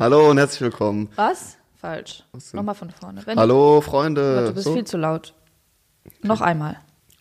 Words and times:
Hallo 0.00 0.30
und 0.30 0.38
herzlich 0.38 0.62
willkommen. 0.62 1.10
Was? 1.16 1.58
Falsch. 1.78 2.24
Was? 2.32 2.54
Nochmal 2.54 2.74
von 2.74 2.88
vorne. 2.90 3.20
Wenn 3.26 3.38
Hallo 3.38 3.82
Freunde. 3.82 4.46
Du 4.46 4.54
bist 4.54 4.64
So. 4.64 4.72
viel 4.72 4.84
zu 4.84 4.96
laut. 4.96 5.34
Noch 6.22 6.40
einmal. 6.40 6.78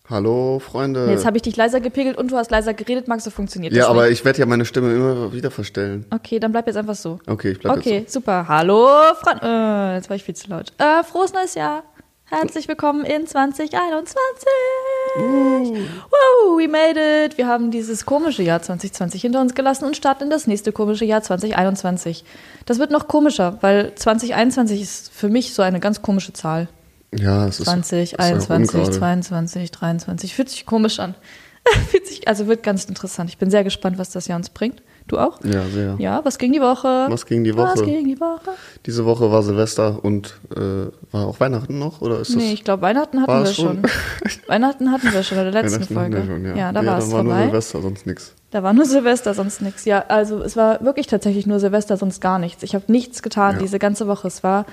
Hallo 0.10 0.60
Freunde. 0.60 1.06
Nee, 1.06 1.12
Jetzt 1.12 1.26
habe 1.26 1.36
ich 1.36 1.44
dich 1.44 1.58
leiser 1.58 1.82
gepegelt 1.82 2.18
und 2.18 2.32
du 2.32 2.38
hast 2.38 2.50
leiser 2.52 2.74
geredet, 2.74 3.10
Max, 3.10 3.26
so 3.26 3.32
funktioniert 3.32 3.74
ja, 3.74 3.82
das 3.82 3.90
aber 3.90 4.04
nicht. 4.04 4.14
ich 4.14 4.24
werde 4.24 4.40
ja 4.40 4.46
meine 4.46 4.64
Stimme 4.64 4.94
immer 4.94 5.34
wieder 5.34 5.52
verstellen. 5.52 6.06
Okay, 6.10 6.40
dann 6.40 6.54
bleib 6.54 6.68
jetzt 6.68 6.78
einfach 6.78 6.96
so. 6.96 7.20
Okay, 7.28 7.52
ich 7.52 7.60
bleib 7.60 7.78
Okay, 7.78 8.06
super. 8.08 8.48
Hallo, 8.48 8.88
Freunde. 9.22 9.42
Äh, 9.44 9.96
jetzt 9.96 10.10
war 10.10 10.16
ich 10.16 10.24
viel 10.24 10.36
zu 10.38 10.50
laut. 10.50 10.72
Äh, 10.78 11.04
frohes 11.04 11.34
neues 11.34 11.56
Jahr. 11.56 11.84
Herzlich 12.32 12.68
willkommen 12.68 13.06
in 13.06 13.26
2021. 13.26 14.16
Woo, 15.18 16.60
we 16.60 16.68
made 16.68 17.26
it. 17.26 17.40
Wir 17.40 17.48
haben 17.48 17.72
dieses 17.72 18.06
komische 18.06 18.44
Jahr 18.44 18.62
2020 18.62 19.20
hinter 19.20 19.42
uns 19.42 19.56
gelassen 19.56 19.86
und 19.86 19.98
starten 19.98 20.26
in 20.26 20.30
das 20.30 20.46
nächste 20.46 20.72
komische 20.72 21.06
Jahr 21.06 21.24
2021. 21.24 22.24
Das 22.68 22.78
wird 22.78 22.92
noch 22.92 23.08
komischer, 23.08 23.58
weil 23.62 23.96
2021 23.96 24.80
ist 24.80 25.12
für 25.12 25.28
mich 25.28 25.56
so 25.56 25.64
eine 25.64 25.80
ganz 25.80 26.04
komische 26.04 26.32
Zahl. 26.32 26.68
Ja, 27.16 27.48
es 27.48 27.62
ist 27.62 27.66
20, 27.66 28.14
ist 28.14 28.20
auch 28.20 28.24
21, 28.24 28.76
ungerade. 28.76 29.00
22, 29.00 29.72
23. 29.72 30.36
Fühlt 30.36 30.50
sich 30.50 30.68
komisch 30.68 31.00
an. 31.00 31.16
Fühlt 31.90 32.06
sich, 32.06 32.28
also 32.28 32.46
wird 32.46 32.62
ganz 32.62 32.86
interessant. 32.86 33.32
Ich 33.32 33.40
bin 33.40 33.50
sehr 33.50 33.64
gespannt, 33.64 33.98
was 33.98 34.12
das 34.12 34.28
Jahr 34.28 34.38
uns 34.38 34.52
bringt. 34.52 34.84
Du 35.10 35.18
auch? 35.18 35.40
Ja, 35.44 35.64
sehr. 35.66 35.96
Ja, 35.98 36.22
was 36.24 36.38
ging 36.38 36.54
die 36.54 36.62
Woche? 36.62 37.08
Was 37.10 37.26
ging 37.26 37.44
die 37.44 37.58
Was 37.58 37.80
Woche? 37.80 37.86
ging 37.86 38.06
die 38.06 38.20
Woche? 38.20 38.52
Diese 38.86 39.06
Woche 39.06 39.32
war 39.32 39.42
Silvester 39.42 40.00
und 40.04 40.40
äh, 40.56 40.60
war 41.12 41.28
auch 41.28 41.40
Weihnachten 41.40 41.80
noch 41.80 42.02
oder 42.02 42.20
ist 42.20 42.30
das? 42.30 42.36
Nee, 42.38 42.54
ich 42.54 42.64
glaube, 42.64 42.84
Weihnachten 42.84 43.20
hatten 43.22 43.44
wir 43.44 43.52
schon. 43.52 43.82
Weihnachten 44.48 44.92
hatten 44.92 45.12
wir 45.12 45.24
schon 45.24 45.40
in 45.40 45.52
der 45.52 45.64
letzten 45.64 45.84
Folge. 45.92 46.24
schon, 46.28 46.46
ja. 46.46 46.56
ja. 46.56 46.72
da 46.72 46.82
nee, 46.84 46.88
war 46.88 46.98
es 47.00 47.12
war 47.12 47.24
nur 47.24 47.34
vorbei. 47.34 47.46
Silvester, 47.48 47.82
sonst 47.82 48.06
nix. 48.06 48.36
Da 48.52 48.62
war 48.64 48.74
nur 48.74 48.86
Silvester, 48.86 49.34
sonst 49.34 49.62
nichts. 49.64 49.86
Ja, 49.86 50.06
also 50.08 50.44
es 50.44 50.56
war 50.56 50.82
wirklich 50.84 51.08
tatsächlich 51.08 51.48
nur 51.48 51.60
Silvester, 51.60 51.98
sonst 51.98 52.22
gar 52.22 52.38
nichts. 52.38 52.62
Ich 52.62 52.76
habe 52.76 52.86
nichts 52.88 53.24
getan 53.24 53.56
Ja. 53.56 53.62
diese 53.62 53.80
ganze 53.80 54.08
Woche. 54.08 54.28
Es 54.28 54.44
war 54.44 54.66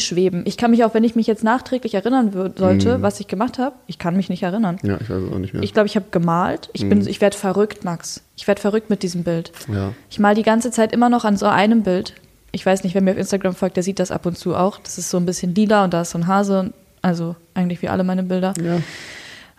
Schweben. 0.00 0.42
Ich 0.46 0.56
kann 0.56 0.72
mich 0.72 0.84
auch, 0.84 0.92
wenn 0.94 1.04
ich 1.04 1.14
mich 1.14 1.26
jetzt 1.28 1.44
nachträglich 1.44 1.94
erinnern 1.94 2.32
wür- 2.34 2.58
sollte, 2.58 2.98
Mhm. 2.98 3.02
was 3.02 3.20
ich 3.20 3.28
gemacht 3.28 3.58
habe, 3.58 3.76
ich 3.86 3.98
kann 3.98 4.16
mich 4.16 4.28
nicht 4.28 4.42
erinnern. 4.42 4.78
Ja, 4.82 4.98
ich 5.00 5.08
weiß 5.08 5.22
es 5.22 5.32
auch 5.32 5.38
nicht 5.38 5.54
mehr. 5.54 5.62
Ich 5.62 5.72
glaube, 5.72 5.86
ich 5.86 5.94
habe 5.94 6.06
gemalt. 6.10 6.68
Ich 6.72 6.88
bin, 6.88 7.06
ich 7.06 7.20
werde 7.20 7.36
verrückt, 7.36 7.84
Max. 7.84 8.22
Ich 8.36 8.48
werde 8.48 8.60
verrückt 8.60 8.90
mit 8.90 9.02
diesem 9.04 9.22
Bild. 9.22 9.52
ja. 9.72 9.92
Ich 10.10 10.18
mal 10.18 10.34
die 10.34 10.42
ganze 10.42 10.70
Zeit 10.72 10.92
immer 10.92 11.08
noch 11.08 11.24
an 11.24 11.36
so 11.36 11.46
einem 11.46 11.82
Bild. 11.84 12.14
Ich 12.50 12.64
weiß 12.66 12.82
nicht, 12.82 12.94
wer 12.94 13.02
mir 13.02 13.12
auf 13.12 13.18
Instagram 13.18 13.54
folgt, 13.54 13.76
der 13.76 13.82
sieht 13.84 13.98
das 14.00 14.10
ab 14.10 14.26
und 14.26 14.36
zu 14.36 14.56
auch. 14.56 14.78
Das 14.78 14.98
ist 14.98 15.10
so 15.10 15.16
ein 15.18 15.26
bisschen 15.26 15.54
lila 15.54 15.84
und 15.84 15.92
da 15.94 16.00
ist 16.02 16.10
so 16.10 16.18
ein 16.18 16.26
Hase. 16.26 16.72
Also 17.02 17.36
eigentlich 17.54 17.80
wie 17.82 17.88
alle 17.88 18.02
meine 18.04 18.22
Bilder. 18.24 18.54
ja. 18.60 18.78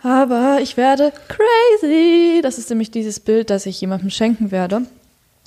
Aber 0.02 0.58
ich 0.62 0.76
werde 0.78 1.12
crazy. 1.28 2.40
Das 2.42 2.58
ist 2.58 2.70
nämlich 2.70 2.90
dieses 2.90 3.20
Bild, 3.20 3.50
das 3.50 3.66
ich 3.66 3.80
jemandem 3.80 4.08
schenken 4.10 4.50
werde. 4.50 4.82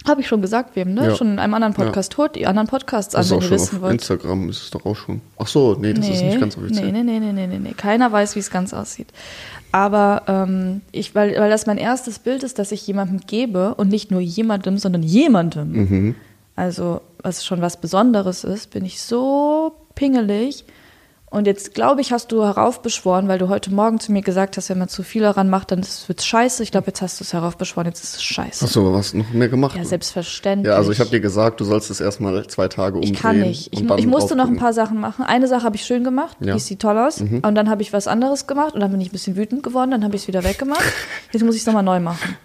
Habe 0.05 0.21
ich 0.21 0.27
schon 0.27 0.41
gesagt, 0.41 0.75
wem, 0.75 0.93
ne? 0.93 1.07
Ja. 1.07 1.15
Schon 1.15 1.33
in 1.33 1.39
einem 1.39 1.53
anderen 1.53 1.73
Podcast. 1.73 2.17
Hört 2.17 2.35
die 2.35 2.45
anderen 2.45 2.67
Podcasts 2.67 3.15
an, 3.15 3.29
wenn 3.29 3.41
ihr 3.41 3.49
wissen 3.51 3.81
wollt. 3.81 3.93
Instagram, 3.93 4.49
ist 4.49 4.63
es 4.63 4.69
doch 4.69 4.85
auch 4.85 4.95
schon. 4.95 5.21
Ach 5.37 5.47
so, 5.47 5.75
nee, 5.79 5.93
das 5.93 6.09
ist 6.09 6.21
nicht 6.21 6.39
ganz 6.39 6.57
offiziell. 6.57 6.91
Nee, 6.91 7.03
nee, 7.03 7.19
nee, 7.19 7.31
nee, 7.31 7.47
nee, 7.47 7.59
nee. 7.59 7.73
Keiner 7.73 8.11
weiß, 8.11 8.35
wie 8.35 8.39
es 8.39 8.51
ganz 8.51 8.73
aussieht. 8.73 9.07
Aber 9.71 10.23
ähm, 10.27 10.81
ich, 10.91 11.15
weil, 11.15 11.39
weil 11.39 11.49
das 11.49 11.65
mein 11.65 11.77
erstes 11.77 12.19
Bild 12.19 12.43
ist, 12.43 12.59
das 12.59 12.71
ich 12.71 12.85
jemandem 12.85 13.21
gebe 13.25 13.75
und 13.75 13.89
nicht 13.89 14.11
nur 14.11 14.19
jemandem, 14.19 14.77
sondern 14.77 15.03
jemandem. 15.03 15.71
Mhm. 15.71 16.15
Also, 16.55 17.01
was 17.21 17.45
schon 17.45 17.61
was 17.61 17.79
Besonderes 17.79 18.43
ist, 18.43 18.71
bin 18.71 18.85
ich 18.85 19.01
so 19.01 19.73
pingelig. 19.95 20.65
Und 21.33 21.47
jetzt 21.47 21.73
glaube 21.73 21.99
ich, 21.99 22.11
hast 22.11 22.31
du 22.31 22.43
heraufbeschworen, 22.43 23.27
weil 23.27 23.39
du 23.39 23.49
heute 23.49 23.73
Morgen 23.73 23.99
zu 23.99 24.11
mir 24.11 24.21
gesagt 24.21 24.55
hast, 24.55 24.69
wenn 24.69 24.77
man 24.77 24.87
zu 24.87 25.01
viel 25.01 25.23
daran 25.23 25.49
macht, 25.49 25.71
dann 25.71 25.79
wird 25.79 26.19
es 26.19 26.25
scheiße. 26.27 26.61
Ich 26.61 26.69
glaube, 26.69 26.87
jetzt 26.87 27.01
hast 27.01 27.19
du 27.19 27.23
es 27.23 27.33
heraufbeschworen, 27.33 27.87
jetzt 27.87 28.03
ist 28.03 28.17
es 28.17 28.23
scheiße. 28.23 28.65
Ach 28.65 28.69
so, 28.69 28.93
was 28.93 29.15
noch 29.15 29.27
mehr 29.31 29.49
gemacht? 29.49 29.75
Ja, 29.75 29.83
selbstverständlich. 29.83 30.69
Ja, 30.69 30.75
also 30.77 30.91
ich 30.91 30.99
habe 30.99 31.09
dir 31.09 31.21
gesagt, 31.21 31.59
du 31.59 31.65
sollst 31.65 31.89
es 31.89 31.99
erstmal 31.99 32.45
zwei 32.45 32.67
Tage 32.67 32.97
umdrehen. 32.97 33.13
Ich 33.15 33.19
kann 33.19 33.39
nicht. 33.39 33.73
Ich, 33.73 33.81
ich 33.81 34.05
musste 34.05 34.35
noch 34.35 34.47
ein 34.47 34.57
paar 34.57 34.73
Sachen 34.73 34.99
machen. 34.99 35.25
Eine 35.25 35.47
Sache 35.47 35.63
habe 35.63 35.75
ich 35.75 35.83
schön 35.83 36.03
gemacht, 36.03 36.37
Ja. 36.39 36.53
Mhm. 36.53 36.57
die 36.57 36.63
sieht 36.63 36.79
toll 36.83 36.99
aus. 36.99 37.19
Und 37.19 37.55
dann 37.55 37.67
habe 37.67 37.81
ich 37.81 37.93
was 37.93 38.05
anderes 38.07 38.45
gemacht 38.45 38.75
und 38.75 38.81
dann 38.81 38.91
bin 38.91 39.01
ich 39.01 39.09
ein 39.09 39.13
bisschen 39.13 39.35
wütend 39.35 39.63
geworden, 39.63 39.89
dann 39.89 40.03
habe 40.03 40.15
ich 40.15 40.21
es 40.21 40.27
wieder 40.27 40.43
weggemacht. 40.43 40.83
Jetzt 41.31 41.43
muss 41.43 41.55
ich 41.55 41.61
es 41.61 41.65
nochmal 41.65 41.81
neu 41.81 41.99
machen. 41.99 42.37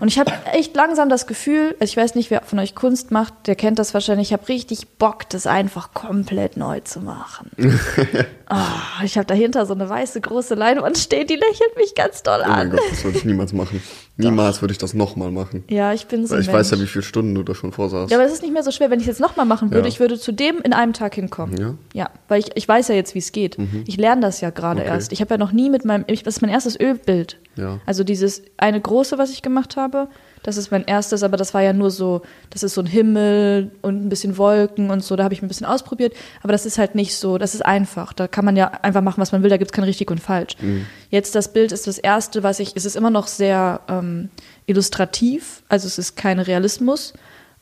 Und 0.00 0.08
ich 0.08 0.18
habe 0.18 0.32
echt 0.54 0.74
langsam 0.74 1.10
das 1.10 1.26
Gefühl, 1.26 1.76
also 1.78 1.90
ich 1.90 1.96
weiß 1.98 2.14
nicht, 2.14 2.30
wer 2.30 2.40
von 2.40 2.58
euch 2.58 2.74
Kunst 2.74 3.10
macht, 3.10 3.34
der 3.46 3.54
kennt 3.54 3.78
das 3.78 3.92
wahrscheinlich, 3.92 4.28
ich 4.28 4.32
habe 4.32 4.48
richtig 4.48 4.88
Bock, 4.96 5.28
das 5.28 5.46
einfach 5.46 5.92
komplett 5.92 6.56
neu 6.56 6.80
zu 6.80 7.00
machen. 7.00 7.50
oh, 8.50 9.04
ich 9.04 9.16
habe 9.16 9.26
dahinter 9.26 9.66
so 9.66 9.74
eine 9.74 9.88
weiße 9.88 10.20
große 10.20 10.54
Leinwand 10.54 10.98
stehen, 10.98 11.26
die 11.26 11.34
lächelt 11.34 11.76
mich 11.76 11.94
ganz 11.94 12.22
doll 12.22 12.40
Oh 12.44 12.48
mein 12.48 12.58
an. 12.58 12.70
Gott, 12.70 12.80
das 12.90 13.04
würde 13.04 13.18
ich 13.18 13.24
niemals 13.24 13.52
machen. 13.52 13.82
Niemals 14.16 14.60
würde 14.60 14.72
ich 14.72 14.78
das 14.78 14.92
nochmal 14.92 15.30
machen. 15.30 15.64
Ja, 15.70 15.94
ich 15.94 16.06
bin 16.06 16.26
so 16.26 16.34
Weil 16.34 16.42
ich 16.42 16.52
weiß 16.52 16.70
ja, 16.72 16.76
Mensch. 16.76 16.90
wie 16.90 16.92
viele 16.92 17.02
Stunden 17.04 17.34
du 17.34 17.42
da 17.42 17.54
schon 17.54 17.72
vorsaßt. 17.72 18.10
Ja, 18.10 18.18
aber 18.18 18.26
es 18.26 18.32
ist 18.34 18.42
nicht 18.42 18.52
mehr 18.52 18.62
so 18.62 18.70
schwer, 18.70 18.90
wenn 18.90 18.98
ich 19.00 19.04
es 19.06 19.18
jetzt 19.18 19.20
nochmal 19.20 19.46
machen 19.46 19.70
würde. 19.70 19.88
Ja. 19.88 19.88
Ich 19.88 19.98
würde 19.98 20.18
zu 20.18 20.32
dem 20.32 20.58
in 20.62 20.72
einem 20.74 20.92
Tag 20.92 21.14
hinkommen. 21.14 21.56
Ja? 21.58 21.74
Ja, 21.94 22.10
weil 22.28 22.40
ich, 22.40 22.50
ich 22.54 22.68
weiß 22.68 22.88
ja 22.88 22.94
jetzt, 22.94 23.14
wie 23.14 23.18
es 23.20 23.32
geht. 23.32 23.56
Ich 23.86 23.96
lerne 23.96 24.20
das 24.20 24.40
ja 24.42 24.50
gerade 24.50 24.80
Okay. 24.82 24.90
erst. 24.90 25.12
Ich 25.12 25.20
habe 25.22 25.34
ja 25.34 25.38
noch 25.38 25.52
nie 25.52 25.70
mit 25.70 25.84
meinem, 25.86 26.04
ich, 26.06 26.22
das 26.22 26.36
ist 26.36 26.40
mein 26.42 26.50
erstes 26.50 26.78
Ölbild. 26.78 27.38
Ja. 27.56 27.80
Also 27.86 28.04
dieses 28.04 28.42
eine 28.58 28.80
große, 28.80 29.16
was 29.16 29.30
ich 29.30 29.40
gemacht 29.42 29.76
habe, 29.76 30.08
das 30.42 30.56
ist 30.56 30.70
mein 30.70 30.84
erstes, 30.84 31.22
aber 31.22 31.36
das 31.36 31.52
war 31.54 31.62
ja 31.62 31.72
nur 31.72 31.90
so, 31.90 32.22
das 32.50 32.62
ist 32.62 32.74
so 32.74 32.80
ein 32.80 32.86
Himmel 32.86 33.70
und 33.82 34.06
ein 34.06 34.08
bisschen 34.08 34.38
Wolken 34.38 34.90
und 34.90 35.04
so, 35.04 35.16
da 35.16 35.24
habe 35.24 35.34
ich 35.34 35.42
ein 35.42 35.48
bisschen 35.48 35.66
ausprobiert, 35.66 36.14
aber 36.42 36.52
das 36.52 36.66
ist 36.66 36.78
halt 36.78 36.94
nicht 36.94 37.14
so, 37.16 37.36
das 37.38 37.54
ist 37.54 37.64
einfach. 37.64 38.12
Da 38.12 38.26
kann 38.28 38.44
man 38.44 38.56
ja 38.56 38.68
einfach 38.82 39.02
machen, 39.02 39.20
was 39.20 39.32
man 39.32 39.42
will, 39.42 39.50
da 39.50 39.56
gibt 39.56 39.70
es 39.70 39.74
kein 39.74 39.84
richtig 39.84 40.10
und 40.10 40.20
falsch. 40.20 40.56
Jetzt 41.10 41.34
das 41.34 41.52
Bild 41.52 41.72
ist 41.72 41.86
das 41.86 41.98
erste, 41.98 42.42
was 42.42 42.60
ich, 42.60 42.72
es 42.74 42.84
ist 42.84 42.96
immer 42.96 43.10
noch 43.10 43.26
sehr 43.26 43.80
ähm, 43.88 44.30
illustrativ, 44.66 45.62
also 45.68 45.86
es 45.86 45.98
ist 45.98 46.16
kein 46.16 46.38
Realismus, 46.38 47.12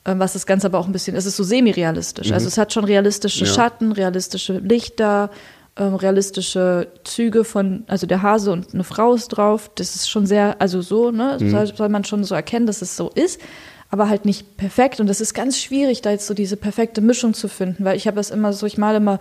ähm, 0.05 0.19
was 0.21 0.35
das 0.35 0.47
Ganze 0.47 0.69
aber 0.69 0.79
auch 0.79 0.87
ein 0.87 0.93
bisschen, 0.93 1.17
es 1.17 1.27
ist 1.27 1.37
so 1.37 1.43
semi-realistisch. 1.43 2.31
Also 2.33 2.47
es 2.47 2.59
hat 2.59 2.73
schon 2.73 2.85
realistische 2.85 3.45
Ja. 3.45 3.53
Schatten, 3.53 3.93
realistische 3.93 4.59
Lichter, 4.59 5.31
ähm, 5.79 5.95
realistische 5.95 6.89
Züge 7.05 7.45
von, 7.45 7.85
also 7.87 8.07
der 8.07 8.23
Hase 8.23 8.53
und 8.53 8.75
eine 8.75 8.85
Frau 8.85 9.15
ist 9.15 9.29
drauf. 9.29 9.71
Das 9.75 9.95
ist 9.95 10.11
schon 10.11 10.27
sehr, 10.27 10.61
also 10.61 10.83
so, 10.83 11.11
ne, 11.11 11.39
soll, 11.39 11.67
soll 11.75 11.89
man 11.89 12.05
schon 12.05 12.25
so 12.25 12.35
erkennen, 12.35 12.67
dass 12.67 12.83
es 12.83 12.97
so 12.97 13.11
ist, 13.15 13.41
aber 13.91 14.09
halt 14.09 14.25
nicht 14.25 14.57
perfekt. 14.57 15.01
Und 15.01 15.07
das 15.07 15.21
ist 15.21 15.35
ganz 15.35 15.59
schwierig, 15.59 16.03
da 16.03 16.11
jetzt 16.11 16.27
so 16.27 16.35
diese 16.35 16.57
perfekte 16.57 17.01
Mischung 17.01 17.33
zu 17.35 17.49
finden, 17.49 17.85
weil 17.85 17.97
ich 17.97 18.07
habe 18.07 18.17
das 18.17 18.31
immer 18.31 18.53
so, 18.53 18.67
ich 18.67 18.79
male 18.79 18.99
immer 18.99 19.19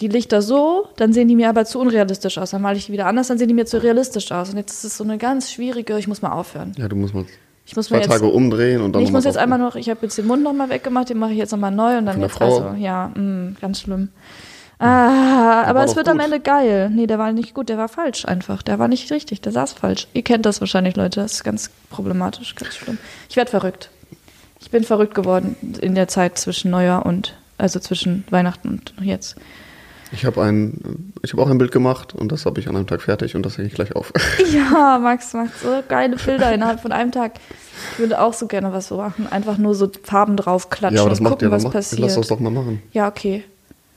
die 0.00 0.08
Lichter 0.08 0.42
so, 0.42 0.88
dann 0.96 1.12
sehen 1.12 1.28
die 1.28 1.36
mir 1.36 1.48
aber 1.48 1.64
zu 1.64 1.78
unrealistisch 1.78 2.38
aus. 2.38 2.50
Dann 2.50 2.62
male 2.62 2.76
ich 2.76 2.86
die 2.86 2.92
wieder 2.92 3.06
anders, 3.06 3.28
dann 3.28 3.38
sehen 3.38 3.48
die 3.48 3.54
mir 3.54 3.66
zu 3.66 3.80
realistisch 3.82 4.32
aus. 4.32 4.50
Und 4.50 4.56
jetzt 4.56 4.72
ist 4.72 4.84
es 4.84 4.96
so 4.96 5.04
eine 5.04 5.18
ganz 5.18 5.52
schwierige, 5.52 5.98
ich 5.98 6.08
muss 6.08 6.20
mal 6.20 6.32
aufhören. 6.32 6.72
Ja, 6.76 6.88
du 6.88 6.96
musst 6.96 7.14
mal 7.14 7.24
Ich 7.64 7.76
muss 7.76 7.86
zwei 7.86 7.98
jetzt, 7.98 8.08
Tage 8.08 8.26
umdrehen 8.26 8.80
und 8.80 8.92
dann 8.92 9.02
Nee, 9.02 9.06
ich 9.06 9.12
muss 9.12 9.24
jetzt 9.24 9.38
einmal 9.38 9.58
noch, 9.58 9.76
ich 9.76 9.88
habe 9.88 10.00
jetzt 10.02 10.18
den 10.18 10.26
Mund 10.26 10.42
nochmal 10.42 10.68
weggemacht, 10.70 11.10
den 11.10 11.18
mache 11.18 11.32
ich 11.32 11.38
jetzt 11.38 11.52
nochmal 11.52 11.70
neu 11.70 11.98
und 11.98 12.06
dann 12.06 12.20
jetzt, 12.20 12.32
Frau? 12.32 12.66
also, 12.66 12.76
ja, 12.76 13.12
mh, 13.14 13.52
ganz 13.60 13.82
schlimm. 13.82 14.08
Ah, 14.78 15.62
aber 15.62 15.84
es 15.84 15.96
wird 15.96 16.08
am 16.08 16.16
gut. 16.16 16.24
Ende 16.24 16.40
geil. 16.40 16.90
Nee, 16.90 17.06
der 17.06 17.18
war 17.18 17.32
nicht 17.32 17.54
gut, 17.54 17.68
der 17.68 17.78
war 17.78 17.88
falsch 17.88 18.24
einfach. 18.26 18.62
Der 18.62 18.78
war 18.78 18.88
nicht 18.88 19.10
richtig, 19.10 19.40
der 19.40 19.52
saß 19.52 19.72
falsch. 19.72 20.08
Ihr 20.12 20.22
kennt 20.22 20.46
das 20.46 20.60
wahrscheinlich, 20.60 20.96
Leute. 20.96 21.20
Das 21.20 21.32
ist 21.32 21.44
ganz 21.44 21.70
problematisch, 21.90 22.54
ganz 22.54 22.74
schlimm. 22.74 22.98
Ich 23.28 23.36
werde 23.36 23.50
verrückt. 23.50 23.90
Ich 24.60 24.70
bin 24.70 24.84
verrückt 24.84 25.14
geworden 25.14 25.56
in 25.80 25.94
der 25.94 26.08
Zeit 26.08 26.38
zwischen 26.38 26.70
Neujahr 26.70 27.06
und, 27.06 27.34
also 27.58 27.78
zwischen 27.78 28.24
Weihnachten 28.30 28.68
und 28.68 28.94
jetzt. 29.02 29.36
Ich 30.12 30.24
habe 30.24 30.42
ein, 30.42 31.12
ich 31.22 31.32
habe 31.32 31.42
auch 31.42 31.50
ein 31.50 31.58
Bild 31.58 31.72
gemacht 31.72 32.14
und 32.14 32.30
das 32.30 32.46
habe 32.46 32.60
ich 32.60 32.68
an 32.68 32.76
einem 32.76 32.86
Tag 32.86 33.02
fertig 33.02 33.34
und 33.34 33.44
das 33.44 33.58
hänge 33.58 33.68
ich 33.68 33.74
gleich 33.74 33.96
auf. 33.96 34.12
Ja, 34.52 34.98
Max 35.00 35.32
macht 35.32 35.58
so 35.60 35.82
geile 35.88 36.16
Bilder 36.16 36.52
innerhalb 36.54 36.80
von 36.80 36.92
einem 36.92 37.10
Tag. 37.10 37.32
Ich 37.92 37.98
würde 37.98 38.20
auch 38.20 38.32
so 38.32 38.46
gerne 38.46 38.72
was 38.72 38.88
so 38.88 38.96
machen. 38.98 39.26
Einfach 39.30 39.58
nur 39.58 39.74
so 39.74 39.90
Farben 40.02 40.36
draufklatschen 40.36 40.96
ja, 40.96 41.02
aber 41.02 41.10
das 41.10 41.18
und 41.18 41.24
macht 41.24 41.32
gucken, 41.32 41.48
ja, 41.48 41.52
was 41.52 41.64
macht, 41.64 41.72
passiert. 41.72 42.00
lass 42.00 42.14
das 42.14 42.28
doch 42.28 42.38
mal 42.38 42.50
machen. 42.50 42.80
Ja, 42.92 43.08
okay. 43.08 43.44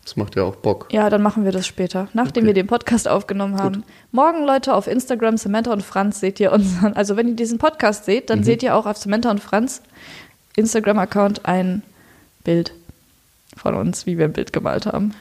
Das 0.07 0.15
macht 0.15 0.37
ja 0.37 0.43
auch 0.43 0.55
Bock. 0.55 0.87
Ja, 0.89 1.09
dann 1.09 1.21
machen 1.21 1.43
wir 1.43 1.51
das 1.51 1.67
später, 1.67 2.07
nachdem 2.13 2.43
Okay. 2.43 2.47
wir 2.47 2.53
den 2.53 2.67
Podcast 2.67 3.09
aufgenommen 3.09 3.59
haben. 3.59 3.83
Morgen, 4.13 4.45
Leute, 4.45 4.73
auf 4.73 4.87
Instagram, 4.87 5.35
Samantha 5.35 5.73
und 5.73 5.83
Franz 5.83 6.21
seht 6.21 6.39
ihr 6.39 6.53
unseren, 6.53 6.93
also 6.93 7.17
wenn 7.17 7.27
ihr 7.27 7.35
diesen 7.35 7.57
Podcast 7.57 8.05
seht, 8.05 8.23
Mhm. 8.23 8.27
dann 8.27 8.43
seht 8.45 8.63
ihr 8.63 8.73
auch 8.77 8.85
auf 8.85 8.95
Samantha 8.95 9.29
und 9.29 9.41
Franz 9.41 9.81
Instagram-Account 10.55 11.45
ein 11.45 11.83
Bild 12.45 12.73
von 13.57 13.75
uns, 13.75 14.05
wie 14.05 14.17
wir 14.17 14.23
ein 14.23 14.31
Bild 14.31 14.53
gemalt 14.53 14.85
haben. 14.85 15.13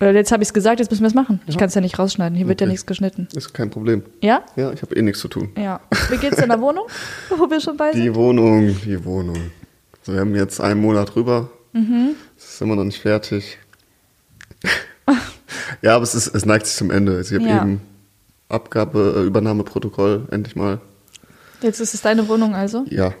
Jetzt 0.00 0.32
habe 0.32 0.42
ich 0.42 0.48
es 0.48 0.54
gesagt, 0.54 0.80
jetzt 0.80 0.90
müssen 0.90 1.02
wir 1.02 1.08
es 1.08 1.14
machen. 1.14 1.40
Ich 1.46 1.54
Ja. 1.54 1.58
kann 1.58 1.68
es 1.68 1.74
ja 1.74 1.82
nicht 1.82 1.98
rausschneiden, 1.98 2.34
hier 2.34 2.48
wird 2.48 2.62
ja 2.62 2.64
Okay. 2.64 2.72
nichts 2.72 2.86
geschnitten. 2.86 3.28
Ist 3.36 3.52
kein 3.52 3.68
Problem. 3.68 4.02
Ja? 4.22 4.42
Ja, 4.56 4.72
ich 4.72 4.80
habe 4.80 4.96
eh 4.96 5.02
nichts 5.02 5.20
zu 5.20 5.28
tun. 5.28 5.50
Ja. 5.58 5.80
Wie 6.08 6.16
geht's 6.16 6.38
in 6.40 6.48
der 6.48 6.60
Wohnung, 6.62 6.86
wo 7.36 7.50
wir 7.50 7.60
schon 7.60 7.76
bei 7.76 7.92
sind? 7.92 8.02
Die 8.02 8.14
Wohnung, 8.14 8.74
die 8.86 9.04
Wohnung. 9.04 9.36
Also 10.00 10.14
wir 10.14 10.20
haben 10.20 10.34
jetzt 10.34 10.58
einen 10.58 10.80
Monat 10.80 11.14
rüber. 11.16 11.50
Mhm. 11.74 12.16
Es 12.38 12.54
ist 12.54 12.62
immer 12.62 12.76
noch 12.76 12.84
nicht 12.84 12.98
fertig. 13.00 13.58
Ja, 15.80 15.94
aber 15.96 16.02
es, 16.02 16.14
ist, 16.14 16.34
es 16.34 16.44
neigt 16.44 16.66
sich 16.66 16.76
zum 16.76 16.90
Ende. 16.90 17.20
Ich 17.20 17.32
habe 17.32 17.44
Ja. 17.44 17.62
eben 17.62 17.80
Abgabe, 18.48 19.14
äh, 19.16 19.22
Übernahmeprotokoll, 19.22 20.26
endlich 20.30 20.56
mal. 20.56 20.80
Jetzt 21.62 21.80
ist 21.80 21.94
es 21.94 22.02
deine 22.02 22.28
Wohnung 22.28 22.54
also? 22.54 22.84
Ja, 22.90 23.14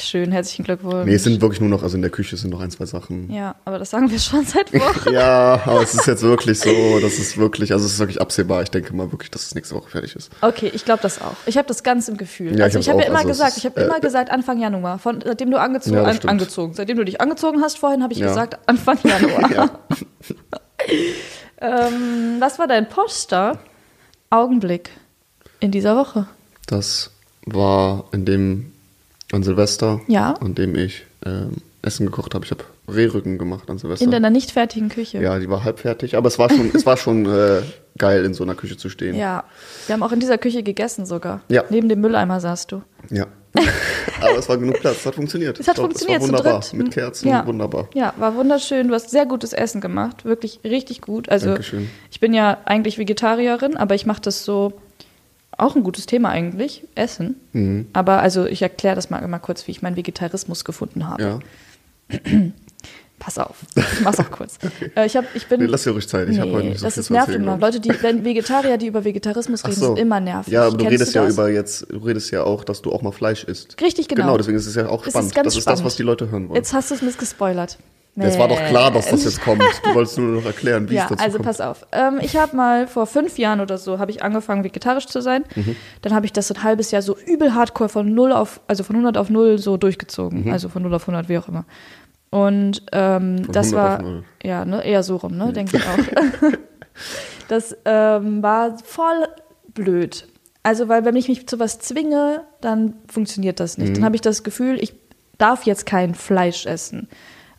Schön, 0.00 0.30
herzlichen 0.30 0.62
Glückwunsch. 0.64 1.06
Nee, 1.06 1.14
es 1.14 1.24
sind 1.24 1.40
wirklich 1.40 1.60
nur 1.60 1.68
noch, 1.68 1.82
also 1.82 1.96
in 1.96 2.02
der 2.02 2.10
Küche 2.12 2.36
sind 2.36 2.50
noch 2.50 2.60
ein, 2.60 2.70
zwei 2.70 2.86
Sachen. 2.86 3.32
ja, 3.32 3.56
aber 3.64 3.80
das 3.80 3.90
sagen 3.90 4.08
wir 4.08 4.18
schon 4.20 4.44
seit 4.44 4.72
Wochen. 4.72 5.10
Ja, 5.12 5.60
aber 5.64 5.82
es 5.82 5.92
ist 5.92 6.06
jetzt 6.06 6.22
wirklich 6.22 6.60
so, 6.60 6.70
das 7.00 7.18
ist 7.18 7.36
wirklich, 7.36 7.72
also 7.72 7.84
es 7.84 7.94
ist 7.94 7.98
wirklich 7.98 8.20
absehbar. 8.20 8.62
Ich 8.62 8.70
denke 8.70 8.94
mal 8.94 9.10
wirklich, 9.10 9.28
dass 9.32 9.42
es 9.44 9.56
nächste 9.56 9.74
Woche 9.74 9.90
fertig 9.90 10.14
ist. 10.14 10.30
Okay, 10.40 10.70
ich 10.72 10.84
glaube 10.84 11.00
das 11.02 11.20
auch. 11.20 11.34
Ich 11.46 11.56
habe 11.58 11.66
das 11.66 11.82
ganz 11.82 12.06
im 12.06 12.16
Gefühl. 12.16 12.56
Ja, 12.56 12.66
also 12.66 12.78
ich 12.78 12.88
habe 12.88 12.98
hab's 12.98 13.06
ja 13.06 13.10
immer 13.10 13.18
Also 13.18 13.30
es 13.30 13.38
gesagt, 13.38 13.56
ich 13.56 13.64
habe 13.66 13.80
äh, 13.80 13.84
immer 13.86 13.98
gesagt 13.98 14.30
Anfang 14.30 14.60
Januar. 14.60 15.00
Von 15.00 15.20
seitdem 15.24 15.50
du 15.50 15.58
angezogen, 15.58 15.96
Ja, 15.96 16.04
an, 16.04 16.18
angezogen, 16.26 16.74
seitdem 16.74 16.96
du 16.96 17.04
dich 17.04 17.20
angezogen 17.20 17.60
hast 17.60 17.78
vorhin, 17.78 18.02
habe 18.04 18.12
ich 18.12 18.20
Ja. 18.20 18.28
gesagt 18.28 18.56
Anfang 18.66 18.98
Januar. 19.02 19.50
Ja. 19.52 19.70
ähm, 21.60 22.36
was 22.40 22.58
war 22.58 22.66
dein 22.66 22.88
Poster 22.88 23.58
Augenblick 24.30 24.90
in 25.60 25.70
dieser 25.70 25.96
Woche? 25.96 26.26
Das 26.66 27.10
war 27.46 28.04
in 28.12 28.24
dem, 28.24 28.72
an 29.32 29.42
Silvester, 29.42 30.00
Ja. 30.06 30.34
an 30.34 30.54
dem 30.54 30.74
ich 30.74 31.04
ähm, 31.24 31.56
Essen 31.82 32.06
gekocht 32.06 32.34
habe. 32.34 32.44
Ich 32.44 32.50
habe 32.50 32.64
Rehrücken 32.88 33.38
gemacht 33.38 33.68
an 33.70 33.78
Silvester. 33.78 34.04
In 34.04 34.10
deiner 34.10 34.30
nicht 34.30 34.50
fertigen 34.50 34.88
Küche. 34.88 35.18
ja, 35.20 35.38
die 35.38 35.48
war 35.48 35.64
halb 35.64 35.78
fertig, 35.80 36.16
aber 36.16 36.28
es 36.28 36.38
war 36.38 36.48
schon, 36.50 36.70
es 36.74 36.86
war 36.86 36.96
schon 36.96 37.26
äh, 37.26 37.62
geil, 37.98 38.24
in 38.24 38.34
so 38.34 38.44
einer 38.44 38.54
Küche 38.54 38.76
zu 38.76 38.88
stehen. 38.88 39.14
Ja, 39.14 39.44
wir 39.86 39.94
haben 39.94 40.02
auch 40.02 40.12
in 40.12 40.20
dieser 40.20 40.38
Küche 40.38 40.62
gegessen 40.62 41.06
sogar. 41.06 41.40
Ja. 41.48 41.64
Neben 41.70 41.88
dem 41.88 42.00
Mülleimer 42.00 42.40
saßt 42.40 42.72
du. 42.72 42.82
Ja. 43.10 43.26
aber 44.20 44.38
es 44.38 44.48
war 44.48 44.56
genug 44.58 44.80
Platz, 44.80 44.96
es 44.98 45.06
hat 45.06 45.14
funktioniert. 45.14 45.58
Es 45.60 45.68
hat 45.68 45.74
glaub, 45.76 45.86
funktioniert, 45.88 46.20
Es 46.22 46.26
zu 46.26 46.32
war 46.32 46.38
wunderbar, 46.40 46.60
dritt. 46.60 46.72
mit 46.74 46.90
Kerzen, 46.92 47.28
Ja. 47.28 47.46
wunderbar. 47.46 47.88
Ja, 47.94 48.14
war 48.16 48.34
wunderschön. 48.34 48.88
Du 48.88 48.94
hast 48.94 49.10
sehr 49.10 49.26
gutes 49.26 49.52
Essen 49.52 49.80
gemacht. 49.80 50.24
Wirklich 50.24 50.60
richtig 50.64 51.00
gut. 51.00 51.28
Also, 51.28 51.48
Dankeschön. 51.48 51.88
ich 52.10 52.20
bin 52.20 52.34
ja 52.34 52.58
eigentlich 52.64 52.98
Vegetarierin, 52.98 53.76
aber 53.76 53.94
ich 53.94 54.06
mache 54.06 54.20
das 54.22 54.44
so. 54.44 54.72
Auch 55.56 55.74
ein 55.74 55.82
gutes 55.82 56.06
Thema 56.06 56.28
eigentlich, 56.28 56.84
Essen. 56.94 57.34
Mhm. 57.52 57.88
Aber 57.92 58.20
also 58.22 58.46
ich 58.46 58.62
erkläre 58.62 58.94
das 58.94 59.10
mal, 59.10 59.26
mal 59.26 59.40
kurz, 59.40 59.66
wie 59.66 59.72
ich 59.72 59.82
meinen 59.82 59.96
Vegetarismus 59.96 60.64
gefunden 60.64 61.08
habe. 61.08 61.22
Ja. 61.22 61.38
Pass 63.18 63.36
auf, 63.38 63.56
ich 63.74 64.00
mach's 64.02 64.20
auch 64.20 64.30
kurz. 64.30 64.58
Äh, 64.96 65.06
ich, 65.06 65.16
hab, 65.16 65.24
ich 65.34 65.46
bin. 65.48 65.60
Nee, 65.60 65.66
lass 65.66 65.82
dir 65.82 65.90
ruhig 65.90 66.08
Zeit, 66.08 66.28
ich 66.28 66.38
hab 66.38 66.48
heute 66.50 66.68
nicht 66.68 66.78
so 66.78 66.84
das 66.86 66.94
viel 66.94 67.00
ist 67.00 67.10
nervig 67.10 67.34
immer. 67.34 67.58
Leute, 67.58 67.80
die, 67.80 67.90
wenn 68.02 68.24
Vegetarier, 68.24 68.76
die 68.78 68.86
über 68.86 69.04
Vegetarismus 69.04 69.64
reden, 69.64 69.74
so. 69.74 69.86
sind 69.86 69.98
immer 69.98 70.20
nervig. 70.20 70.52
Ja, 70.52 70.62
aber 70.62 70.72
du 70.76 70.84
Kennst 70.84 70.92
redest 70.92 71.14
ja 71.14 71.24
das? 71.24 71.34
über 71.34 71.50
jetzt, 71.50 71.86
du 71.90 71.98
redest 71.98 72.30
ja 72.30 72.44
auch, 72.44 72.62
dass 72.64 72.80
du 72.82 72.92
auch 72.92 73.02
mal 73.02 73.12
Fleisch 73.12 73.42
isst. 73.44 73.80
Richtig, 73.82 74.06
genau. 74.08 74.22
Genau, 74.22 74.36
deswegen 74.36 74.56
ist 74.56 74.66
es 74.66 74.74
ja 74.76 74.88
auch 74.88 75.04
spannend. 75.04 75.28
ist 75.30 75.34
ganz 75.34 75.44
das 75.46 75.54
ist 75.56 75.62
spannend. 75.62 75.80
das, 75.80 75.84
was 75.86 75.96
die 75.96 76.02
Leute 76.04 76.30
hören 76.30 76.48
wollen. 76.48 76.56
Jetzt 76.56 76.72
hast 76.72 76.90
du 76.90 76.94
es 76.94 77.02
mir 77.02 77.10
gespoilert. 77.12 77.78
Es 78.20 78.36
war 78.36 78.48
doch 78.48 78.60
klar, 78.66 78.90
dass 78.90 79.10
das 79.10 79.22
jetzt 79.24 79.40
kommt. 79.42 79.62
Du 79.84 79.94
wolltest 79.94 80.18
nur 80.18 80.40
noch 80.40 80.44
erklären, 80.44 80.90
wie 80.90 80.94
Ja, 80.96 81.04
es 81.04 81.08
dazu 81.10 81.22
also 81.24 81.36
kommt. 81.38 81.46
pass 81.46 81.60
auf. 81.60 81.86
Ähm, 81.92 82.18
ich 82.20 82.36
habe 82.36 82.56
mal 82.56 82.88
vor 82.88 83.06
fünf 83.06 83.38
Jahren 83.38 83.60
oder 83.60 83.78
so 83.78 84.00
habe 84.00 84.10
ich 84.10 84.24
angefangen 84.24 84.64
vegetarisch 84.64 85.06
zu 85.06 85.20
sein. 85.20 85.44
Mhm. 85.54 85.76
Dann 86.02 86.14
habe 86.14 86.26
ich 86.26 86.32
das 86.32 86.50
ein 86.50 86.64
halbes 86.64 86.90
Jahr 86.90 87.02
so 87.02 87.16
übel 87.16 87.54
hardcore 87.54 87.88
von 87.88 88.12
null 88.12 88.32
auf, 88.32 88.60
also 88.66 88.82
von 88.82 88.96
100 88.96 89.16
auf 89.18 89.30
null 89.30 89.58
so 89.58 89.74
Mhm. 89.74 89.80
durchgezogen. 89.80 90.50
Also 90.50 90.68
von 90.68 90.82
0 90.82 90.92
auf 90.94 91.02
100, 91.02 91.28
wie 91.28 91.38
auch 91.38 91.46
immer. 91.46 91.64
Und 92.30 92.82
ähm, 92.92 93.50
das 93.50 93.72
100 93.72 93.72
war 93.74 94.22
ja 94.42 94.64
ne, 94.64 94.84
eher 94.84 95.02
so 95.02 95.16
rum, 95.16 95.36
ne, 95.36 95.52
denke 95.52 95.78
ich 95.78 95.82
auch. 95.82 96.50
das 97.48 97.76
ähm, 97.84 98.42
war 98.42 98.76
voll 98.84 99.26
blöd. 99.72 100.26
Also 100.62 100.88
weil 100.88 101.04
wenn 101.04 101.16
ich 101.16 101.28
mich 101.28 101.46
zu 101.48 101.58
was 101.58 101.78
zwinge, 101.78 102.42
dann 102.60 102.94
funktioniert 103.10 103.60
das 103.60 103.78
Mhm. 103.78 103.84
nicht. 103.84 103.96
Dann 103.96 104.04
habe 104.04 104.16
ich 104.16 104.20
das 104.20 104.42
Gefühl, 104.42 104.78
ich 104.82 104.94
darf 105.38 105.64
jetzt 105.64 105.86
kein 105.86 106.14
Fleisch 106.14 106.66
essen. 106.66 107.08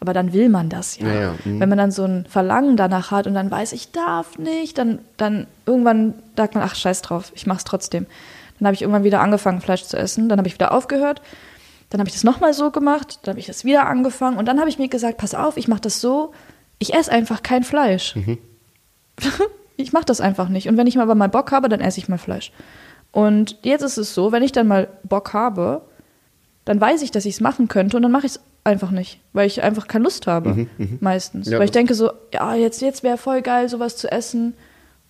Aber 0.02 0.14
dann 0.14 0.32
will 0.32 0.48
man 0.50 0.70
das 0.70 0.98
ja. 1.00 1.08
Ja, 1.08 1.22
ja, 1.22 1.36
mhm. 1.44 1.60
Wenn 1.60 1.68
man 1.70 1.78
dann 1.78 1.92
so 1.92 2.06
ein 2.06 2.26
Verlangen 2.30 2.78
danach 2.78 3.12
hat 3.12 3.28
und 3.28 3.34
dann 3.34 3.50
weiß, 3.52 3.74
ich 3.74 3.92
darf 3.92 4.38
nicht, 4.38 4.78
dann, 4.78 5.00
dann 5.18 5.48
irgendwann 5.66 6.14
sagt 6.38 6.56
man, 6.56 6.64
ach 6.64 6.76
scheiß 6.76 7.02
drauf, 7.02 7.32
ich 7.36 7.48
mach's 7.48 7.64
trotzdem. 7.66 8.06
Dann 8.60 8.68
habe 8.68 8.76
ich 8.76 8.82
irgendwann 8.82 9.04
wieder 9.04 9.20
angefangen, 9.22 9.60
Fleisch 9.62 9.84
zu 9.84 9.98
essen. 9.98 10.30
Dann 10.30 10.38
habe 10.38 10.48
ich 10.48 10.54
wieder 10.54 10.72
aufgehört. 10.74 11.22
Dann 11.90 12.00
habe 12.00 12.08
ich 12.08 12.14
das 12.14 12.24
nochmal 12.24 12.54
so 12.54 12.72
gemacht. 12.72 13.20
Dann 13.24 13.34
habe 13.34 13.40
ich 13.40 13.48
das 13.48 13.66
wieder 13.66 13.88
angefangen. 13.88 14.38
Und 14.38 14.46
dann 14.48 14.60
habe 14.60 14.70
ich 14.70 14.78
mir 14.80 14.88
gesagt, 14.90 15.18
pass 15.18 15.34
auf, 15.34 15.58
ich 15.58 15.68
mache 15.68 15.82
das 15.82 16.02
so, 16.02 16.34
ich 16.78 16.94
esse 16.94 17.12
einfach 17.12 17.42
kein 17.44 17.64
Fleisch. 17.64 18.16
ich 19.78 19.92
mache 19.94 20.06
das 20.06 20.22
einfach 20.22 20.50
nicht. 20.50 20.68
Und 20.70 20.78
wenn 20.78 20.88
ich 20.88 20.96
mal 20.96 21.04
aber 21.04 21.16
mal 21.16 21.30
Bock 21.30 21.52
habe, 21.52 21.70
dann 21.70 21.82
esse 21.82 22.00
ich 22.00 22.08
mal 22.10 22.18
Fleisch. 22.18 22.52
Und 23.12 23.58
jetzt 23.64 23.82
ist 23.82 23.98
es 23.98 24.14
so, 24.14 24.32
wenn 24.32 24.44
ich 24.44 24.52
dann 24.52 24.68
mal 24.68 24.88
Bock 25.04 25.34
habe, 25.34 25.82
dann 26.66 26.80
weiß 26.80 27.02
ich, 27.02 27.12
dass 27.12 27.26
ich 27.26 27.36
es 27.36 27.42
machen 27.42 27.68
könnte 27.68 27.98
und 27.98 28.04
dann 28.04 28.12
mache 28.12 28.28
ich 28.28 28.34
es 28.34 28.40
einfach 28.64 28.92
nicht, 28.92 29.20
weil 29.34 29.48
ich 29.48 29.64
einfach 29.64 29.88
keine 29.88 30.04
Lust 30.04 30.28
habe, 30.28 30.68
meistens. 31.00 31.48
Ja, 31.50 31.58
weil 31.58 31.66
ich 31.66 31.72
denke 31.72 31.96
so, 31.96 32.12
ja, 32.32 32.54
jetzt, 32.54 32.82
jetzt 32.82 33.02
wäre 33.02 33.18
voll 33.18 33.42
geil, 33.42 33.68
sowas 33.70 33.98
zu 33.98 34.12
essen, 34.12 34.54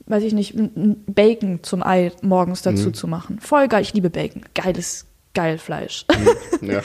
weiß 0.06 0.24
ich 0.24 0.34
nicht, 0.34 0.54
ein- 0.56 1.04
Bacon 1.08 1.60
zum 1.62 1.84
Ei 1.84 2.14
morgens 2.22 2.62
dazu 2.62 2.92
zu 2.92 3.08
machen. 3.08 3.40
Voll 3.42 3.68
geil, 3.68 3.82
ich 3.82 3.94
liebe 3.94 4.10
Bacon. 4.10 4.44
Geiles, 4.56 5.06
geil 5.34 5.58
Fleisch. 5.58 6.06
Ja. 6.62 6.82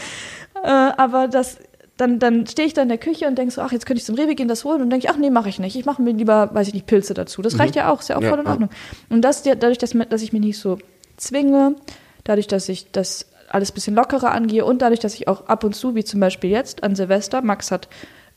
Äh, 0.62 0.92
aber 0.96 1.28
das, 1.28 1.58
dann, 1.96 2.18
dann 2.18 2.46
stehe 2.46 2.66
ich 2.66 2.74
da 2.74 2.82
in 2.82 2.88
der 2.88 2.98
Küche 2.98 3.26
und 3.26 3.36
denke 3.36 3.52
so, 3.52 3.60
ach, 3.60 3.72
jetzt 3.72 3.86
könnte 3.86 3.98
ich 3.98 4.04
zum 4.04 4.14
Rewe 4.14 4.34
gehen, 4.34 4.48
das 4.48 4.64
holen 4.64 4.82
und 4.82 4.90
denke 4.90 5.06
ich, 5.06 5.10
ach 5.12 5.16
nee, 5.16 5.30
mache 5.30 5.48
ich 5.48 5.58
nicht. 5.58 5.76
Ich 5.76 5.84
mache 5.84 6.00
mir 6.00 6.12
lieber, 6.12 6.54
weiß 6.54 6.68
ich 6.68 6.74
nicht, 6.74 6.86
Pilze 6.86 7.12
dazu. 7.12 7.42
Das 7.42 7.58
reicht 7.58 7.76
ja 7.76 7.90
auch, 7.90 8.00
ist 8.00 8.08
ja 8.08 8.16
auch 8.16 8.22
Ja, 8.22 8.30
voll 8.30 8.38
in 8.38 8.44
ja. 8.46 8.50
Ordnung. 8.52 8.70
Und 9.10 9.22
das, 9.22 9.42
dadurch, 9.42 9.78
dass, 9.78 9.90
dass 10.08 10.22
ich 10.22 10.32
mich 10.32 10.42
nicht 10.42 10.58
so 10.58 10.78
zwinge, 11.16 11.76
dadurch, 12.24 12.46
dass 12.46 12.68
ich 12.68 12.90
das 12.92 13.26
alles 13.48 13.70
ein 13.70 13.74
bisschen 13.74 13.94
lockerer 13.94 14.32
angehe 14.32 14.64
und 14.64 14.80
dadurch, 14.82 15.00
dass 15.00 15.14
ich 15.14 15.28
auch 15.28 15.46
ab 15.46 15.64
und 15.64 15.74
zu, 15.74 15.94
wie 15.94 16.04
zum 16.04 16.20
Beispiel 16.20 16.50
jetzt 16.50 16.82
an 16.82 16.96
Silvester, 16.96 17.42
Max 17.42 17.70
hat 17.70 17.88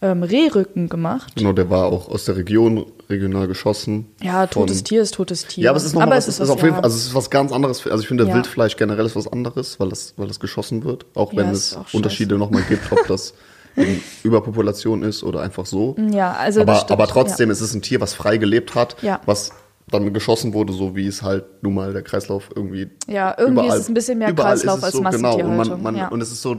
ähm, 0.02 0.22
Rehrücken 0.24 0.90
gemacht. 0.90 1.34
Genau, 1.36 1.54
der 1.54 1.70
war 1.70 1.86
auch 1.88 2.10
aus 2.10 2.26
der 2.26 2.36
Region, 2.36 2.86
regional 3.10 3.48
geschossen. 3.48 4.08
Ja, 4.22 4.48
totes 4.48 4.84
Tier 4.84 5.02
ist 5.02 5.14
totes 5.14 5.46
Tier. 5.46 5.66
Ja, 5.66 5.70
aber 5.72 5.78
es 5.78 5.84
ist 5.86 5.94
nochmal 5.94 6.18
was, 6.18 6.28
es 6.28 6.40
ist 6.40 6.50
auf 6.50 6.58
jeden 6.62 6.72
Fall, 6.74 6.80
ja. 6.80 6.84
also 6.84 6.98
es 6.98 7.06
ist 7.06 7.16
was 7.16 7.30
ganz 7.30 7.52
anderes. 7.52 7.86
Also 7.88 8.02
ich 8.02 8.08
finde, 8.08 8.26
Ja. 8.26 8.34
Wildfleisch 8.34 8.76
generell 8.76 9.06
ist 9.06 9.16
was 9.16 9.32
anderes, 9.32 9.80
weil 9.80 9.90
das, 9.90 10.14
weil 10.18 10.28
das 10.28 10.40
geschossen 10.40 10.84
wird. 10.84 11.06
Auch 11.16 11.32
Ja, 11.34 11.40
wenn 11.40 11.52
ist 11.52 11.72
es 11.72 11.78
auch 11.78 11.94
Unterschiede 11.94 12.38
nochmal 12.38 12.64
gibt, 12.68 12.92
ob 12.92 13.08
das 13.08 13.34
in 13.78 14.02
Überpopulation 14.24 15.04
ist 15.04 15.24
oder 15.24 15.42
einfach 15.42 15.66
so. 15.66 15.96
Ja, 16.12 16.34
also 16.34 16.62
aber, 16.62 16.76
stimmt, 16.76 16.92
aber 16.92 17.08
trotzdem 17.08 17.50
ist 17.52 17.62
es 17.62 17.74
ein 17.74 17.82
Tier, 17.82 18.02
was 18.02 18.14
frei 18.14 18.38
gelebt 18.38 18.76
hat, 18.76 18.98
Ja. 19.02 19.22
was 19.26 19.52
dann 19.90 20.12
geschossen 20.14 20.54
wurde, 20.54 20.74
so 20.74 20.96
wie 20.98 21.08
es 21.08 21.22
halt 21.22 21.46
nun 21.64 21.76
mal 21.76 21.94
der 21.94 22.02
Kreislauf 22.02 22.50
irgendwie. 22.54 22.90
Ja, 23.08 23.34
irgendwie 23.38 23.68
ist 23.68 23.76
es 23.76 23.88
ein 23.88 23.94
bisschen 23.94 24.18
mehr 24.18 24.30
überall 24.32 24.56
Kreislauf 24.56 24.80
ist 24.80 24.84
als 24.84 24.94
so, 24.94 25.02
Genau, 25.02 25.10
und, 25.10 25.22
Massentierhaltung, 25.22 25.82
man, 25.84 25.94
man, 25.94 25.96
ja. 25.96 26.08
und 26.10 26.20
es 26.20 26.32
ist 26.32 26.42
so, 26.42 26.58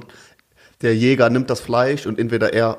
der 0.80 0.96
Jäger 0.96 1.28
nimmt 1.28 1.50
das 1.50 1.60
Fleisch 1.60 2.06
und 2.06 2.18
entweder 2.18 2.54
er 2.54 2.78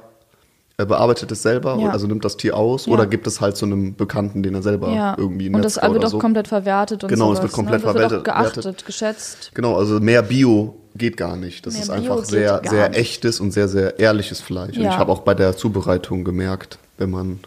äh, 0.79 0.85
bearbeitet 0.85 1.29
es 1.31 1.41
selber, 1.41 1.77
Ja. 1.79 1.89
also 1.89 2.07
nimmt 2.07 2.23
das 2.23 2.37
Tier 2.37 2.55
aus, 2.55 2.85
Ja. 2.85 2.93
oder 2.93 3.05
gibt 3.05 3.27
es 3.27 3.41
halt 3.41 3.57
zu 3.57 3.65
einem 3.65 3.95
Bekannten, 3.95 4.41
den 4.43 4.55
er 4.55 4.61
selber 4.63 4.89
ja. 4.93 5.15
irgendwie 5.17 5.49
Und 5.49 5.61
das 5.63 5.75
Metzger 5.75 5.93
wird 5.93 6.05
auch 6.05 6.09
so. 6.09 6.19
komplett 6.19 6.47
verwertet 6.47 7.03
und 7.03 7.09
Genau, 7.09 7.31
es 7.33 7.37
sowas, 7.37 7.43
wird 7.43 7.51
komplett 7.53 7.81
ne? 7.81 7.85
das 7.85 7.95
Wird 7.95 8.05
auch 8.05 8.09
verwertet- 8.23 8.53
geachtet, 8.55 8.85
geschätzt. 8.85 9.51
Genau, 9.53 9.75
also 9.75 9.99
mehr 9.99 10.21
Bio 10.23 10.75
geht 10.95 11.17
gar 11.17 11.35
nicht. 11.35 11.65
Das 11.65 11.73
Mehr 11.73 11.83
ist 11.83 11.87
Bio 11.89 11.95
einfach 11.97 12.15
geht 12.17 12.25
sehr, 12.27 12.61
sehr 12.67 12.89
nicht. 12.89 12.97
echtes 12.99 13.39
und 13.41 13.51
sehr, 13.51 13.67
sehr 13.67 13.99
ehrliches 13.99 14.39
Fleisch. 14.41 14.77
Und 14.77 14.83
ich 14.83 14.89
habe 14.97 15.11
auch 15.11 15.19
bei 15.19 15.33
der 15.33 15.55
Zubereitung 15.57 16.23
gemerkt, 16.23 16.79
wenn 16.97 17.09
man 17.09 17.39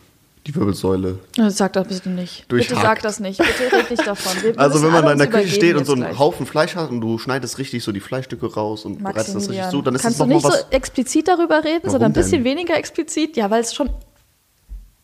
die 0.47 0.55
Wirbelsäule. 0.57 1.19
Sag 1.49 1.73
das 1.75 1.87
bitte 1.89 2.11
nicht. 2.11 2.49
Bitte 2.49 2.75
sag 2.75 3.01
das 3.03 3.21
nicht. 3.21 3.39
Bitte 3.39 3.77
red 3.77 3.91
nicht 3.91 4.07
davon. 4.07 4.43
Wir 4.43 4.59
Also 4.59 4.83
wenn 4.83 4.91
man 4.91 5.05
da 5.05 5.13
in 5.13 5.19
der 5.19 5.29
Küche 5.29 5.49
steht 5.49 5.77
und 5.77 5.85
so 5.85 5.93
einen 5.93 6.03
gleich. 6.03 6.19
Haufen 6.19 6.47
Fleisch 6.47 6.75
hat 6.75 6.91
und 6.91 7.01
du 7.01 7.19
schneidest 7.19 7.59
richtig 7.59 7.85
so 7.85 7.93
die 7.93 8.01
Fleischstücke 8.01 8.53
raus 8.53 8.85
und 8.85 8.99
bereitest 8.99 9.35
das 9.37 9.49
richtig 9.49 9.67
so, 9.67 9.83
dann 9.83 9.95
ist 9.95 10.03
kannst 10.03 10.17
es 10.17 10.19
du 10.19 10.25
noch 10.25 10.29
mal 10.29 10.35
nicht 10.35 10.45
was. 10.45 10.61
so 10.63 10.77
explizit 10.77 11.29
darüber 11.29 11.59
reden, 11.63 11.81
Warum 11.85 11.91
sondern 11.91 12.11
ein 12.11 12.15
bisschen 12.15 12.43
denn? 12.43 12.57
weniger 12.57 12.77
explizit? 12.77 13.37
Ja, 13.37 13.51
weil 13.51 13.61
es 13.61 13.73
schon 13.73 13.89
ein 13.89 13.95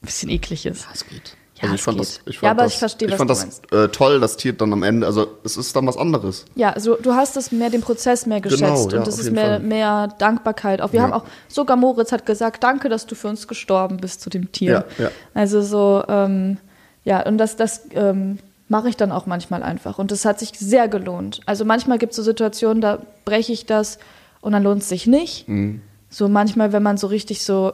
bisschen 0.03 0.29
eklig 0.31 0.67
ist. 0.67 0.87
Es 0.93 1.07
geht. 1.07 1.37
Ja, 1.59 1.65
also 1.65 1.75
ich 1.75 1.83
fand 1.83 1.99
geht. 1.99 2.07
das, 2.07 2.21
ich 2.27 2.39
fand 2.39 2.43
Ja, 2.43 2.51
aber 2.53 2.63
das, 2.65 2.73
ich 2.73 2.79
verstehe, 2.79 3.09
ich 3.09 3.13
was 3.13 3.19
fand 3.19 3.31
das 3.31 3.61
äh, 3.73 3.89
toll, 3.89 4.21
das 4.21 4.37
Tier 4.37 4.53
dann 4.53 4.73
am 4.73 4.83
Ende, 4.83 5.07
also 5.07 5.27
es 5.45 5.57
ist 5.57 5.75
dann 5.77 5.87
was 5.87 5.97
anderes. 5.97 6.45
Ja, 6.55 6.71
also 6.73 6.97
du 6.97 7.15
hast 7.15 7.37
es 7.37 7.51
mehr 7.53 7.71
den 7.71 7.81
Prozess 7.81 8.27
mehr 8.27 8.41
geschätzt 8.41 8.61
Genau, 8.63 8.89
ja, 8.91 8.99
und 8.99 9.09
es 9.09 9.15
auf 9.15 9.21
ist 9.21 9.31
mehr, 9.33 9.45
Fall. 9.47 9.61
mehr 9.61 10.09
Dankbarkeit. 10.19 10.81
Auch 10.81 10.93
wir 10.93 10.99
Ja. 11.01 11.05
haben 11.07 11.13
auch 11.13 11.25
sogar 11.49 11.77
Moritz 11.77 12.13
hat 12.13 12.27
gesagt, 12.27 12.63
danke, 12.63 12.89
dass 12.89 13.07
du 13.07 13.15
für 13.15 13.29
uns 13.29 13.49
gestorben 13.49 13.97
bist 13.99 14.21
zu 14.21 14.31
dem 14.31 14.53
Tier. 14.53 14.85
Ja, 14.99 15.05
ja. 15.05 15.11
Also 15.35 15.63
so 15.63 16.05
ähm, 16.09 16.59
ja 17.05 17.27
und 17.27 17.39
das 17.39 17.57
das 17.57 17.83
ähm, 17.93 18.39
mache 18.69 18.89
ich 18.91 18.97
dann 18.97 19.13
auch 19.13 19.27
manchmal 19.27 19.63
einfach 19.63 19.99
und 19.99 20.11
das 20.11 20.25
hat 20.25 20.39
sich 20.39 20.53
sehr 20.59 20.89
gelohnt. 20.89 21.41
Also 21.47 21.65
manchmal 21.65 21.99
gibt 21.99 22.13
es 22.13 22.17
so 22.17 22.23
Situationen, 22.23 22.81
da 22.81 22.99
breche 23.25 23.53
ich 23.53 23.65
das 23.67 23.99
und 24.43 24.53
dann 24.53 24.63
lohnt 24.63 24.83
es 24.83 24.89
sich 24.91 25.07
nicht. 25.07 25.49
Mhm. 25.49 25.81
So 26.11 26.29
manchmal, 26.29 26.73
wenn 26.73 26.83
man 26.83 26.99
so 26.99 27.07
richtig 27.07 27.45
so 27.45 27.73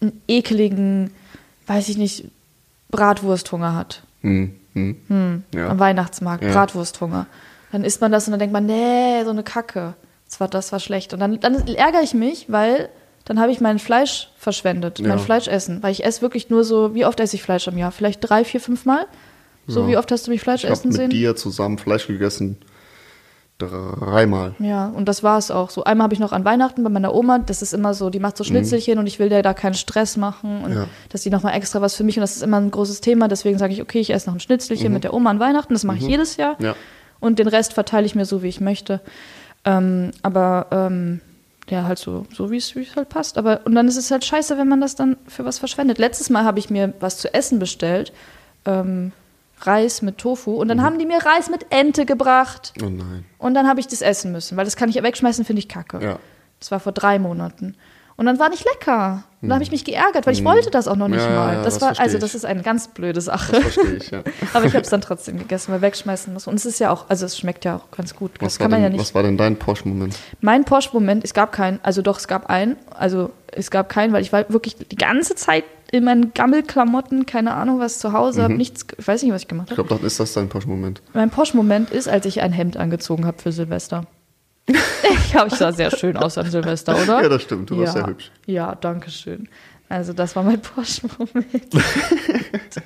einen 0.00 0.22
ekeligen, 0.28 1.10
weiß 1.66 1.88
ich 1.88 1.98
nicht, 1.98 2.26
Bratwursthunger 2.90 3.74
hat 3.74 4.02
Hm, 4.22 4.54
hm. 4.74 4.96
am 5.08 5.44
Ja. 5.54 5.78
Weihnachtsmarkt, 5.78 6.42
Ja. 6.44 6.52
Bratwursthunger. 6.52 7.26
Dann 7.72 7.84
isst 7.84 8.00
man 8.00 8.10
das 8.12 8.26
und 8.26 8.32
dann 8.32 8.40
denkt 8.40 8.52
man, 8.52 8.66
nee, 8.66 9.22
so 9.24 9.30
eine 9.30 9.42
Kacke. 9.42 9.94
Das 10.26 10.40
war, 10.40 10.48
das 10.48 10.72
war 10.72 10.80
schlecht. 10.80 11.12
Und 11.12 11.20
dann, 11.20 11.38
dann 11.40 11.66
ärgere 11.68 12.02
ich 12.02 12.14
mich, 12.14 12.46
weil 12.50 12.88
dann 13.24 13.38
habe 13.40 13.52
ich 13.52 13.60
mein 13.60 13.78
Fleisch 13.78 14.30
verschwendet, 14.38 15.00
mein 15.00 15.10
Ja. 15.10 15.18
Fleischessen. 15.18 15.82
Weil 15.82 15.92
ich 15.92 16.04
esse 16.04 16.22
wirklich 16.22 16.48
nur 16.50 16.64
so, 16.64 16.94
wie 16.94 17.04
oft 17.04 17.20
esse 17.20 17.36
ich 17.36 17.42
Fleisch 17.42 17.68
am 17.68 17.76
Jahr? 17.76 17.92
Vielleicht 17.92 18.20
drei, 18.28 18.44
vier, 18.44 18.60
fünf 18.60 18.84
Mal? 18.86 19.06
So, 19.70 19.86
wie 19.86 19.98
oft 19.98 20.10
hast 20.10 20.26
du 20.26 20.30
mich 20.30 20.40
Fleisch 20.40 20.64
Ich 20.64 20.70
habe 20.70 20.78
essen 20.78 20.88
mit 20.88 20.96
sehen? 20.96 21.10
dir 21.10 21.36
zusammen 21.36 21.76
Fleisch 21.76 22.06
gegessen. 22.06 22.56
Dreimal. 23.58 24.54
Ja, 24.60 24.86
und 24.86 25.06
das 25.08 25.24
war 25.24 25.36
es 25.36 25.50
auch. 25.50 25.70
So 25.70 25.82
einmal 25.82 26.04
habe 26.04 26.14
ich 26.14 26.20
noch 26.20 26.30
an 26.32 26.44
Weihnachten 26.44 26.84
bei 26.84 26.90
meiner 26.90 27.12
Oma, 27.12 27.38
das 27.40 27.60
ist 27.60 27.74
immer 27.74 27.92
so, 27.92 28.08
die 28.08 28.20
macht 28.20 28.36
so 28.36 28.44
Schnitzelchen 28.44 28.98
und 29.00 29.06
ich 29.08 29.18
will 29.18 29.28
der 29.28 29.42
da 29.42 29.52
keinen 29.52 29.74
Stress 29.74 30.16
machen 30.16 30.62
und 30.62 30.70
Mhm. 30.70 30.76
Ja. 30.76 30.84
dass 31.08 31.22
die 31.22 31.30
nochmal 31.30 31.54
extra 31.54 31.80
was 31.80 31.96
für 31.96 32.04
mich 32.04 32.16
und 32.16 32.20
das 32.20 32.36
ist 32.36 32.42
immer 32.42 32.58
ein 32.60 32.70
großes 32.70 33.00
Thema, 33.00 33.26
deswegen 33.26 33.58
sage 33.58 33.72
ich, 33.72 33.82
okay, 33.82 33.98
ich 33.98 34.10
esse 34.14 34.28
noch 34.30 34.36
ein 34.36 34.40
Schnitzelchen 34.40 34.92
mit 34.92 35.02
der 35.02 35.12
Oma 35.12 35.30
an 35.30 35.40
Weihnachten, 35.40 35.72
das 35.74 35.82
mache 35.82 35.98
ich 35.98 36.06
jedes 36.06 36.36
Jahr 36.36 36.54
Mhm. 36.60 36.64
Ja. 36.66 36.76
und 37.18 37.40
den 37.40 37.48
Rest 37.48 37.72
verteile 37.72 38.06
ich 38.06 38.14
mir 38.14 38.24
so, 38.26 38.42
wie 38.44 38.48
ich 38.48 38.60
möchte. 38.60 39.00
Ähm, 39.64 40.12
aber 40.22 40.66
ähm, 40.70 41.20
ja, 41.68 41.82
halt 41.82 41.98
so, 41.98 42.26
so 42.32 42.52
wie 42.52 42.56
es 42.58 42.76
wie 42.76 42.82
es 42.82 42.94
halt 42.94 43.08
passt. 43.08 43.36
Aber 43.38 43.62
und 43.64 43.74
dann 43.74 43.88
ist 43.88 43.96
es 43.96 44.10
halt 44.12 44.24
scheiße, 44.24 44.56
wenn 44.56 44.68
man 44.68 44.80
das 44.80 44.94
dann 44.94 45.16
für 45.26 45.44
was 45.44 45.58
verschwendet. 45.58 45.98
Letztes 45.98 46.30
Mal 46.30 46.44
habe 46.44 46.60
ich 46.60 46.70
mir 46.70 46.94
was 47.00 47.18
zu 47.18 47.34
essen 47.34 47.58
bestellt. 47.58 48.12
Ähm, 48.64 49.10
Reis 49.60 50.02
mit 50.02 50.18
Tofu. 50.18 50.54
Und 50.54 50.68
dann 50.68 50.82
haben 50.82 50.98
die 50.98 51.06
mir 51.06 51.18
Reis 51.18 51.50
mit 51.50 51.66
Ente 51.70 52.06
gebracht. 52.06 52.72
Oh 52.82 52.88
nein. 52.88 53.24
Und 53.38 53.54
dann 53.54 53.68
habe 53.68 53.80
ich 53.80 53.86
das 53.86 54.02
essen 54.02 54.32
müssen, 54.32 54.56
weil 54.56 54.64
das 54.64 54.76
kann 54.76 54.88
ich 54.88 54.96
ja 54.96 55.02
wegschmeißen, 55.02 55.44
finde 55.44 55.60
ich 55.60 55.68
kacke. 55.68 56.00
Ja. 56.02 56.18
Das 56.60 56.70
war 56.70 56.80
vor 56.80 56.92
drei 56.92 57.18
Monaten. 57.18 57.76
Und 58.18 58.26
dann 58.26 58.40
war 58.40 58.48
nicht 58.48 58.64
lecker. 58.64 59.22
Und 59.40 59.48
da 59.48 59.54
habe 59.54 59.62
ich 59.62 59.70
mich 59.70 59.84
geärgert, 59.84 60.26
weil 60.26 60.32
ich 60.32 60.44
wollte 60.44 60.72
das 60.72 60.88
auch 60.88 60.96
noch 60.96 61.06
nicht. 61.06 61.22
Ja, 61.22 61.30
mal. 61.30 61.62
das 61.62 61.78
das 61.78 61.80
war, 61.80 62.00
also 62.00 62.18
das 62.18 62.34
ist 62.34 62.44
eine 62.44 62.62
ganz 62.62 62.88
blöde 62.88 63.20
Sache. 63.20 63.52
Das 63.52 63.62
verstehe 63.62 63.94
ich, 63.94 64.10
ja. 64.10 64.24
Aber 64.54 64.64
ich 64.64 64.72
habe 64.74 64.82
es 64.82 64.90
dann 64.90 65.00
trotzdem 65.00 65.38
gegessen, 65.38 65.72
weil 65.72 65.82
wegschmeißen 65.82 66.32
muss. 66.32 66.48
Und 66.48 66.56
es 66.56 66.66
ist 66.66 66.80
ja 66.80 66.90
auch, 66.90 67.08
also 67.08 67.26
es 67.26 67.38
schmeckt 67.38 67.64
ja 67.64 67.76
auch 67.76 67.92
ganz 67.92 68.16
gut. 68.16 68.32
Was, 68.40 68.54
das 68.54 68.60
war 68.60 68.64
kann 68.64 68.70
man 68.72 68.80
denn, 68.80 68.82
ja 68.82 68.88
nicht. 68.90 69.00
was 69.00 69.14
war 69.14 69.22
denn 69.22 69.36
dein 69.36 69.56
Porsche-Moment? 69.56 70.18
Mein 70.40 70.64
Porsche-Moment, 70.64 71.22
es 71.22 71.32
gab 71.32 71.52
keinen, 71.52 71.78
also 71.84 72.02
doch, 72.02 72.18
es 72.18 72.26
gab 72.26 72.50
einen, 72.50 72.74
also 72.90 73.30
es 73.52 73.70
gab 73.70 73.88
keinen, 73.88 74.12
weil 74.12 74.22
ich 74.22 74.32
war 74.32 74.50
wirklich 74.50 74.74
die 74.74 74.96
ganze 74.96 75.36
Zeit 75.36 75.62
in 75.90 76.04
meinen 76.04 76.32
Gammelklamotten, 76.34 77.24
keine 77.26 77.54
Ahnung 77.54 77.80
was 77.80 77.98
zu 77.98 78.12
Hause, 78.12 78.40
Mhm. 78.40 78.44
habe 78.44 78.54
nichts, 78.54 78.86
ich 78.98 79.08
weiß 79.08 79.22
nicht, 79.22 79.32
was 79.32 79.42
ich 79.42 79.48
gemacht 79.48 79.68
Ich 79.70 79.78
habe. 79.78 79.86
glaube, 79.88 80.00
dann 80.00 80.06
ist 80.06 80.20
das 80.20 80.32
dein 80.34 80.48
Porsche-Moment. 80.48 81.00
Mein 81.14 81.30
Porsche-Moment 81.30 81.90
ist, 81.90 82.08
als 82.08 82.26
ich 82.26 82.40
ein 82.42 82.52
Hemd 82.52 82.76
angezogen 82.76 83.24
habe 83.26 83.40
für 83.40 83.52
Silvester. 83.52 84.06
ich 84.68 85.34
habe, 85.34 85.48
ich 85.48 85.54
sah 85.54 85.72
sehr 85.72 85.90
schön 85.90 86.16
aus 86.18 86.36
an 86.36 86.50
Silvester, 86.50 86.94
oder? 87.02 87.22
Ja, 87.22 87.28
das 87.30 87.42
stimmt. 87.42 87.70
Du 87.70 87.78
warst 87.78 87.94
ja. 87.96 88.00
sehr 88.02 88.10
hübsch. 88.10 88.30
Ja, 88.46 88.74
danke 88.74 89.10
schön. 89.10 89.48
Also 89.88 90.12
das 90.12 90.36
war 90.36 90.42
mein 90.42 90.60
Porsche-Moment. 90.62 91.68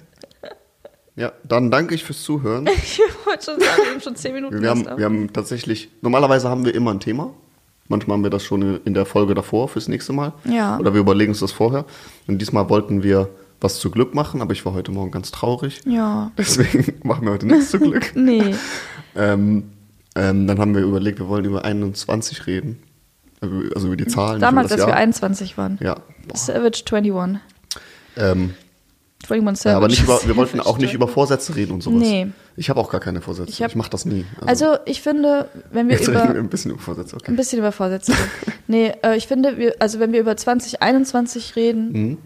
Ja, 1.14 1.30
dann 1.46 1.70
danke 1.70 1.94
ich 1.94 2.04
fürs 2.04 2.22
Zuhören. 2.22 2.66
ich 2.66 2.98
wollte 3.26 3.44
schon 3.44 3.60
sagen, 3.60 3.82
wir 3.84 3.92
haben 3.92 4.00
schon 4.00 4.16
zehn 4.16 4.32
Minuten. 4.32 4.62
Wir 4.62 4.70
haben, 4.70 4.86
wir 4.96 5.04
haben 5.04 5.30
tatsächlich, 5.30 5.90
normalerweise 6.00 6.48
haben 6.48 6.64
wir 6.64 6.74
immer 6.74 6.90
ein 6.90 7.00
Thema. 7.00 7.34
Manchmal 7.92 8.16
haben 8.16 8.22
wir 8.24 8.30
das 8.30 8.42
schon 8.42 8.80
in 8.84 8.94
der 8.94 9.04
Folge 9.04 9.34
davor 9.34 9.68
fürs 9.68 9.86
nächste 9.86 10.14
Mal. 10.14 10.32
Ja. 10.44 10.78
Oder 10.78 10.94
wir 10.94 11.00
überlegen 11.02 11.32
uns 11.32 11.40
das 11.40 11.52
vorher. 11.52 11.84
Und 12.26 12.38
diesmal 12.38 12.70
wollten 12.70 13.02
wir 13.02 13.28
was 13.60 13.78
zu 13.80 13.90
Glück 13.90 14.14
machen, 14.14 14.40
aber 14.40 14.52
ich 14.54 14.64
war 14.64 14.72
heute 14.72 14.90
Morgen 14.92 15.10
ganz 15.10 15.30
traurig. 15.30 15.82
Ja. 15.84 16.32
Deswegen 16.38 16.94
machen 17.06 17.26
wir 17.26 17.32
heute 17.32 17.46
nichts 17.46 17.70
zu 17.70 17.78
Glück. 17.78 18.12
Nee. 18.14 18.54
Ähm, 19.14 19.64
ähm, 20.14 20.46
dann 20.46 20.58
haben 20.58 20.74
wir 20.74 20.80
überlegt, 20.82 21.18
wir 21.18 21.28
wollen 21.28 21.44
über 21.44 21.66
21 21.66 22.46
reden. 22.46 22.82
Also 23.42 23.88
über 23.88 23.96
die 23.96 24.06
Zahlen. 24.06 24.36
nicht 24.36 24.42
Damals, 24.42 24.72
als 24.72 24.80
wir 24.80 24.88
Jahr. 24.88 24.96
21 24.96 25.58
waren. 25.58 25.78
Ja. 25.82 25.96
Boah. 26.28 26.36
Savage 26.36 26.82
21. 26.90 27.40
Ähm, 28.16 28.54
21 29.32 29.64
ja, 29.64 29.72
Savage. 29.72 29.76
aber 29.76 29.88
nicht 29.88 30.02
über, 30.02 30.20
wir 30.26 30.36
wollten 30.36 30.60
auch 30.68 30.78
nicht 30.78 30.94
über 30.94 31.08
Vorsätze 31.08 31.54
reden 31.56 31.72
und 31.72 31.82
sowas. 31.82 32.00
Nee. 32.00 32.28
Ich 32.56 32.68
habe 32.70 32.78
auch 32.80 32.90
gar 32.90 33.00
keine 33.00 33.20
Vorsätze. 33.22 33.50
Ich 33.50 33.60
Ich, 33.60 33.74
mache 33.74 33.90
das 33.90 34.04
nie. 34.04 34.26
Also 34.44 34.76
ich 34.84 35.00
finde, 35.02 35.48
wenn 35.70 35.88
wir 35.88 35.96
jetzt 35.96 36.08
über 36.08 36.22
ein 36.22 36.48
bisschen 36.48 36.72
über 36.72 36.80
Vorsätze. 36.80 37.16
Okay. 37.16 37.30
ein 37.30 37.36
bisschen 37.36 37.58
über 37.58 37.72
Vorsätze. 37.72 38.12
Nee, 38.68 38.92
äh, 39.02 39.16
ich 39.16 39.26
finde, 39.26 39.58
wir, 39.58 39.74
also 39.80 39.98
wenn 39.98 40.12
wir 40.12 40.20
über 40.20 40.34
2021 40.36 41.56
reden, 41.56 41.92
Mhm. 41.92 42.18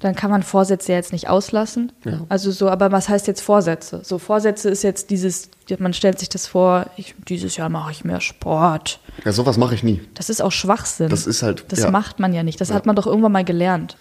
dann 0.00 0.16
kann 0.16 0.30
man 0.30 0.42
Vorsätze 0.42 0.90
ja 0.92 0.98
jetzt 0.98 1.12
nicht 1.12 1.28
auslassen. 1.28 1.92
Ja. 2.04 2.24
Also 2.28 2.50
so, 2.50 2.68
aber 2.68 2.90
was 2.90 3.08
heißt 3.08 3.26
jetzt 3.28 3.40
Vorsätze? 3.40 4.00
So 4.02 4.18
Vorsätze 4.18 4.68
ist 4.68 4.82
jetzt 4.82 5.10
dieses, 5.10 5.48
man 5.78 5.92
stellt 5.92 6.18
sich 6.18 6.28
das 6.28 6.46
vor, 6.48 6.86
ich, 6.96 7.14
dieses 7.28 7.56
Jahr 7.56 7.68
mache 7.68 7.92
ich 7.92 8.04
mehr 8.04 8.20
Sport. 8.20 8.98
Ja, 9.24 9.30
sowas 9.32 9.58
mache 9.58 9.74
ich 9.76 9.84
nie. 9.84 10.00
Das 10.14 10.28
ist 10.28 10.42
auch 10.42 10.50
Schwachsinn. 10.50 11.08
Das 11.08 11.26
ist 11.28 11.42
halt. 11.42 11.66
Das 11.68 11.80
ja, 11.80 11.90
macht 11.92 12.18
man 12.18 12.32
ja 12.32 12.42
nicht. 12.42 12.60
Das 12.60 12.72
hat 12.72 12.84
man 12.86 12.96
doch 12.96 13.06
irgendwann 13.06 13.32
mal 13.32 13.44
gelernt. 13.44 13.96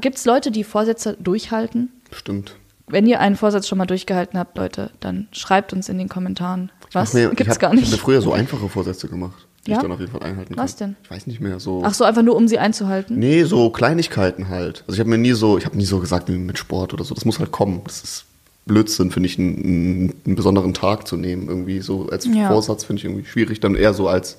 Gibt 0.00 0.18
es 0.18 0.24
Leute, 0.26 0.50
die 0.50 0.64
Vorsätze 0.64 1.16
durchhalten? 1.20 1.90
Stimmt. 2.12 2.56
Wenn 2.88 3.06
ihr 3.06 3.18
einen 3.20 3.34
Vorsatz 3.36 3.66
schon 3.66 3.78
mal 3.78 3.86
durchgehalten 3.86 4.38
habt, 4.38 4.56
Leute, 4.56 4.90
dann 5.00 5.26
schreibt 5.32 5.72
uns 5.72 5.88
in 5.88 5.98
den 5.98 6.08
Kommentaren. 6.08 6.70
Was? 6.92 7.14
Mir, 7.14 7.30
Gibt's 7.30 7.42
ich 7.42 7.48
hab, 7.50 7.58
gar 7.58 7.74
Ich 7.74 7.80
nicht. 7.80 7.86
habe 7.88 7.96
mir 7.96 8.02
früher 8.02 8.22
so 8.22 8.32
einfache 8.32 8.68
Vorsätze 8.68 9.08
gemacht, 9.08 9.46
die 9.66 9.72
Ja? 9.72 9.78
ich 9.78 9.82
dann 9.82 9.90
auf 9.90 9.98
jeden 9.98 10.12
Fall 10.12 10.22
einhalten 10.22 10.54
kann. 10.54 10.62
Was 10.64 10.76
denn? 10.76 10.94
Ich 11.02 11.10
weiß 11.10 11.26
nicht 11.26 11.40
mehr. 11.40 11.58
So. 11.58 11.82
Ach 11.84 11.92
so, 11.94 12.04
einfach 12.04 12.22
nur 12.22 12.36
um 12.36 12.46
sie 12.46 12.58
einzuhalten? 12.60 13.18
Nee, 13.18 13.42
so 13.42 13.70
Kleinigkeiten 13.70 14.48
halt. 14.48 14.84
Also 14.86 14.94
ich 14.94 15.00
habe 15.00 15.10
mir 15.10 15.18
nie 15.18 15.32
so, 15.32 15.58
ich 15.58 15.64
habe 15.66 15.76
nie 15.76 15.84
so 15.84 15.98
gesagt 15.98 16.28
wie 16.28 16.36
mit 16.36 16.58
Sport 16.58 16.94
oder 16.94 17.02
so. 17.02 17.14
Das 17.14 17.24
muss 17.24 17.40
halt 17.40 17.50
kommen. 17.50 17.80
Das 17.84 18.04
ist 18.04 18.24
Blödsinn, 18.66 19.10
finde 19.10 19.28
ich, 19.28 19.36
einen, 19.38 20.14
einen 20.24 20.36
besonderen 20.36 20.72
Tag 20.72 21.08
zu 21.08 21.16
nehmen. 21.16 21.48
Irgendwie 21.48 21.80
so 21.80 22.08
als 22.08 22.24
Ja. 22.32 22.48
Vorsatz 22.48 22.84
finde 22.84 23.00
ich 23.00 23.04
irgendwie 23.04 23.24
schwierig. 23.24 23.58
Dann 23.58 23.74
eher 23.74 23.94
so 23.94 24.06
als 24.08 24.36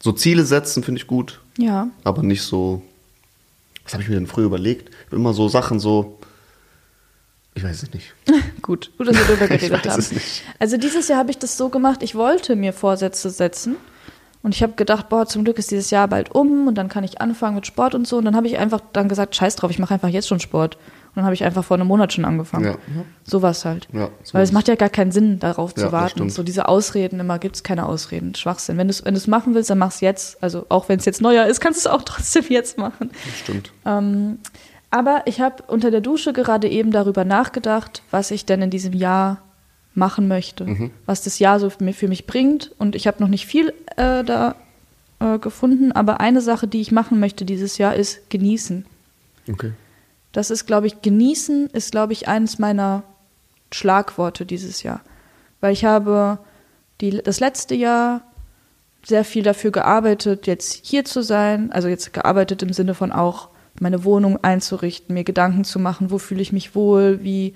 so 0.00 0.10
Ziele 0.12 0.44
setzen 0.46 0.82
finde 0.82 1.00
ich 1.02 1.06
gut, 1.06 1.40
Ja. 1.58 1.88
aber 2.02 2.22
nicht 2.22 2.42
so. 2.42 2.80
Was 3.84 3.92
habe 3.92 4.02
ich 4.02 4.08
mir 4.08 4.14
denn 4.14 4.26
früher 4.26 4.46
überlegt? 4.46 4.88
Ich 4.88 5.06
habe 5.08 5.16
immer 5.16 5.34
so 5.34 5.48
Sachen 5.48 5.78
so. 5.78 6.18
Ich 7.54 7.64
weiß 7.64 7.82
es 7.82 7.92
nicht. 7.92 8.14
Gut, 8.62 8.90
gut, 8.96 9.08
dass 9.08 9.16
wir 9.16 9.24
darüber 9.36 9.44
Ich 9.54 9.60
geredet 9.60 9.84
weiß 9.84 9.92
haben. 9.92 10.00
es 10.00 10.12
nicht. 10.12 10.42
Also 10.58 10.76
dieses 10.76 11.08
Jahr 11.08 11.18
habe 11.18 11.30
ich 11.30 11.38
das 11.38 11.56
so 11.56 11.68
gemacht, 11.68 12.02
ich 12.02 12.14
wollte 12.14 12.56
mir 12.56 12.72
Vorsätze 12.72 13.28
setzen. 13.30 13.76
Und 14.44 14.54
ich 14.56 14.62
habe 14.62 14.72
gedacht, 14.72 15.08
boah, 15.08 15.26
zum 15.26 15.44
Glück 15.44 15.58
ist 15.58 15.70
dieses 15.70 15.90
Jahr 15.90 16.08
bald 16.08 16.34
um 16.34 16.66
und 16.66 16.74
dann 16.76 16.88
kann 16.88 17.04
ich 17.04 17.20
anfangen 17.20 17.54
mit 17.54 17.66
Sport 17.66 17.94
und 17.94 18.08
so. 18.08 18.16
Und 18.18 18.24
dann 18.24 18.34
habe 18.34 18.48
ich 18.48 18.58
einfach 18.58 18.80
dann 18.92 19.08
gesagt, 19.08 19.36
scheiß 19.36 19.54
drauf, 19.54 19.70
ich 19.70 19.78
mache 19.78 19.94
einfach 19.94 20.08
jetzt 20.08 20.26
schon 20.26 20.40
Sport. 20.40 20.76
Und 20.76 21.16
dann 21.16 21.24
habe 21.24 21.34
ich 21.34 21.44
einfach 21.44 21.62
vor 21.64 21.76
einem 21.76 21.86
Monat 21.86 22.12
schon 22.12 22.24
angefangen. 22.24 22.64
Ja, 22.64 22.70
ja. 22.72 23.04
Sowas 23.22 23.64
halt. 23.64 23.86
Ja, 23.92 24.08
so 24.24 24.34
Weil 24.34 24.42
es 24.42 24.50
macht 24.50 24.66
ja 24.66 24.74
gar 24.74 24.88
keinen 24.88 25.12
Sinn, 25.12 25.38
darauf 25.38 25.70
Ja, 25.72 25.76
zu 25.76 25.82
das 25.82 25.92
warten. 25.92 26.30
So 26.30 26.42
diese 26.42 26.66
Ausreden 26.68 27.20
immer, 27.20 27.38
gibt 27.38 27.54
es 27.54 27.62
keine 27.62 27.86
Ausreden. 27.86 28.34
Schwachsinn. 28.34 28.78
Wenn 28.78 28.88
du 28.88 28.92
es 28.92 29.04
wenn 29.04 29.14
du's 29.14 29.26
machen 29.28 29.54
willst, 29.54 29.70
dann 29.70 29.78
mach's 29.78 30.00
jetzt. 30.00 30.42
Also 30.42 30.66
auch 30.70 30.88
wenn 30.88 30.98
es 30.98 31.04
jetzt 31.04 31.20
neuer 31.20 31.46
ist, 31.46 31.60
kannst 31.60 31.84
du 31.84 31.88
es 31.88 31.94
auch 31.94 32.02
trotzdem 32.04 32.44
jetzt 32.48 32.78
machen. 32.78 33.10
Das 33.12 33.38
stimmt. 33.40 33.70
Ähm, 33.86 34.38
aber 34.92 35.22
ich 35.24 35.40
habe 35.40 35.62
unter 35.68 35.90
der 35.90 36.02
Dusche 36.02 36.34
gerade 36.34 36.68
eben 36.68 36.90
darüber 36.92 37.24
nachgedacht, 37.24 38.02
was 38.10 38.30
ich 38.30 38.44
denn 38.44 38.60
in 38.60 38.70
diesem 38.70 38.92
Jahr 38.92 39.40
machen 39.94 40.28
möchte, 40.28 40.64
Mhm. 40.64 40.90
was 41.06 41.22
das 41.22 41.38
Jahr 41.38 41.58
so 41.58 41.70
für 41.70 42.08
mich, 42.08 42.26
bringt. 42.26 42.70
Und 42.78 42.94
ich 42.94 43.06
habe 43.06 43.20
noch 43.22 43.28
nicht 43.28 43.46
viel 43.46 43.72
äh, 43.96 44.22
da 44.22 44.54
äh, 45.18 45.38
gefunden, 45.38 45.92
aber 45.92 46.20
eine 46.20 46.42
Sache, 46.42 46.66
die 46.68 46.82
ich 46.82 46.92
machen 46.92 47.20
möchte 47.20 47.44
dieses 47.46 47.78
Jahr, 47.78 47.94
ist 47.94 48.28
genießen. 48.30 48.84
Okay. 49.50 49.72
Das 50.32 50.50
ist, 50.50 50.66
glaube 50.66 50.86
ich, 50.88 51.00
genießen 51.00 51.68
ist, 51.70 51.92
glaube 51.92 52.12
ich, 52.12 52.28
eines 52.28 52.58
meiner 52.58 53.02
Schlagworte 53.70 54.44
dieses 54.44 54.82
Jahr. 54.82 55.00
Weil 55.60 55.72
ich 55.72 55.86
habe 55.86 56.38
die, 57.00 57.22
das 57.22 57.40
letzte 57.40 57.74
Jahr 57.74 58.20
sehr 59.04 59.24
viel 59.24 59.42
dafür 59.42 59.70
gearbeitet, 59.72 60.46
jetzt 60.46 60.84
hier 60.84 61.04
zu 61.06 61.22
sein. 61.22 61.72
Also 61.72 61.88
jetzt 61.88 62.12
gearbeitet 62.12 62.62
im 62.62 62.72
Sinne 62.74 62.94
von 62.94 63.10
auch 63.10 63.48
meine 63.80 64.04
Wohnung 64.04 64.42
einzurichten, 64.42 65.14
mir 65.14 65.24
Gedanken 65.24 65.64
zu 65.64 65.78
machen, 65.78 66.10
wo 66.10 66.18
fühle 66.18 66.42
ich 66.42 66.52
mich 66.52 66.74
wohl, 66.74 67.22
wie, 67.22 67.54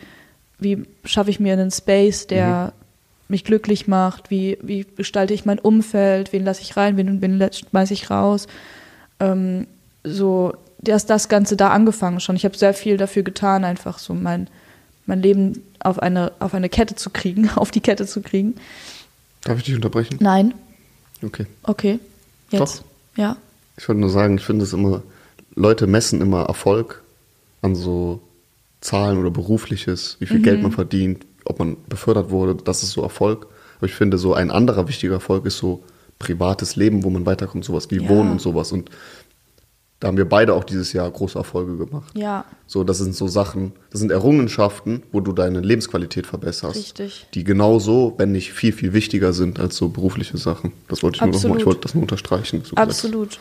wie 0.58 0.84
schaffe 1.04 1.30
ich 1.30 1.40
mir 1.40 1.52
einen 1.52 1.70
Space, 1.70 2.26
der 2.26 2.72
mich 3.28 3.44
glücklich 3.44 3.88
macht, 3.88 4.30
wie, 4.30 4.58
wie 4.62 4.86
gestalte 4.96 5.34
ich 5.34 5.44
mein 5.44 5.58
Umfeld, 5.58 6.32
wen 6.32 6.44
lasse 6.44 6.62
ich 6.62 6.76
rein, 6.76 6.96
wen, 6.96 7.20
wen 7.20 7.50
schmeiße 7.52 7.92
ich 7.92 8.10
raus. 8.10 8.46
Ähm, 9.20 9.66
so, 10.04 10.54
das, 10.78 11.06
das 11.06 11.28
Ganze 11.28 11.56
da 11.56 11.70
angefangen 11.70 12.20
schon. 12.20 12.36
Ich 12.36 12.44
habe 12.44 12.56
sehr 12.56 12.74
viel 12.74 12.96
dafür 12.96 13.22
getan, 13.24 13.64
einfach 13.64 13.98
so 13.98 14.14
mein, 14.14 14.48
mein 15.06 15.20
Leben 15.20 15.62
auf 15.80 15.98
eine, 15.98 16.32
auf 16.38 16.54
eine 16.54 16.68
Kette 16.68 16.94
zu 16.94 17.10
kriegen, 17.10 17.50
auf 17.56 17.70
die 17.70 17.80
Kette 17.80 18.06
zu 18.06 18.22
kriegen. 18.22 18.54
Darf 19.42 19.58
ich 19.58 19.64
dich 19.64 19.74
unterbrechen? 19.74 20.18
Nein, 20.20 20.54
Okay. 21.22 21.46
okay. 21.62 21.98
Jetzt. 22.50 22.60
Doch. 22.60 22.84
Ja. 23.16 23.36
Ich 23.76 23.88
wollte 23.88 24.00
nur 24.00 24.10
sagen, 24.10 24.38
ich 24.38 24.44
finde 24.44 24.64
es 24.64 24.72
immer, 24.72 25.02
Leute 25.56 25.86
messen 25.86 26.20
immer 26.20 26.44
Erfolg 26.44 27.02
an 27.62 27.74
so 27.74 28.20
Zahlen 28.80 29.18
oder 29.18 29.30
berufliches, 29.30 30.16
wie 30.20 30.26
viel 30.26 30.40
Geld 30.40 30.58
Mhm. 30.58 30.62
man 30.64 30.72
verdient, 30.72 31.26
ob 31.44 31.58
man 31.58 31.76
befördert 31.88 32.30
wurde, 32.30 32.54
das 32.54 32.82
ist 32.82 32.92
so 32.92 33.02
Erfolg. 33.02 33.46
Aber 33.78 33.86
ich 33.86 33.94
finde, 33.94 34.18
so 34.18 34.34
ein 34.34 34.50
anderer 34.50 34.86
wichtiger 34.88 35.14
Erfolg 35.14 35.46
ist 35.46 35.58
so 35.58 35.82
privates 36.18 36.76
Leben, 36.76 37.02
wo 37.04 37.10
man 37.10 37.26
weiterkommt, 37.26 37.64
sowas 37.64 37.90
wie 37.90 38.00
Ja. 38.02 38.08
Wohnen 38.08 38.32
und 38.32 38.40
sowas. 38.40 38.72
Und 38.72 38.90
da 40.00 40.08
haben 40.08 40.18
wir 40.18 40.28
beide 40.28 40.52
auch 40.54 40.64
dieses 40.64 40.92
Jahr 40.92 41.10
große 41.10 41.38
Erfolge 41.38 41.76
gemacht. 41.76 42.12
Ja. 42.14 42.44
So, 42.66 42.84
das 42.84 42.98
sind 42.98 43.14
so 43.14 43.28
Sachen, 43.28 43.72
das 43.90 44.00
sind 44.00 44.10
Errungenschaften, 44.12 45.02
wo 45.10 45.20
du 45.20 45.32
deine 45.32 45.60
Lebensqualität 45.60 46.26
verbesserst. 46.26 46.76
Richtig. 46.76 47.26
Die 47.34 47.44
genauso, 47.44 48.14
wenn 48.18 48.30
nicht 48.32 48.52
viel, 48.52 48.72
viel 48.72 48.92
wichtiger 48.92 49.32
sind 49.32 49.58
als 49.58 49.76
so 49.76 49.88
berufliche 49.88 50.36
Sachen. 50.36 50.72
Das 50.88 51.02
wollte 51.02 51.16
ich 51.16 51.20
nur 51.22 51.28
noch 51.28 51.32
mal, 51.34 51.38
Absolut. 51.38 51.60
ich 51.60 51.66
wollte 51.66 51.80
das 51.80 51.94
nur 51.94 52.02
unterstreichen. 52.02 52.62
Absolut. 52.76 53.38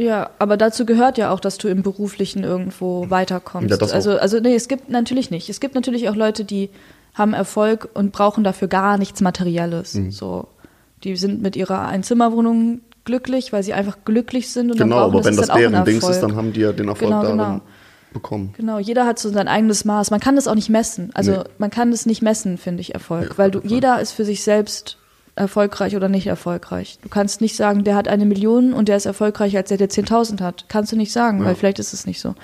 Ja, 0.00 0.30
aber 0.38 0.56
dazu 0.56 0.86
gehört 0.86 1.18
ja 1.18 1.30
auch, 1.30 1.40
dass 1.40 1.58
du 1.58 1.68
im 1.68 1.82
Beruflichen 1.82 2.42
irgendwo 2.42 3.10
weiterkommst. 3.10 3.70
Ja, 3.70 3.76
das 3.76 3.90
auch. 3.90 3.94
also, 3.94 4.18
also 4.18 4.40
nee, 4.40 4.54
es 4.54 4.66
gibt 4.68 4.88
natürlich 4.88 5.30
nicht. 5.30 5.48
Es 5.50 5.60
gibt 5.60 5.74
natürlich 5.74 6.08
auch 6.08 6.16
Leute, 6.16 6.44
die 6.44 6.70
haben 7.14 7.34
Erfolg 7.34 7.88
und 7.92 8.12
brauchen 8.12 8.42
dafür 8.44 8.68
gar 8.68 8.96
nichts 8.96 9.20
Materielles. 9.20 9.94
Mhm. 9.94 10.10
So, 10.10 10.48
die 11.04 11.16
sind 11.16 11.42
mit 11.42 11.54
ihrer 11.56 11.86
Einzimmerwohnung 11.86 12.80
glücklich, 13.04 13.52
weil 13.52 13.62
sie 13.62 13.72
einfach 13.74 13.98
glücklich 14.04 14.50
sind 14.50 14.70
und 14.70 14.80
dann 14.80 14.88
Genau, 14.88 15.02
brauchen 15.02 15.14
aber 15.16 15.24
wenn 15.24 15.34
ist 15.34 15.40
das 15.40 15.46
dann 15.48 15.56
ein 15.56 15.70
deren 15.72 15.84
Dings 15.84 16.08
ist, 16.08 16.20
dann 16.20 16.36
haben 16.36 16.52
die 16.52 16.60
ja 16.60 16.72
den 16.72 16.88
Erfolg 16.88 17.10
Genau, 17.10 17.22
darin 17.22 17.38
genau. 17.38 17.60
bekommen. 18.12 18.54
Genau, 18.56 18.78
jeder 18.78 19.06
hat 19.06 19.18
so 19.18 19.28
sein 19.30 19.48
eigenes 19.48 19.84
Maß. 19.84 20.10
Man 20.10 20.20
kann 20.20 20.36
das 20.36 20.46
auch 20.48 20.54
nicht 20.54 20.70
messen. 20.70 21.10
Also 21.14 21.32
Nee. 21.32 21.38
man 21.58 21.70
kann 21.70 21.90
das 21.90 22.06
nicht 22.06 22.22
messen, 22.22 22.56
finde 22.58 22.80
ich, 22.80 22.94
Erfolg. 22.94 23.30
Nee, 23.30 23.38
weil 23.38 23.50
du, 23.50 23.60
jeder 23.64 24.00
ist 24.00 24.12
für 24.12 24.24
sich 24.24 24.42
selbst 24.44 24.96
erfolgreich 25.40 25.96
oder 25.96 26.08
nicht 26.08 26.26
erfolgreich. 26.26 26.98
Du 27.02 27.08
kannst 27.08 27.40
nicht 27.40 27.56
sagen, 27.56 27.82
der 27.84 27.94
hat 27.96 28.06
eine 28.08 28.24
Million 28.26 28.72
und 28.72 28.88
der 28.88 28.96
ist 28.96 29.06
erfolgreicher 29.06 29.58
als 29.58 29.68
der, 29.70 29.78
der 29.78 29.90
10.000 29.90 30.40
hat. 30.40 30.66
Kannst 30.68 30.92
du 30.92 30.96
nicht 30.96 31.12
sagen, 31.12 31.40
Ja. 31.40 31.46
weil 31.46 31.54
vielleicht 31.56 31.78
ist 31.78 31.92
es 31.92 32.06
nicht 32.06 32.20
so. 32.20 32.34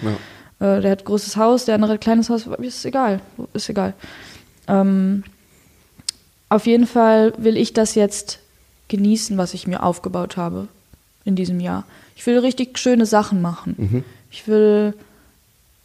Ja. 0.60 0.76
Äh, 0.76 0.80
der 0.80 0.90
hat 0.92 1.02
ein 1.02 1.04
großes 1.04 1.36
Haus, 1.36 1.66
der 1.66 1.74
andere 1.76 1.92
hat 1.92 1.98
ein 1.98 2.02
kleines 2.02 2.30
Haus, 2.30 2.46
ist 2.60 2.84
egal. 2.84 3.20
Ist 3.52 3.68
egal. 3.68 3.92
Ähm, 4.68 5.22
auf 6.48 6.66
jeden 6.66 6.86
Fall 6.86 7.32
will 7.38 7.56
ich 7.56 7.72
das 7.72 7.94
jetzt 7.94 8.38
genießen, 8.88 9.36
was 9.36 9.52
ich 9.54 9.66
mir 9.66 9.82
aufgebaut 9.82 10.36
habe. 10.36 10.68
in 11.24 11.34
diesem 11.34 11.58
Jahr. 11.58 11.82
Ich 12.14 12.24
will 12.26 12.38
richtig 12.38 12.78
schöne 12.78 13.04
Sachen 13.04 13.42
machen. 13.42 13.74
Mhm. 13.76 14.04
Ich 14.30 14.46
will, 14.46 14.94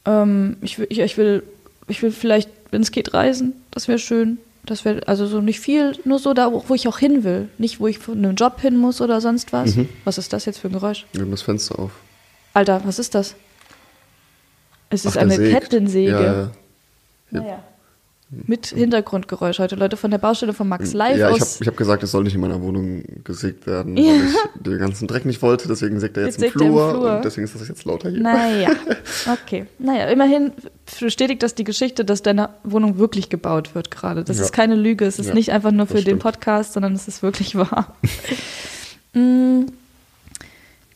ähm, 0.06 0.56
ich 0.62 0.78
will, 0.78 0.86
ich, 0.90 1.00
ich 1.00 1.18
will, 1.18 1.42
ich 1.88 2.04
will 2.04 2.12
vielleicht, 2.12 2.48
wenn 2.70 2.84
es 2.84 2.92
geht, 2.92 3.16
reisen. 3.16 3.54
Das 3.72 3.88
wäre 3.88 3.98
schön. 3.98 4.38
Das 4.66 4.86
wäre 4.86 5.08
also 5.08 5.26
so 5.26 5.42
nicht 5.42 5.60
viel, 5.60 5.98
nur 6.06 6.20
so 6.20 6.34
da, 6.34 6.52
wo 6.52 6.76
ich 6.76 6.88
auch 6.88 7.00
hin 7.00 7.24
will. 7.24 7.50
Nicht, 7.58 7.80
wo 7.80 7.88
ich 7.88 7.98
von 7.98 8.18
einem 8.18 8.36
Job 8.36 8.62
hin 8.62 8.78
muss 8.78 9.02
oder 9.02 9.20
sonst 9.20 9.54
was. 9.54 9.76
Mhm. 9.76 9.90
Was 10.06 10.18
ist 10.18 10.34
das 10.34 10.46
jetzt 10.46 10.60
für 10.60 10.68
ein 10.68 10.74
Geräusch? 10.74 11.06
Wir 11.14 11.22
haben 11.22 11.32
das 11.32 11.42
Fenster 11.42 11.80
auf. 11.80 11.92
Alter, 12.54 12.82
was 12.86 13.00
ist 13.00 13.16
das? 13.16 13.36
Es 14.90 15.06
ist 15.06 15.18
Ach, 15.18 15.22
eine 15.22 15.36
sägt. 15.36 15.54
Kettensäge. 15.54 16.12
Ja, 16.12 16.22
ja. 16.22 16.52
Naja. 17.32 17.64
Mit 18.34 18.68
Hintergrundgeräusch 18.68 19.60
heute. 19.60 19.76
Leute 19.76 19.98
von 19.98 20.10
der 20.10 20.18
Baustelle 20.18 20.54
von 20.54 20.66
Max 20.70 20.94
live 20.94 21.18
ja, 21.18 21.28
ich 21.28 21.34
habe 21.34 21.42
aus. 21.44 21.60
ich 21.60 21.68
hab 21.68 21.76
gesagt, 21.76 22.02
es 22.02 22.12
soll 22.12 22.24
nicht 22.24 22.34
in 22.34 22.40
meiner 22.40 22.62
Wohnung 22.62 23.04
gesägt 23.26 23.68
werden, 23.68 23.98
Ja. 23.98 24.14
weil 24.14 24.22
ich 24.56 24.62
den 24.64 24.78
ganzen 24.80 25.08
Dreck 25.10 25.26
nicht 25.26 25.42
wollte. 25.42 25.68
Deswegen 25.68 26.00
sägt 26.00 26.16
er 26.16 26.26
jetzt, 26.28 26.40
Jetzt 26.40 26.56
im, 26.56 26.62
er 26.62 26.66
im 26.68 26.72
Flur, 26.74 26.92
Flur. 26.92 27.16
und 27.18 27.26
deswegen 27.26 27.44
ist 27.44 27.56
das 27.56 27.68
jetzt 27.68 27.84
lauter 27.84 28.10
hier. 28.10 28.22
Naja, 28.22 28.70
okay. 29.44 29.66
Naja, 29.80 30.06
immerhin 30.08 30.54
bestätigt 30.98 31.44
das 31.44 31.56
die 31.56 31.66
Geschichte, 31.66 32.06
dass 32.06 32.22
deine 32.22 32.52
Wohnung 32.64 32.98
wirklich 32.98 33.28
gebaut 33.28 33.76
wird 33.76 33.92
gerade. 33.92 34.24
Das 34.24 34.38
Ja. 34.38 34.46
ist 34.46 34.54
keine 34.54 34.76
Lüge. 34.76 35.06
Es 35.06 35.20
ist 35.20 35.28
Ja, 35.28 35.34
nicht 35.34 35.52
einfach 35.52 35.72
nur 35.72 35.88
für 35.88 36.02
den. 36.02 36.18
Podcast, 36.20 36.72
sondern 36.72 36.94
es 36.94 37.08
ist 37.10 37.22
wirklich 37.24 37.56
wahr. 37.56 37.96
Mm. 39.14 39.66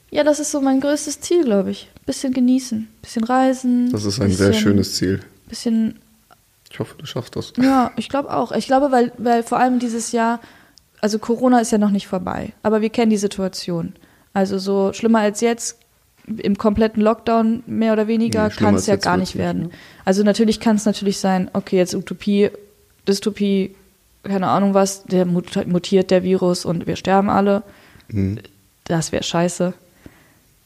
ja, 0.09 0.23
das 0.23 0.39
ist 0.39 0.51
so 0.51 0.61
mein 0.61 0.79
größtes 0.79 1.19
Ziel, 1.19 1.43
glaube 1.43 1.71
ich. 1.71 1.89
Bisschen 2.05 2.31
genießen, 2.33 2.87
bisschen 3.01 3.25
reisen. 3.25 3.91
Das 3.91 4.05
ist 4.05 4.21
ein 4.21 4.29
bisschen, 4.29 4.53
sehr 4.53 4.53
schönes 4.53 4.95
Ziel. 4.95 5.19
Bisschen 5.49 5.95
Ich 6.75 6.79
hoffe, 6.81 6.95
du 6.97 7.05
schaffst 7.05 7.37
das. 7.37 7.53
Ja, 7.57 7.91
ich 7.95 8.09
glaube 8.09 8.33
auch. 8.33 8.51
Ich 8.51 8.67
glaube, 8.67 8.91
weil, 8.91 9.13
weil 9.17 9.43
vor 9.43 9.59
allem 9.59 9.79
dieses 9.79 10.11
Jahr, 10.11 10.41
also 10.99 11.19
Corona 11.19 11.59
ist 11.61 11.71
ja 11.71 11.77
noch 11.77 11.89
nicht 11.89 12.05
vorbei, 12.07 12.51
aber 12.63 12.81
wir 12.81 12.89
kennen 12.89 13.09
die 13.11 13.15
Situation. 13.17 13.93
Also 14.33 14.57
so 14.59 14.91
schlimmer 14.91 15.19
als 15.19 15.39
jetzt, 15.39 15.77
im 16.27 16.57
kompletten 16.57 17.01
Lockdown 17.01 17.63
mehr 17.65 17.93
oder 17.93 18.07
weniger, 18.07 18.49
Nee, 18.49 18.53
kann 18.55 18.75
es 18.75 18.87
ja 18.87 18.97
gar 18.97 19.15
nicht 19.15 19.35
nicht, 19.35 19.37
werden. 19.37 19.61
ne? 19.63 19.69
Also 20.03 20.23
natürlich 20.23 20.59
kann 20.59 20.75
es 20.75 20.83
natürlich 20.85 21.19
sein, 21.19 21.49
okay, 21.53 21.77
jetzt 21.77 21.95
Utopie, 21.95 22.49
Dystopie, 23.07 23.73
keine 24.23 24.47
Ahnung 24.49 24.73
was, 24.73 25.03
der 25.03 25.25
mut- 25.25 25.65
mutiert 25.67 26.11
der 26.11 26.23
Virus 26.23 26.65
und 26.65 26.87
wir 26.87 26.97
sterben 26.97 27.29
alle. 27.29 27.63
Mhm. 28.09 28.39
Das 28.83 29.13
wäre 29.13 29.23
scheiße. 29.23 29.73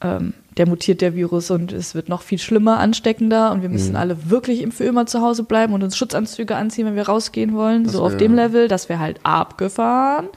Ähm, 0.00 0.32
der 0.56 0.68
mutiert 0.68 1.00
der 1.00 1.14
Virus 1.14 1.50
und 1.50 1.72
es 1.72 1.94
wird 1.94 2.08
noch 2.08 2.22
viel 2.22 2.38
schlimmer, 2.38 2.78
ansteckender 2.78 3.52
und 3.52 3.62
wir 3.62 3.68
müssen 3.68 3.90
Mhm. 3.90 3.96
alle 3.96 4.30
wirklich 4.30 4.66
für 4.74 4.84
immer 4.84 5.06
zu 5.06 5.20
Hause 5.20 5.44
bleiben 5.44 5.72
und 5.74 5.82
uns 5.82 5.96
Schutzanzüge 5.96 6.56
anziehen, 6.56 6.86
wenn 6.86 6.96
wir 6.96 7.08
rausgehen 7.08 7.54
wollen. 7.54 7.84
Das 7.84 7.92
so 7.94 8.02
auf 8.04 8.16
dem 8.16 8.34
Level, 8.34 8.66
das 8.68 8.88
wäre 8.88 8.98
halt 9.00 9.20
abgefahren. 9.22 10.28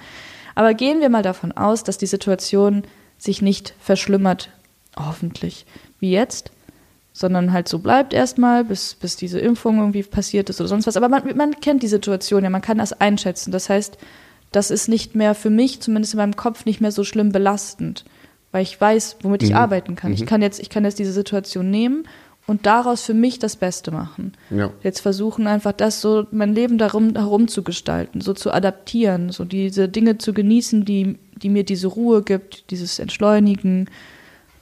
Aber 0.56 0.74
gehen 0.76 1.00
wir 1.02 1.10
mal 1.10 1.24
davon 1.24 1.52
aus, 1.52 1.84
dass 1.84 1.98
die 1.98 2.06
Situation 2.06 2.84
sich 3.18 3.42
nicht 3.42 3.74
verschlimmert, 3.80 4.50
hoffentlich, 4.98 5.66
wie 6.00 6.12
jetzt, 6.12 6.52
sondern 7.12 7.54
halt 7.54 7.68
so 7.68 7.80
bleibt 7.80 8.14
erstmal, 8.14 8.64
bis, 8.64 8.94
bis 8.96 9.16
diese 9.16 9.40
Impfung 9.40 9.80
irgendwie 9.80 10.04
passiert 10.04 10.50
ist 10.50 10.60
oder 10.62 10.68
sonst 10.68 10.86
was. 10.88 10.98
Aber 10.98 11.10
man, 11.10 11.36
man 11.36 11.60
kennt 11.60 11.82
die 11.84 11.88
Situation 11.88 12.44
ja, 12.44 12.50
man 12.50 12.62
kann 12.62 12.78
das 12.78 12.94
einschätzen. 12.94 13.52
Das 13.52 13.70
heißt, 13.70 13.98
das 14.52 14.70
ist 14.70 14.88
nicht 14.88 15.16
mehr 15.16 15.34
für 15.34 15.50
mich, 15.50 15.80
zumindest 15.82 16.14
in 16.14 16.18
meinem 16.20 16.36
Kopf, 16.36 16.66
nicht 16.66 16.82
mehr 16.82 16.92
so 16.92 17.04
schlimm 17.04 17.32
belastend, 17.32 18.04
weil 18.54 18.62
ich 18.64 18.80
weiß, 18.80 19.18
womit 19.24 19.44
ich 19.44 19.50
Mhm. 19.50 19.56
arbeiten 19.58 19.96
kann. 19.98 20.14
Ich 20.14 20.26
kann 20.26 20.42
jetzt, 20.42 20.62
ich 20.62 20.70
kann 20.70 20.86
jetzt 20.86 21.00
diese 21.00 21.12
Situation 21.12 21.70
nehmen 21.70 22.06
und 22.48 22.66
daraus 22.66 23.02
für 23.02 23.14
mich 23.14 23.40
das 23.40 23.56
Beste 23.56 23.92
machen. 23.92 24.34
Ja. 24.50 24.70
Jetzt 24.84 25.00
versuchen 25.02 25.48
einfach 25.48 25.72
das 25.74 26.00
so, 26.02 26.28
mein 26.32 26.54
Leben 26.54 26.78
darum 26.78 27.16
herum 27.16 27.48
zu 27.48 27.64
gestalten, 27.64 28.22
so 28.22 28.34
zu 28.34 28.52
adaptieren, 28.54 29.32
so 29.32 29.44
diese 29.44 29.90
Dinge 29.90 30.18
zu 30.20 30.34
genießen, 30.34 30.86
die, 30.86 31.18
die 31.36 31.50
mir 31.50 31.64
diese 31.66 31.88
Ruhe 31.88 32.22
gibt, 32.22 32.70
dieses 32.70 33.00
Entschleunigen, 33.00 33.90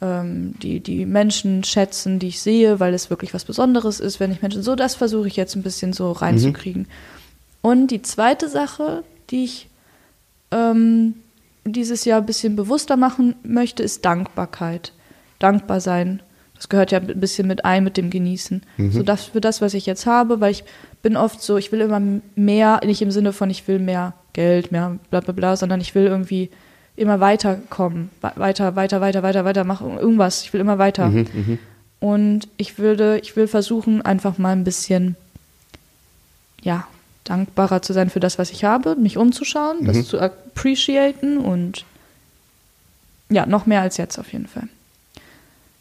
ähm, 0.01 0.53
die, 0.61 0.79
die 0.79 1.05
Menschen 1.05 1.63
schätzen, 1.63 2.17
die 2.19 2.27
ich 2.29 2.41
sehe, 2.41 2.79
weil 2.79 2.93
es 2.93 3.09
wirklich 3.09 3.33
was 3.33 3.45
Besonderes 3.45 3.99
ist, 3.99 4.19
wenn 4.19 4.31
ich 4.31 4.41
Menschen, 4.41 4.63
so 4.63 4.75
das 4.75 4.95
versuche 4.95 5.27
ich 5.27 5.35
jetzt 5.35 5.55
ein 5.55 5.63
bisschen 5.63 5.91
so 5.93 6.11
reinzukriegen. 6.11 6.87
Und 7.61 7.87
die 7.87 8.01
zweite 8.01 8.47
Sache, 8.47 9.03
die 9.31 9.43
ich 9.43 9.67
ähm, 10.51 11.15
dieses 11.65 12.05
Jahr 12.05 12.19
ein 12.21 12.25
bisschen 12.25 12.55
bewusster 12.55 12.97
machen 12.97 13.35
möchte, 13.43 13.83
ist 13.83 14.03
Dankbarkeit. 14.05 14.93
Dankbar 15.39 15.79
sein. 15.81 16.21
Das 16.55 16.69
gehört 16.69 16.91
ja 16.91 16.99
ein 16.99 17.19
bisschen 17.19 17.47
mit 17.47 17.65
ein, 17.65 17.83
mit 17.83 17.97
dem 17.97 18.09
Genießen. 18.11 18.61
So 18.91 19.01
das 19.03 19.25
für 19.25 19.41
das, 19.41 19.61
was 19.61 19.73
ich 19.73 19.85
jetzt 19.87 20.05
habe, 20.05 20.39
weil 20.41 20.51
ich 20.51 20.63
bin 21.01 21.17
oft 21.17 21.41
so, 21.41 21.57
ich 21.57 21.71
will 21.71 21.81
immer 21.81 21.99
mehr, 22.35 22.81
nicht 22.85 23.01
im 23.01 23.09
Sinne 23.11 23.33
von, 23.33 23.49
ich 23.49 23.67
will 23.67 23.79
mehr 23.79 24.13
Geld, 24.33 24.71
mehr 24.71 24.97
bla 25.09 25.21
bla 25.21 25.33
bla, 25.33 25.55
sondern 25.55 25.81
ich 25.81 25.95
will 25.95 26.05
irgendwie 26.05 26.49
immer 26.95 27.19
weiterkommen. 27.19 28.09
We- 28.21 28.33
Weiter, 28.35 28.75
weiter, 28.75 29.01
weiter, 29.01 29.23
weiter, 29.23 29.43
weiter 29.45 29.63
machen. 29.63 29.97
Irgendwas. 29.97 30.43
Ich 30.43 30.53
will 30.53 30.61
immer 30.61 30.77
weiter. 30.77 31.07
Mhm, 31.07 31.57
Und 31.99 32.47
ich 32.57 32.77
würde, 32.77 33.19
ich 33.23 33.35
will 33.35 33.47
versuchen, 33.47 34.01
einfach 34.03 34.37
mal 34.37 34.51
ein 34.51 34.63
bisschen, 34.63 35.15
ja, 36.61 36.85
dankbarer 37.31 37.81
zu 37.81 37.93
sein 37.93 38.09
für 38.09 38.19
das, 38.19 38.37
was 38.37 38.51
ich 38.51 38.63
habe, 38.65 38.95
mich 38.95 39.17
umzuschauen, 39.17 39.77
Mhm. 39.81 39.85
das 39.87 40.07
zu 40.07 40.19
appreciaten 40.19 41.37
und 41.37 41.85
ja, 43.29 43.45
noch 43.45 43.65
mehr 43.65 43.81
als 43.81 43.97
jetzt 43.97 44.19
auf 44.19 44.31
jeden 44.33 44.47
Fall. 44.47 44.67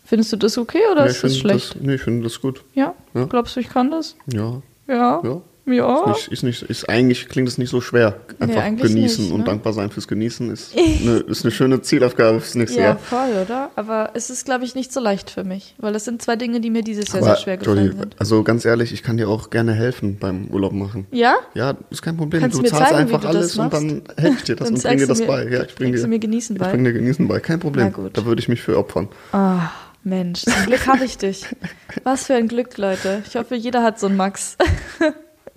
Findest 0.04 0.32
du 0.32 0.36
das 0.36 0.56
okay 0.58 0.80
oder 0.90 1.04
Nee, 1.04 1.10
ist 1.10 1.22
das 1.24 1.36
schlecht? 1.38 1.74
Das, 1.74 1.82
nee, 1.82 1.94
ich 1.94 2.02
finde 2.02 2.22
das 2.24 2.40
gut. 2.40 2.62
ja? 2.74 2.94
Ja. 3.14 3.24
Glaubst 3.24 3.56
du, 3.56 3.60
ich 3.60 3.68
kann 3.68 3.90
das? 3.90 4.14
Ja. 4.26 4.62
Ja. 4.88 5.20
Ja. 5.22 5.40
Ja. 5.72 6.10
Ist, 6.10 6.16
nicht, 6.16 6.32
ist, 6.32 6.42
nicht, 6.42 6.62
ist 6.62 6.88
eigentlich 6.88 7.28
klingt 7.28 7.48
es 7.48 7.58
nicht 7.58 7.70
so 7.70 7.80
schwer. 7.80 8.20
Einfach 8.38 8.62
eigentlich 8.62 8.92
genießen 8.92 9.24
nicht, 9.24 9.32
und 9.32 9.40
ne? 9.40 9.44
dankbar 9.46 9.72
sein 9.72 9.90
fürs 9.90 10.08
Genießen 10.08 10.50
ist 10.50 10.74
eine, 10.76 11.18
ist 11.18 11.44
eine 11.44 11.50
schöne 11.52 11.80
Zielaufgabe 11.82 12.40
fürs 12.40 12.54
nächste 12.54 12.78
Ja, 12.80 12.86
Jahr. 12.86 12.98
voll, 12.98 13.30
oder? 13.44 13.70
Aber 13.76 14.10
es 14.14 14.30
ist, 14.30 14.44
glaube 14.44 14.64
ich, 14.64 14.74
nicht 14.74 14.92
so 14.92 15.00
leicht 15.00 15.30
für 15.30 15.44
mich, 15.44 15.74
weil 15.78 15.92
das 15.92 16.04
sind 16.04 16.20
zwei 16.22 16.36
Dinge, 16.36 16.60
die 16.60 16.70
mir 16.70 16.82
dieses 16.82 17.08
Jahr 17.08 17.18
Aber, 17.22 17.34
sehr 17.34 17.36
schwer 17.36 17.56
gefallen 17.56 17.78
Jolly, 17.86 17.96
sind. 17.98 18.16
also 18.18 18.42
ganz 18.42 18.64
ehrlich, 18.64 18.92
ich 18.92 19.02
kann 19.02 19.16
dir 19.16 19.28
auch 19.28 19.50
gerne 19.50 19.72
helfen 19.74 20.16
beim 20.18 20.46
Urlaub 20.48 20.72
machen. 20.72 21.06
Ja? 21.10 21.36
Ja, 21.54 21.76
ist 21.90 22.02
kein 22.02 22.16
Problem. 22.16 22.40
Kannst 22.42 22.58
du 22.58 22.62
zahlst 22.62 22.88
zeigen, 22.92 22.96
einfach 22.96 23.24
alles 23.24 23.56
und 23.58 23.72
dann 23.72 24.02
helfe 24.16 24.36
ich 24.38 24.44
dir 24.44 24.56
das 24.56 24.70
und 24.70 24.82
bring 24.82 24.98
dir 24.98 25.06
das 25.06 25.20
mir- 25.20 25.26
bei. 25.26 25.44
Ja, 25.44 25.62
ich 25.62 25.74
bring 25.74 25.88
bringst 25.90 25.98
dir, 26.00 26.02
du 26.02 26.08
mir 26.08 26.18
Genießen 26.18 26.56
ich 26.56 26.62
bei? 26.62 26.70
bring 26.70 26.84
dir 26.84 26.92
Genießen 26.92 27.28
bei. 27.28 27.40
Kein 27.40 27.60
Problem. 27.60 27.92
Da 28.12 28.24
würde 28.24 28.40
ich 28.40 28.48
mich 28.48 28.62
für 28.62 28.76
opfern. 28.78 29.08
Ah, 29.32 29.70
Mensch, 30.02 30.42
zum 30.42 30.54
Glück 30.66 30.86
habe 30.86 31.04
ich 31.04 31.18
dich. 31.18 31.44
Was 32.04 32.24
für 32.24 32.34
ein 32.34 32.48
Glück, 32.48 32.78
Leute. 32.78 33.22
Ich 33.28 33.36
hoffe, 33.36 33.54
jeder 33.54 33.82
hat 33.82 34.00
so 34.00 34.06
einen 34.06 34.16
Max, 34.16 34.56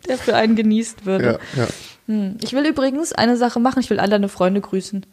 der 0.08 0.18
für 0.18 0.36
einen 0.36 0.56
genießt 0.56 1.06
würde. 1.06 1.40
Ja, 1.56 1.64
ja. 1.64 1.68
Hm. 2.08 2.38
Ich 2.44 2.54
will 2.54 2.66
übrigens 2.66 3.14
eine 3.14 3.38
Sache 3.38 3.60
machen. 3.60 3.80
Ich 3.80 3.90
will 3.90 4.00
alle 4.00 4.10
deine 4.12 4.30
Freunde 4.30 4.62
grüßen. 4.62 5.06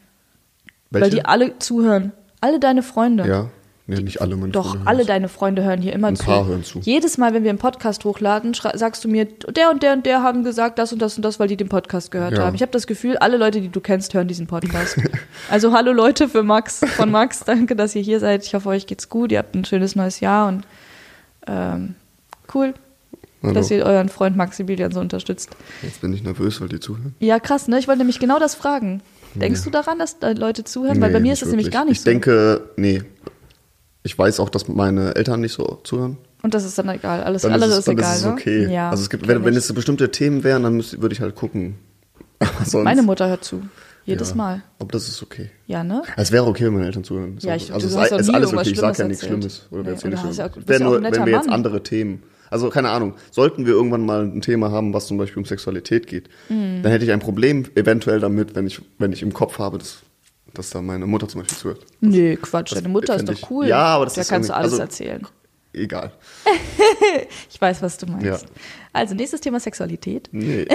Weil 0.90 1.02
Welche? 1.02 1.16
die 1.16 1.24
alle 1.24 1.58
zuhören. 1.58 2.12
Alle 2.40 2.58
deine 2.60 2.82
Freunde. 2.82 3.26
ja. 3.26 3.48
Nee, 3.86 4.02
nicht 4.02 4.20
alle 4.20 4.36
meine 4.36 4.52
Doch, 4.52 4.70
Freunde 4.70 4.86
alle 4.86 5.04
deine 5.04 5.28
Freunde 5.28 5.64
hören 5.64 5.82
hier 5.82 5.92
immer 5.92 6.08
Ein 6.08 6.16
zu. 6.16 6.24
paar 6.24 6.46
hören 6.46 6.62
zu. 6.62 6.78
Jedes 6.78 7.18
Mal, 7.18 7.34
wenn 7.34 7.42
wir 7.42 7.50
einen 7.50 7.58
Podcast 7.58 8.04
hochladen, 8.04 8.54
sagst 8.54 9.02
du 9.02 9.08
mir, 9.08 9.24
der 9.24 9.68
und 9.72 9.82
der 9.82 9.94
und 9.94 10.06
der 10.06 10.22
haben 10.22 10.44
gesagt 10.44 10.78
das 10.78 10.92
und 10.92 11.02
das 11.02 11.16
und 11.16 11.24
das, 11.24 11.40
weil 11.40 11.48
die 11.48 11.56
den 11.56 11.68
Podcast 11.68 12.12
gehört 12.12 12.34
Ja. 12.38 12.44
haben. 12.44 12.54
Ich 12.54 12.62
habe 12.62 12.70
das 12.70 12.86
Gefühl, 12.86 13.16
alle 13.16 13.36
Leute, 13.36 13.60
die 13.60 13.68
du 13.68 13.80
kennst, 13.80 14.14
hören 14.14 14.28
diesen 14.28 14.46
Podcast. 14.46 14.96
also 15.50 15.72
hallo 15.72 15.90
Leute 15.92 16.28
für 16.28 16.44
Max, 16.44 16.82
von 16.94 17.10
Max, 17.10 17.40
danke, 17.44 17.74
dass 17.74 17.96
ihr 17.96 18.02
hier 18.02 18.20
seid. 18.20 18.44
Ich 18.46 18.54
hoffe, 18.54 18.68
euch 18.68 18.86
geht's 18.86 19.08
gut. 19.08 19.32
Ihr 19.32 19.38
habt 19.38 19.56
ein 19.56 19.64
schönes 19.64 19.96
neues 19.96 20.20
Jahr 20.20 20.46
und 20.46 20.62
ähm, 21.48 21.96
cool, 22.54 22.74
Hallo. 23.42 23.54
dass 23.54 23.70
ihr 23.70 23.84
euren 23.84 24.08
Freund 24.08 24.36
Maximilian 24.36 24.92
so 24.92 25.00
unterstützt. 25.00 25.50
Jetzt 25.82 26.00
bin 26.02 26.12
ich 26.12 26.22
nervös, 26.22 26.60
weil 26.60 26.68
die 26.68 26.78
zuhören. 26.80 27.14
Ja, 27.20 27.38
krass, 27.40 27.68
ne? 27.68 27.78
Ich 27.78 27.88
wollte 27.88 27.98
nämlich 27.98 28.18
genau 28.18 28.38
das 28.38 28.54
fragen. 28.54 29.02
Denkst 29.34 29.62
du 29.64 29.70
daran, 29.70 29.98
dass 29.98 30.18
da 30.18 30.30
Leute 30.32 30.64
zuhören? 30.64 31.00
Weil 31.00 31.10
bei 31.12 31.18
Nee, 31.20 31.28
mir 31.28 31.32
ist 31.32 31.42
das 31.42 31.48
nämlich 31.48 31.66
wirklich. 31.66 31.74
gar 31.74 31.84
nicht 31.84 31.92
ich 31.98 32.00
so. 32.02 32.10
Ich 32.10 32.14
denke, 32.14 32.62
nee. 32.76 33.02
Ich 34.02 34.18
weiß 34.18 34.40
auch, 34.40 34.48
dass 34.48 34.66
meine 34.68 35.14
Eltern 35.14 35.40
nicht 35.40 35.52
so 35.52 35.80
zuhören. 35.84 36.16
und 36.42 36.54
das 36.54 36.64
ist 36.64 36.78
dann 36.78 36.88
egal. 36.88 37.22
Alles 37.22 37.42
Dann 37.42 37.52
andere 37.52 37.70
ist, 37.70 37.74
ist, 37.74 37.78
es, 37.80 37.84
dann 37.86 37.98
egal, 37.98 38.12
ist 38.12 38.18
es 38.20 38.24
ne? 38.26 38.32
okay. 38.32 38.72
Ja, 38.72 38.90
also 38.90 39.02
es 39.02 39.10
gibt, 39.10 39.28
wenn, 39.28 39.44
wenn 39.44 39.54
es 39.54 39.72
bestimmte 39.72 40.10
Themen 40.10 40.42
wären, 40.42 40.62
dann 40.62 40.74
müsste, 40.74 41.00
würde 41.02 41.14
ich 41.14 41.20
halt 41.20 41.34
gucken. 41.36 41.76
Sonst, 42.64 42.84
Meine 42.84 43.02
Mutter 43.02 43.28
hört 43.28 43.44
zu. 43.44 43.62
Jedes 44.06 44.30
ja, 44.30 44.36
Mal. 44.36 44.62
Aber 44.78 44.88
das 44.90 45.06
ist 45.08 45.22
okay. 45.22 45.50
Ja, 45.66 45.84
ne? 45.84 46.02
Es 46.16 46.32
wäre 46.32 46.46
okay, 46.46 46.64
wenn 46.64 46.72
meine 46.72 46.86
Eltern 46.86 47.04
zuhören. 47.04 47.36
Ist 47.36 47.44
Ja, 47.44 47.54
ich- 47.54 47.72
also 47.72 47.86
es 47.86 47.94
ist, 48.10 48.20
ist 48.28 48.34
alles 48.34 48.52
okay. 48.52 48.70
Ich 48.70 48.78
sage 48.80 48.98
ja 48.98 49.08
nichts. 49.08 49.24
Schlimmes. 49.24 49.66
Oder 49.70 49.82
Nee, 49.82 49.90
nee, 49.90 49.96
hier 49.96 50.08
oder 50.12 50.28
nicht 50.28 50.40
hast 50.40 50.68
Wäre 50.68 50.80
ja 50.80 50.84
nur, 50.88 51.02
wenn 51.02 51.26
wir 51.26 51.32
jetzt 51.32 51.48
andere 51.48 51.82
Themen. 51.82 52.22
Also 52.50 52.68
keine 52.68 52.90
Ahnung. 52.90 53.14
Sollten 53.30 53.64
wir 53.66 53.72
irgendwann 53.74 54.04
mal 54.04 54.22
ein 54.24 54.40
Thema 54.40 54.70
haben, 54.72 54.92
was 54.92 55.06
zum 55.06 55.16
Beispiel 55.18 55.38
um 55.38 55.44
Sexualität 55.44 56.06
geht, 56.06 56.28
Mhm. 56.48 56.82
dann 56.82 56.90
hätte 56.92 57.04
ich 57.04 57.12
ein 57.12 57.20
Problem 57.20 57.64
eventuell 57.76 58.20
damit, 58.20 58.54
wenn 58.54 58.66
ich, 58.66 58.80
wenn 58.98 59.12
ich 59.12 59.22
im 59.22 59.32
Kopf 59.32 59.58
habe, 59.58 59.78
dass, 59.78 59.98
dass 60.52 60.70
da 60.70 60.82
meine 60.82 61.06
Mutter 61.06 61.28
zum 61.28 61.40
Beispiel 61.42 61.56
zuhört. 61.58 61.86
Nee, 62.00 62.36
Quatsch, 62.36 62.72
das 62.72 62.78
deine 62.80 62.88
Mutter 62.88 63.14
ist 63.14 63.20
fänd 63.20 63.28
doch 63.30 63.34
ich- 63.44 63.50
cool. 63.50 63.66
Ja, 63.68 63.84
aber 63.84 64.04
das 64.06 64.14
Da 64.14 64.22
ist 64.22 64.28
kannst 64.28 64.48
du 64.50 64.54
alles 64.54 64.72
also- 64.72 64.82
erzählen. 64.82 65.26
Egal. 65.72 66.12
Ich 67.52 67.60
weiß, 67.60 67.80
was 67.82 67.96
du 67.98 68.06
meinst. 68.06 68.24
Ja. 68.26 68.38
Also, 68.92 69.14
nächstes 69.14 69.40
Thema 69.40 69.60
Sexualität. 69.60 70.28
Nee. 70.32 70.66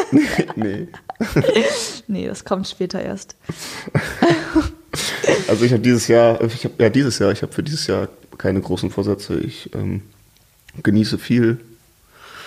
nee. 0.56 0.86
Nee, 2.06 2.26
das 2.28 2.44
kommt 2.44 2.68
später 2.68 3.00
erst. 3.02 3.34
Also 5.48 5.64
ich 5.64 5.72
habe 5.72 5.82
dieses 5.82 6.08
Jahr, 6.08 6.40
ich 6.42 6.64
habe 6.64 6.74
ja 6.78 6.88
dieses 6.88 7.18
Jahr, 7.18 7.32
ich 7.32 7.42
habe 7.42 7.52
für 7.52 7.62
dieses 7.62 7.86
Jahr 7.86 8.08
keine 8.38 8.60
großen 8.60 8.90
Vorsätze. 8.90 9.38
Ich 9.40 9.70
ähm, 9.74 10.02
genieße 10.82 11.18
viel. 11.18 11.58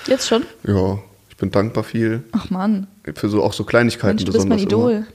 Jetzt 0.08 0.28
schon? 0.28 0.44
Ja, 0.63 1.00
ich 1.30 1.38
bin 1.38 1.52
dankbar 1.52 1.84
viel 1.84 2.24
Ach 2.32 2.50
Mann, 2.50 2.88
für 3.15 3.30
so 3.30 3.44
auch 3.44 3.54
so 3.54 3.63
Kleinigkeiten 3.63 4.15
Mensch, 4.15 4.26
du 4.26 4.32
bist 4.34 4.48
mein 4.48 4.58
besonders 4.58 4.92
Idol. 4.92 5.06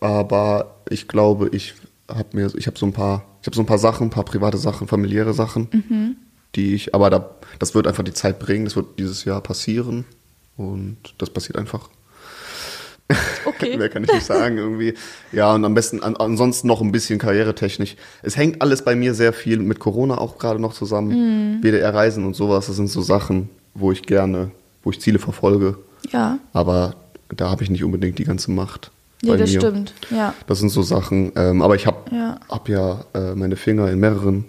Immer. 0.00 0.08
Aber 0.08 0.76
ich 0.88 1.08
glaube, 1.08 1.48
ich 1.52 1.74
habe 2.08 2.28
mir, 2.32 2.50
ich 2.56 2.66
habe 2.66 2.78
so 2.78 2.86
ein 2.86 2.92
paar, 2.92 3.24
ich 3.40 3.46
habe 3.46 3.56
so 3.56 3.62
ein 3.62 3.66
paar 3.66 3.78
Sachen, 3.78 4.08
ein 4.08 4.10
paar 4.10 4.24
private 4.24 4.58
Sachen, 4.58 4.88
familiäre 4.88 5.34
Sachen, 5.34 6.16
die 6.54 6.74
ich, 6.74 6.94
aber 6.94 7.10
da, 7.10 7.30
das 7.58 7.74
wird 7.74 7.86
einfach 7.86 8.02
die 8.02 8.12
Zeit 8.12 8.38
bringen, 8.38 8.64
das 8.64 8.76
wird 8.76 8.98
dieses 8.98 9.24
Jahr 9.24 9.40
passieren 9.40 10.04
und 10.56 10.96
das 11.18 11.30
passiert 11.30 11.56
einfach. 11.56 11.88
Okay. 13.44 13.76
Mehr 13.76 13.88
kann 13.88 14.04
ich 14.04 14.12
nicht 14.12 14.26
sagen 14.26 14.58
irgendwie. 14.58 14.94
Ja, 15.32 15.54
und 15.54 15.64
am 15.64 15.74
besten 15.74 16.02
an, 16.02 16.16
ansonsten 16.16 16.66
noch 16.68 16.80
ein 16.80 16.92
bisschen 16.92 17.18
karrieretechnisch. 17.18 17.96
Es 18.22 18.36
hängt 18.36 18.60
alles 18.62 18.82
bei 18.82 18.94
mir 18.96 19.14
sehr 19.14 19.32
viel 19.32 19.58
mit 19.58 19.78
Corona 19.78 20.18
auch 20.18 20.38
gerade 20.38 20.60
noch 20.60 20.72
zusammen. 20.74 21.62
WDR-Reisen 21.62 22.24
und 22.24 22.34
sowas, 22.34 22.66
das 22.66 22.76
sind 22.76 22.88
so 22.88 23.02
Sachen, 23.02 23.48
wo 23.74 23.92
ich 23.92 24.02
gerne, 24.02 24.50
wo 24.82 24.90
ich 24.90 25.00
Ziele 25.00 25.18
verfolge. 25.18 25.76
Ja, 26.10 26.38
Aber 26.52 26.96
da 27.36 27.50
habe 27.50 27.62
ich 27.62 27.70
nicht 27.70 27.84
unbedingt 27.84 28.18
die 28.18 28.24
ganze 28.24 28.50
Macht. 28.50 28.90
nee, 29.22 29.30
bei 29.30 29.36
das 29.36 29.52
mir. 29.52 29.60
stimmt. 29.60 29.94
Ja. 30.10 30.34
Das 30.46 30.58
sind 30.58 30.68
so 30.70 30.82
Sachen. 30.82 31.32
Ähm, 31.36 31.62
aber 31.62 31.74
ich 31.76 31.86
habe 31.86 32.14
Ja. 32.14 32.40
hab 32.48 32.68
ja 32.68 33.04
äh, 33.14 33.34
meine 33.34 33.56
Finger 33.56 33.88
in 33.90 34.00
mehreren 34.00 34.44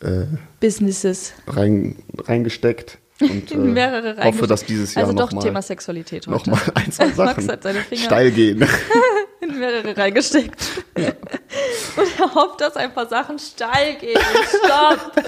äh, 0.00 0.24
Businesses. 0.60 1.32
rein, 1.46 1.96
reingesteckt. 2.18 2.98
Und 3.20 3.50
äh, 3.50 3.56
Mehrere 3.56 4.16
hoffe, 4.24 4.46
dass 4.46 4.64
dieses 4.64 4.94
Jahr 4.94 5.04
Also 5.04 5.16
doch 5.16 5.32
noch 5.32 5.42
Thema 5.42 5.54
mal, 5.54 5.62
Sexualität 5.62 6.26
heute. 6.26 6.50
noch 6.50 6.58
mal 6.58 6.72
ein, 6.74 6.90
zwei 6.90 7.04
Max 7.16 7.16
Sachen 7.16 7.50
hat 7.50 7.62
seine 7.62 7.80
Finger 7.80 8.02
steil 8.02 8.30
gehen. 8.30 8.66
in 9.40 9.58
mehrere 9.58 9.96
reingesteckt. 9.96 10.56
Und 10.96 12.18
er 12.18 12.34
hofft, 12.34 12.60
dass 12.60 12.76
ein 12.76 12.92
paar 12.92 13.08
Sachen 13.08 13.38
steil 13.38 13.96
gehen. 13.96 14.18
Stopp! 14.48 15.24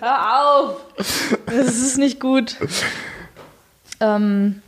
Hör 0.00 0.42
auf! 0.42 0.76
Das 1.46 1.76
ist 1.76 1.98
nicht 1.98 2.18
gut. 2.18 2.56
Ähm, 4.00 4.62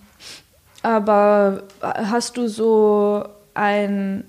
aber 0.83 1.64
hast 1.83 2.37
du 2.37 2.48
so 2.48 3.24
ein 3.54 4.24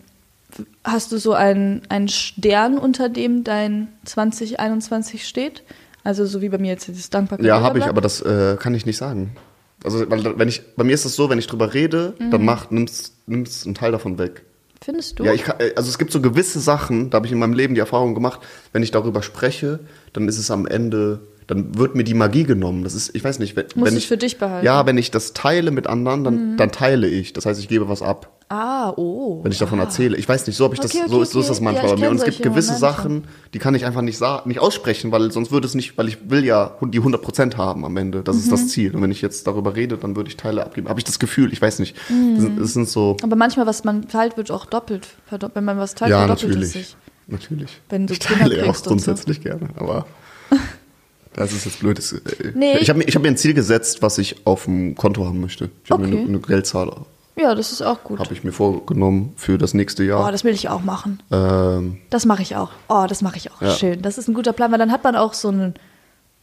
hast 0.84 1.12
du 1.12 1.17
so 1.17 1.34
einen, 1.34 1.82
einen 1.89 2.10
Stern, 2.10 2.77
unter 2.77 3.10
dem 3.10 3.43
dein 3.43 3.88
2021 4.06 5.27
steht? 5.27 5.63
Also 6.03 6.25
so 6.25 6.41
wie 6.41 6.49
bei 6.49 6.57
mir 6.57 6.69
jetzt 6.71 6.89
das 6.89 7.09
Dankbarkeit. 7.09 7.45
ja, 7.45 7.61
habe 7.61 7.79
ich, 7.79 7.85
aber 7.85 8.01
das 8.01 8.21
äh, 8.21 8.57
kann 8.59 8.73
ich 8.73 8.85
nicht 8.85 8.97
sagen. 8.97 9.35
Also, 9.83 10.09
weil 10.09 10.37
wenn 10.37 10.47
ich, 10.47 10.61
bei 10.75 10.83
mir 10.83 10.93
ist 10.93 11.05
es 11.05 11.15
so, 11.15 11.29
wenn 11.29 11.39
ich 11.39 11.47
drüber 11.47 11.73
rede, 11.73 12.13
Mhm. 12.19 12.31
dann 12.31 12.45
macht, 12.45 12.71
nimmst, 12.71 13.13
nimmst 13.27 13.65
einen 13.65 13.75
Teil 13.75 13.91
davon 13.91 14.17
weg. 14.19 14.43
Findest 14.83 15.19
du? 15.19 15.23
Ja, 15.23 15.33
ich 15.33 15.43
kann, 15.43 15.59
äh, 15.59 15.73
also 15.75 15.89
es 15.89 15.97
gibt 15.97 16.11
so 16.11 16.21
gewisse 16.21 16.59
Sachen, 16.59 17.09
da 17.09 17.17
habe 17.17 17.25
ich 17.27 17.31
in 17.31 17.39
meinem 17.39 17.53
Leben 17.53 17.73
die 17.75 17.79
Erfahrung 17.79 18.13
gemacht, 18.15 18.41
wenn 18.73 18.83
ich 18.83 18.91
darüber 18.91 19.21
spreche, 19.23 19.79
dann 20.13 20.27
ist 20.27 20.37
es 20.39 20.49
am 20.51 20.65
Ende, 20.67 21.19
dann 21.47 21.77
wird 21.77 21.95
mir 21.95 22.03
die 22.03 22.13
Magie 22.13 22.43
genommen. 22.45 22.83
Das 22.83 22.93
ist, 22.95 23.15
ich 23.15 23.23
weiß 23.23 23.39
nicht, 23.39 23.55
wenn, 23.55 23.65
Musst 23.75 23.91
wenn 23.91 23.97
ich, 23.97 24.07
für 24.07 24.17
dich 24.17 24.37
behalten. 24.39 24.61
Mhm. 24.61 24.65
Ja, 24.65 24.85
wenn 24.85 24.97
ich 24.97 25.11
das 25.11 25.33
teile 25.33 25.71
mit 25.71 25.85
anderen, 25.87 26.23
dann, 26.23 26.57
dann 26.57 26.71
teile 26.71 27.07
ich. 27.07 27.33
Das 27.33 27.45
heißt, 27.45 27.59
ich 27.59 27.67
gebe 27.67 27.89
was 27.89 28.01
ab, 28.01 28.39
ah, 28.51 28.93
oh. 28.97 29.43
wenn 29.43 29.51
ich 29.51 29.57
davon 29.57 29.79
erzähle. 29.79 30.17
Ich 30.17 30.27
weiß 30.27 30.45
nicht, 30.45 30.55
so 30.57 30.65
habe 30.65 30.73
ich 30.75 30.79
das, 30.81 30.91
Okay, 30.91 31.03
okay, 31.03 31.11
so 31.11 31.21
ist, 31.21 31.31
so 31.31 31.39
ist 31.39 31.49
das 31.49 31.57
okay. 31.57 31.63
manchmal 31.65 31.85
Ja, 31.87 31.93
bei 31.95 32.01
mir. 32.01 32.09
Und 32.09 32.17
es 32.17 32.25
gibt 32.25 32.41
gewisse. 32.41 32.75
Sachen, 32.77 33.23
die 33.53 33.59
kann 33.59 33.73
ich 33.75 33.85
einfach 33.85 34.01
nicht 34.01 34.19
nicht 34.45 34.59
aussprechen, 34.59 35.11
weil 35.11 35.31
sonst 35.31 35.51
würde 35.51 35.65
es 35.67 35.73
nicht, 35.75 35.97
weil 35.97 36.07
ich 36.07 36.29
will 36.29 36.43
ja 36.45 36.75
die 36.81 36.99
100% 37.01 37.57
haben 37.57 37.85
am 37.85 37.95
Ende. 37.97 38.21
Das 38.23 38.35
ist 38.35 38.47
Mhm. 38.47 38.51
das 38.51 38.67
Ziel. 38.67 38.95
Und 38.95 39.01
wenn 39.01 39.11
ich 39.11 39.21
jetzt 39.21 39.47
darüber 39.47 39.75
rede, 39.75 39.97
dann 39.97 40.15
würde 40.15 40.29
ich 40.29 40.37
Teile 40.37 40.65
abgeben. 40.65 40.89
Habe 40.89 40.99
ich 40.99 41.03
das 41.05 41.17
Gefühl, 41.19 41.51
ich 41.53 41.61
weiß 41.61 41.79
nicht. 41.79 41.95
Mhm. 42.09 42.33
Das, 42.35 42.43
sind- 42.43 42.59
das 42.59 42.73
sind 42.73 42.89
so, 42.89 43.17
Aber 43.23 43.35
manchmal, 43.35 43.65
was 43.65 43.83
man 43.83 44.07
teilt, 44.07 44.37
wird 44.37 44.51
auch 44.51 44.65
doppelt. 44.65 45.07
Wenn 45.53 45.63
man 45.65 45.77
was 45.77 45.95
teilt, 45.95 46.11
ja, 46.11 46.19
verdoppelt 46.19 46.49
natürlich. 46.49 46.67
es 46.67 46.73
sich. 46.73 46.95
Natürlich. 47.27 47.81
Wenn 47.89 48.07
du 48.07 48.13
ich 48.13 48.19
Kinder 48.19 48.43
teile 48.43 48.57
ja 48.57 48.63
auch 48.63 48.67
und 48.69 48.75
so. 48.77 48.83
grundsätzlich 48.89 49.41
gerne, 49.41 49.69
aber 49.77 50.05
das 51.33 51.53
ist 51.53 51.65
jetzt 51.65 51.79
blöd. 51.79 51.97
Das, 51.97 52.11
äh, 52.13 52.19
Nee. 52.53 52.77
Ich 52.79 52.89
habe 52.89 52.99
mir, 52.99 53.05
ich 53.07 53.15
hab 53.15 53.21
mir 53.21 53.29
ein 53.29 53.37
Ziel 53.37 53.53
gesetzt, 53.53 54.01
was 54.01 54.17
ich 54.17 54.45
auf 54.45 54.65
dem 54.65 54.95
Konto 54.95 55.25
haben 55.25 55.39
möchte. 55.39 55.69
Ich 55.85 55.91
habe 55.91 56.01
mir 56.03 56.09
Okay. 56.09 56.17
eine, 56.19 56.27
eine 56.27 56.39
Geldzahl 56.39 56.89
Ja, 57.38 57.56
das 57.56 57.72
ist 57.72 57.82
auch 57.82 58.04
gut. 58.04 58.20
habe 58.20 58.34
ich 58.34 58.44
mir 58.44 58.52
vorgenommen 58.52 59.34
für 59.38 59.58
das 59.58 59.74
nächste 59.74 60.04
Oh, 60.04 60.06
Jahr. 60.08 60.32
das 60.32 60.44
will 60.44 60.54
ich 60.54 60.70
auch 60.70 60.82
machen. 60.84 61.24
ähm, 61.32 61.98
Das 62.10 62.26
mache 62.26 62.41
ich 62.41 62.56
auch. 62.56 62.72
Oh, 62.89 63.06
das 63.08 63.22
mache 63.22 63.38
ich 63.38 63.52
auch. 63.52 63.62
Ja. 63.62 63.72
Schön. 63.72 64.02
Das 64.02 64.17
ist 64.17 64.28
ein 64.28 64.34
guter 64.34 64.54
Plan, 64.54 64.72
weil 64.72 64.80
dann 64.80 64.91
hat 64.91 65.04
man 65.04 65.15
auch 65.15 65.34
so 65.34 65.48
einen, 65.48 65.74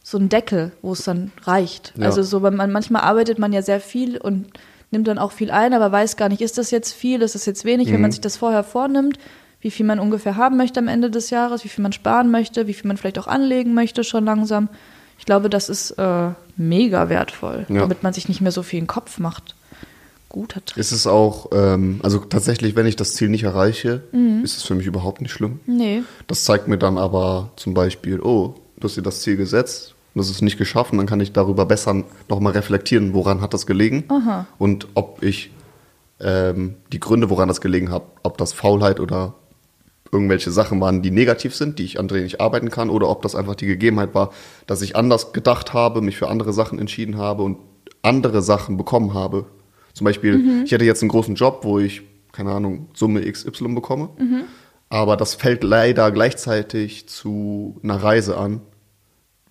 so 0.03 0.17
einen 0.17 0.29
Deckel, 0.29 0.71
wo 0.81 0.93
es 0.93 1.03
dann 1.03 1.31
reicht. 1.43 1.93
Ja. 1.97 2.05
Also 2.05 2.23
so, 2.23 2.41
weil 2.41 2.51
man, 2.51 2.71
manchmal 2.71 3.03
arbeitet 3.03 3.37
man 3.39 3.53
ja 3.53 3.61
sehr 3.61 3.79
viel 3.79 4.17
und 4.17 4.47
nimmt 4.91 5.07
dann 5.07 5.19
auch 5.19 5.31
viel 5.31 5.51
ein, 5.51 5.73
aber 5.73 5.91
weiß 5.91 6.17
gar 6.17 6.29
nicht, 6.29 6.41
ist 6.41 6.57
das 6.57 6.71
jetzt 6.71 6.93
viel, 6.93 7.21
ist 7.21 7.35
das 7.35 7.45
jetzt 7.45 7.63
wenig, 7.65 7.87
Mhm. 7.89 7.93
wenn 7.93 8.01
man 8.01 8.11
sich 8.11 8.21
das 8.21 8.37
vorher 8.37 8.63
vornimmt, 8.63 9.19
wie 9.61 9.69
viel 9.71 9.85
man 9.85 9.99
ungefähr 9.99 10.35
haben 10.37 10.57
möchte 10.57 10.79
am 10.79 10.87
Ende 10.87 11.11
des 11.11 11.29
Jahres, 11.29 11.63
wie 11.63 11.69
viel 11.69 11.83
man 11.83 11.93
sparen 11.93 12.31
möchte, 12.31 12.65
wie 12.65 12.73
viel 12.73 12.87
man 12.87 12.97
vielleicht 12.97 13.19
auch 13.19 13.27
anlegen 13.27 13.73
möchte 13.75 14.03
schon 14.03 14.25
langsam. 14.25 14.69
Ich 15.19 15.25
glaube, 15.25 15.49
das 15.49 15.69
ist 15.69 15.91
äh, 15.91 16.29
mega 16.57 17.09
wertvoll, 17.09 17.65
Ja. 17.69 17.81
damit 17.81 18.01
man 18.01 18.13
sich 18.13 18.27
nicht 18.27 18.41
mehr 18.41 18.51
so 18.53 18.63
viel 18.63 18.79
in 18.79 18.85
den 18.85 18.87
Kopf 18.89 19.19
macht. 19.19 19.55
Guter 20.29 20.63
Trick. 20.63 20.77
ist 20.77 20.91
es 20.91 21.07
auch, 21.07 21.47
ähm, 21.53 21.99
also 22.03 22.19
tatsächlich, 22.19 22.75
wenn 22.75 22.85
ich 22.85 22.95
das 22.95 23.13
Ziel 23.15 23.29
nicht 23.29 23.43
erreiche, 23.43 24.03
Mhm. 24.11 24.43
ist 24.43 24.57
es 24.57 24.63
für 24.63 24.75
mich 24.75 24.85
überhaupt 24.85 25.21
nicht 25.21 25.31
schlimm. 25.31 25.59
Nee. 25.65 26.03
Das 26.27 26.43
zeigt 26.43 26.67
mir 26.67 26.77
dann 26.77 26.97
aber 26.97 27.49
zum 27.55 27.73
Beispiel, 27.73 28.19
oh, 28.21 28.53
du 28.79 28.83
hast 28.87 28.95
dir 28.95 29.01
das 29.01 29.21
Ziel 29.21 29.37
gesetzt, 29.37 29.95
und 30.13 30.19
das 30.19 30.29
ist 30.29 30.41
nicht 30.41 30.57
geschaffen, 30.57 30.97
dann 30.97 31.07
kann 31.07 31.19
ich 31.19 31.33
darüber 31.33 31.65
besser 31.65 32.03
nochmal 32.29 32.53
reflektieren, 32.53 33.13
woran 33.13 33.41
hat 33.41 33.53
das 33.53 33.65
gelegen 33.67 34.03
Aha. 34.09 34.47
und 34.57 34.87
ob 34.95 35.21
ich 35.23 35.51
ähm, 36.19 36.75
die 36.91 36.99
Gründe, 36.99 37.29
woran 37.29 37.47
das 37.47 37.61
gelegen 37.61 37.91
hat, 37.91 38.03
ob 38.23 38.37
das 38.37 38.51
Faulheit 38.53 38.99
oder 38.99 39.35
irgendwelche 40.11 40.51
Sachen 40.51 40.81
waren, 40.81 41.01
die 41.01 41.11
negativ 41.11 41.55
sind, 41.55 41.77
die 41.79 41.83
ich, 41.83 41.99
an 41.99 42.07
denen 42.07 42.25
ich 42.25 42.41
arbeiten 42.41 42.69
kann, 42.71 42.89
oder 42.89 43.07
ob 43.09 43.21
das 43.21 43.35
einfach 43.35 43.55
die 43.55 43.67
Gegebenheit 43.67 44.13
war, 44.15 44.31
dass 44.67 44.81
ich 44.81 44.95
anders 44.95 45.31
gedacht 45.33 45.73
habe, 45.73 46.01
mich 46.01 46.17
für 46.17 46.27
andere 46.27 46.51
Sachen 46.51 46.79
entschieden 46.79 47.17
habe 47.17 47.43
und 47.43 47.57
andere 48.01 48.41
Sachen 48.41 48.75
bekommen 48.77 49.13
habe. 49.13 49.45
Zum 49.99 50.05
Beispiel, 50.05 50.63
ich 50.63 50.71
hätte 50.71 50.85
jetzt 50.85 51.01
einen 51.03 51.09
großen 51.09 51.35
Job, 51.35 51.59
wo 51.63 51.77
ich, 51.77 52.03
keine 52.31 52.51
Ahnung, 52.51 52.87
Summe 52.93 53.29
XY 53.29 53.73
bekomme, 53.75 54.11
aber 54.87 55.17
das 55.17 55.35
fällt 55.35 55.61
leider 55.61 56.09
gleichzeitig 56.11 57.09
zu 57.09 57.77
einer 57.83 57.97
Reise 57.97 58.37
an, 58.37 58.61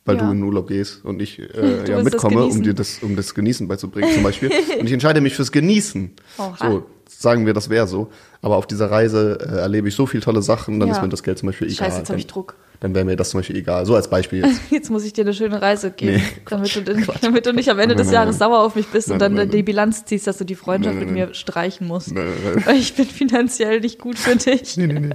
weil 0.06 0.16
Ja. 0.16 0.24
du 0.24 0.30
in 0.32 0.38
den 0.38 0.44
Urlaub 0.44 0.68
gehst 0.68 1.04
und 1.04 1.20
ich 1.20 1.38
äh, 1.38 1.86
ja, 1.90 2.02
mitkomme, 2.02 2.46
um 2.46 2.62
dir 2.62 2.72
das, 2.72 3.00
um 3.02 3.14
das 3.14 3.34
Genießen 3.34 3.68
beizubringen 3.68 4.10
zum 4.14 4.22
Beispiel. 4.22 4.50
und 4.80 4.86
ich 4.86 4.92
entscheide 4.92 5.20
mich 5.20 5.34
fürs 5.34 5.52
Genießen. 5.52 6.12
Oha. 6.38 6.56
So, 6.58 6.86
sagen 7.08 7.46
wir, 7.46 7.54
das 7.54 7.68
wäre 7.70 7.86
so. 7.86 8.10
Aber 8.42 8.56
auf 8.56 8.66
dieser 8.66 8.90
Reise 8.90 9.38
äh, 9.40 9.56
erlebe 9.58 9.88
ich 9.88 9.94
so 9.96 10.06
viele 10.06 10.22
tolle 10.22 10.42
Sachen, 10.42 10.78
dann 10.78 10.88
Ja. 10.90 10.94
ist 10.96 11.02
mir 11.02 11.08
das 11.08 11.22
Geld 11.22 11.38
zum 11.38 11.48
Beispiel 11.48 11.66
egal. 11.68 11.86
Scheiße, 11.88 11.98
jetzt 11.98 12.08
habe 12.10 12.18
ich 12.20 12.26
dann 12.26 12.34
Druck. 12.34 12.54
dann 12.80 12.94
wäre 12.94 13.04
mir 13.04 13.16
das 13.16 13.30
zum 13.30 13.40
Beispiel 13.40 13.56
egal. 13.56 13.84
So 13.86 13.94
als 13.96 14.08
Beispiel 14.08 14.44
jetzt. 14.44 14.60
Jetzt 14.70 14.90
muss 14.90 15.04
ich 15.04 15.12
dir 15.12 15.22
eine 15.22 15.34
schöne 15.34 15.60
Reise 15.60 15.90
geben, 15.90 16.16
Nee, 16.18 16.22
damit, 16.48 16.76
du, 16.76 16.82
den- 16.82 17.06
damit 17.20 17.46
du 17.46 17.52
nicht 17.52 17.68
am 17.70 17.78
Ende 17.78 17.94
Nein, 17.96 18.04
des 18.04 18.12
Jahres 18.12 18.38
nein. 18.38 18.50
sauer 18.50 18.60
auf 18.60 18.74
mich 18.76 18.86
bist 18.88 19.10
und 19.10 19.18
dann 19.20 19.50
die. 19.50 19.62
Bilanz 19.62 20.04
ziehst, 20.04 20.26
dass 20.26 20.38
du 20.38 20.44
die 20.44 20.54
Freundschaft 20.54 20.96
mit 20.96 21.10
mir 21.10 21.34
streichen 21.34 21.86
musst. 21.88 22.14
Weil 22.14 22.76
ich 22.76 22.94
bin 22.94 23.06
finanziell 23.06 23.80
nicht 23.80 23.98
gut 23.98 24.18
für 24.18 24.36
dich. 24.36 24.76
nee, 24.76 24.86
nee, 24.86 25.00
nee. 25.00 25.14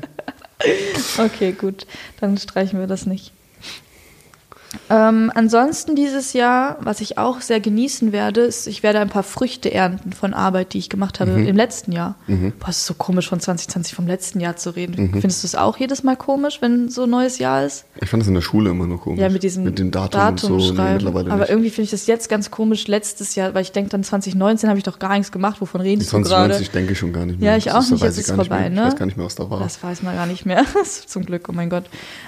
Okay, 1.18 1.52
gut. 1.54 1.86
Dann 2.20 2.38
streichen 2.38 2.80
wir 2.80 2.88
das 2.88 3.06
nicht. 3.06 3.32
Ähm, 4.90 5.32
ansonsten 5.34 5.96
dieses 5.96 6.34
Jahr, 6.34 6.78
was 6.82 7.02
ich 7.02 7.18
auch 7.18 7.42
sehr 7.42 7.60
genießen 7.60 8.12
werde, 8.12 8.42
ist, 8.42 8.68
ich 8.68 8.84
werde 8.84 9.00
ein 9.00 9.10
paar 9.10 9.24
Früchte 9.24 9.74
ernten 9.74 10.12
von 10.14 10.34
Arbeit, 10.34 10.74
die 10.74 10.80
ich 10.80 10.90
gemacht 10.90 11.20
habe 11.20 11.32
Mhm. 11.32 11.48
im 11.48 11.56
letzten 11.56 11.92
Jahr. 11.92 12.16
Boah, 12.28 12.70
es 12.70 12.78
ist 12.78 12.86
so 12.86 12.94
komisch, 12.94 13.30
von 13.30 13.40
2020 13.40 13.96
vom 13.96 14.08
letzten 14.08 14.40
Jahr 14.40 14.56
zu 14.56 14.72
reden. 14.76 15.06
Mhm. 15.08 15.12
Findest 15.22 15.44
du 15.44 15.48
es 15.48 15.56
auch 15.56 15.78
jedes 15.78 16.04
Mal 16.04 16.16
komisch, 16.16 16.60
wenn 16.62 16.90
so 16.90 17.04
ein 17.04 17.10
neues 17.10 17.40
Jahr 17.40 17.64
ist? 17.66 17.86
Ich 18.02 18.10
fand 18.10 18.22
das 18.22 18.28
in 18.28 18.34
der 18.34 18.42
Schule 18.42 18.72
immer 18.72 18.86
nur 18.88 19.00
komisch. 19.00 19.20
Ja, 19.20 19.30
mit 19.30 19.44
diesem 19.44 19.64
mit 19.64 19.80
dem 19.80 19.92
Datum, 19.92 20.20
Datum 20.20 20.38
so. 20.50 20.58
Nee, 20.58 20.76
schreiben. 20.76 20.94
mittlerweile 20.96 21.32
Aber 21.32 21.42
nicht. 21.42 21.50
irgendwie 21.50 21.70
finde 21.70 21.86
ich 21.86 21.92
das 21.92 22.08
jetzt 22.08 22.30
ganz 22.30 22.52
komisch 22.52 22.88
letztes 22.88 23.36
Jahr, 23.36 23.54
weil 23.54 23.62
ich 23.62 23.72
denke 23.72 23.90
dann 23.92 24.04
2019 24.04 24.70
habe 24.70 24.78
ich 24.80 24.84
doch 24.84 25.00
gar 25.00 25.14
nichts 25.14 25.32
gemacht. 25.32 25.62
Wovon 25.62 25.82
redest 25.82 26.12
du 26.12 26.18
gerade? 26.18 26.30
2090 26.30 26.72
denke 26.72 26.94
ich 26.94 27.00
schon 27.00 27.14
gar 27.14 27.26
nicht 27.26 27.40
mehr. 27.40 27.52
Ja, 27.52 27.58
ich 27.58 27.66
Das 27.66 27.76
auch 27.76 27.80
ist- 27.82 27.92
nicht, 27.92 28.04
jetzt 28.04 28.14
ich 28.18 28.22
ist 28.26 28.36
nicht 28.36 28.48
vorbei, 28.48 28.70
ne? 28.70 28.82
Ich 28.82 28.88
weiß 28.88 28.96
gar 28.98 29.06
nicht 29.06 29.18
mehr, 29.18 29.26
was 29.26 29.36
da 29.36 29.50
war. 29.50 29.60
Das 29.60 29.82
weiß 29.84 30.04
man 30.04 30.16
gar 30.16 30.26
nicht 30.26 30.46
mehr. 30.46 30.64
Zum 31.08 31.26
Glück, 31.26 31.48
oh 31.50 31.54
mein 31.54 31.70
Gott. 31.70 31.86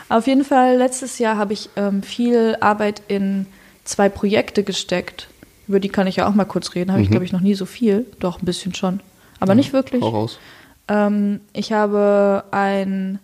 Auf 0.10 0.28
jeden 0.28 0.44
Fall, 0.44 0.78
letztes 0.78 1.20
Jahr 1.20 1.38
habe 1.38 1.54
ich 1.54 1.70
ähm, 1.76 2.04
viel 2.04 2.35
Arbeit 2.62 3.02
in 3.08 3.46
zwei 3.84 4.10
Projekte 4.10 4.64
gesteckt. 4.64 5.28
Über 5.68 5.80
die 5.80 5.90
kann 5.90 6.08
ich 6.08 6.18
ja 6.18 6.28
auch 6.28 6.36
mal 6.36 6.46
kurz 6.46 6.76
reden. 6.76 6.92
Habe 6.92 7.02
ich, 7.02 7.08
Mhm. 7.10 7.12
glaube 7.12 7.26
ich, 7.26 7.32
noch 7.32 7.42
nie 7.42 7.56
so 7.56 7.66
viel. 7.66 8.06
Doch, 8.20 8.42
ein 8.42 8.46
bisschen 8.46 8.74
schon. 8.76 9.00
Aber 9.40 9.56
nicht 9.56 9.74
wirklich. 9.74 10.02
Hau 10.02 10.10
raus. 10.10 10.40
Ähm, 10.88 11.40
ich 11.54 11.72
habe 11.74 12.44
ein, 12.52 13.20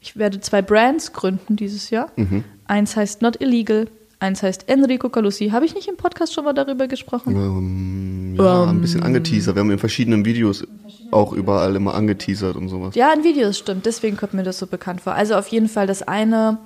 ich 0.00 0.16
werde 0.16 0.40
zwei 0.40 0.62
Brands 0.62 1.12
gründen 1.12 1.56
dieses 1.56 1.90
Jahr. 1.90 2.10
Mhm. 2.16 2.44
Eins 2.66 2.96
heißt 2.96 3.20
Not 3.20 3.40
Illegal, 3.42 3.88
eins 4.18 4.42
heißt 4.42 4.68
Enrico 4.68 5.08
Calusi. 5.10 5.50
Habe 5.50 5.66
ich 5.66 5.74
nicht 5.74 5.88
im 5.88 5.96
Podcast 5.96 6.32
schon 6.32 6.44
mal 6.44 6.54
darüber 6.54 6.86
gesprochen? 6.88 7.36
Ähm, 7.36 8.36
ja, 8.38 8.64
ein 8.64 8.80
bisschen 8.80 9.02
angeteasert. 9.02 9.54
Wir 9.56 9.60
haben 9.60 9.70
in 9.70 9.78
verschiedenen 9.78 10.24
Videos 10.24 10.64
auch 11.10 11.34
überall 11.34 11.76
immer 11.76 11.94
angeteasert 11.94 12.56
und 12.56 12.68
sowas. 12.70 12.94
Ja, 12.94 13.12
in 13.12 13.22
Videos 13.24 13.58
stimmt, 13.58 13.84
deswegen 13.84 14.16
kommt 14.16 14.32
mir 14.32 14.42
das 14.44 14.58
so 14.58 14.66
bekannt 14.66 15.02
vor. 15.02 15.12
Also 15.12 15.34
auf 15.34 15.48
jeden 15.48 15.68
Fall 15.68 15.86
das 15.86 16.00
eine, 16.02 16.56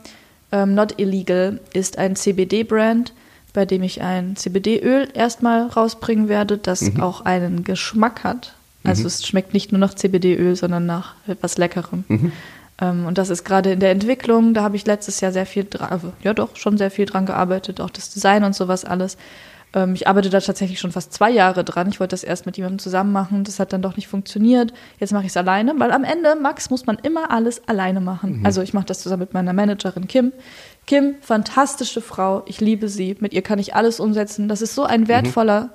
ähm, 0.52 0.74
Not 0.74 0.98
Illegal, 0.98 1.60
ist 1.72 1.98
ein 1.98 2.16
CBD-Brand, 2.16 3.12
bei 3.52 3.64
dem 3.64 3.82
ich 3.82 4.02
ein 4.02 4.36
CBD-Öl 4.36 5.08
erstmal 5.14 5.66
rausbringen 5.66 6.28
werde, 6.28 6.58
das 6.58 6.98
auch 7.00 7.22
einen 7.22 7.64
Geschmack 7.64 8.24
hat. 8.24 8.54
Also 8.84 9.06
es 9.06 9.26
schmeckt 9.26 9.52
nicht 9.52 9.72
nur 9.72 9.80
nach 9.80 9.94
CBD-Öl, 9.94 10.54
sondern 10.54 10.86
nach 10.86 11.14
etwas 11.26 11.58
Leckerem. 11.58 12.04
Ähm, 12.80 13.06
und 13.06 13.18
das 13.18 13.30
ist 13.30 13.44
gerade 13.44 13.72
in 13.72 13.80
der 13.80 13.90
Entwicklung, 13.90 14.54
da 14.54 14.62
habe 14.62 14.76
ich 14.76 14.86
letztes 14.86 15.20
Jahr 15.20 15.32
sehr 15.32 15.46
viel 15.46 15.64
dran, 15.64 15.88
also, 15.90 16.12
ja 16.22 16.34
doch, 16.34 16.56
schon 16.56 16.76
sehr 16.76 16.90
viel 16.90 17.06
dran 17.06 17.26
gearbeitet, 17.26 17.80
auch 17.80 17.90
das 17.90 18.10
Design 18.10 18.44
und 18.44 18.54
sowas 18.54 18.84
alles. 18.84 19.16
Ähm, 19.74 19.94
ich 19.94 20.08
arbeite 20.08 20.30
da 20.30 20.40
tatsächlich 20.40 20.80
schon 20.80 20.92
fast 20.92 21.12
zwei 21.12 21.30
Jahre 21.30 21.64
dran. 21.64 21.88
Ich 21.88 22.00
wollte 22.00 22.12
das 22.12 22.24
erst 22.24 22.46
mit 22.46 22.56
jemandem 22.56 22.78
zusammen 22.78 23.12
machen. 23.12 23.44
Das 23.44 23.58
hat 23.60 23.72
dann 23.72 23.82
doch 23.82 23.96
nicht 23.96 24.08
funktioniert. 24.08 24.72
Jetzt 24.98 25.12
mache 25.12 25.24
ich 25.24 25.30
es 25.30 25.36
alleine, 25.36 25.74
weil 25.78 25.92
am 25.92 26.04
Ende, 26.04 26.36
Max, 26.40 26.70
muss 26.70 26.86
man 26.86 26.98
immer 27.02 27.30
alles 27.30 27.66
alleine 27.68 28.00
machen. 28.00 28.40
Also 28.44 28.62
ich 28.62 28.72
mache 28.74 28.86
das 28.86 29.00
zusammen 29.00 29.20
mit 29.20 29.34
meiner 29.34 29.52
Managerin 29.52 30.08
Kim. 30.08 30.32
Kim, 30.86 31.16
fantastische 31.20 32.00
Frau. 32.00 32.42
Ich 32.46 32.60
liebe 32.60 32.88
sie. 32.88 33.16
Mit 33.20 33.34
ihr 33.34 33.42
kann 33.42 33.58
ich 33.58 33.74
alles 33.74 34.00
umsetzen. 34.00 34.48
Das 34.48 34.62
ist 34.62 34.74
so 34.74 34.84
ein 34.84 35.08
wertvoller 35.08 35.70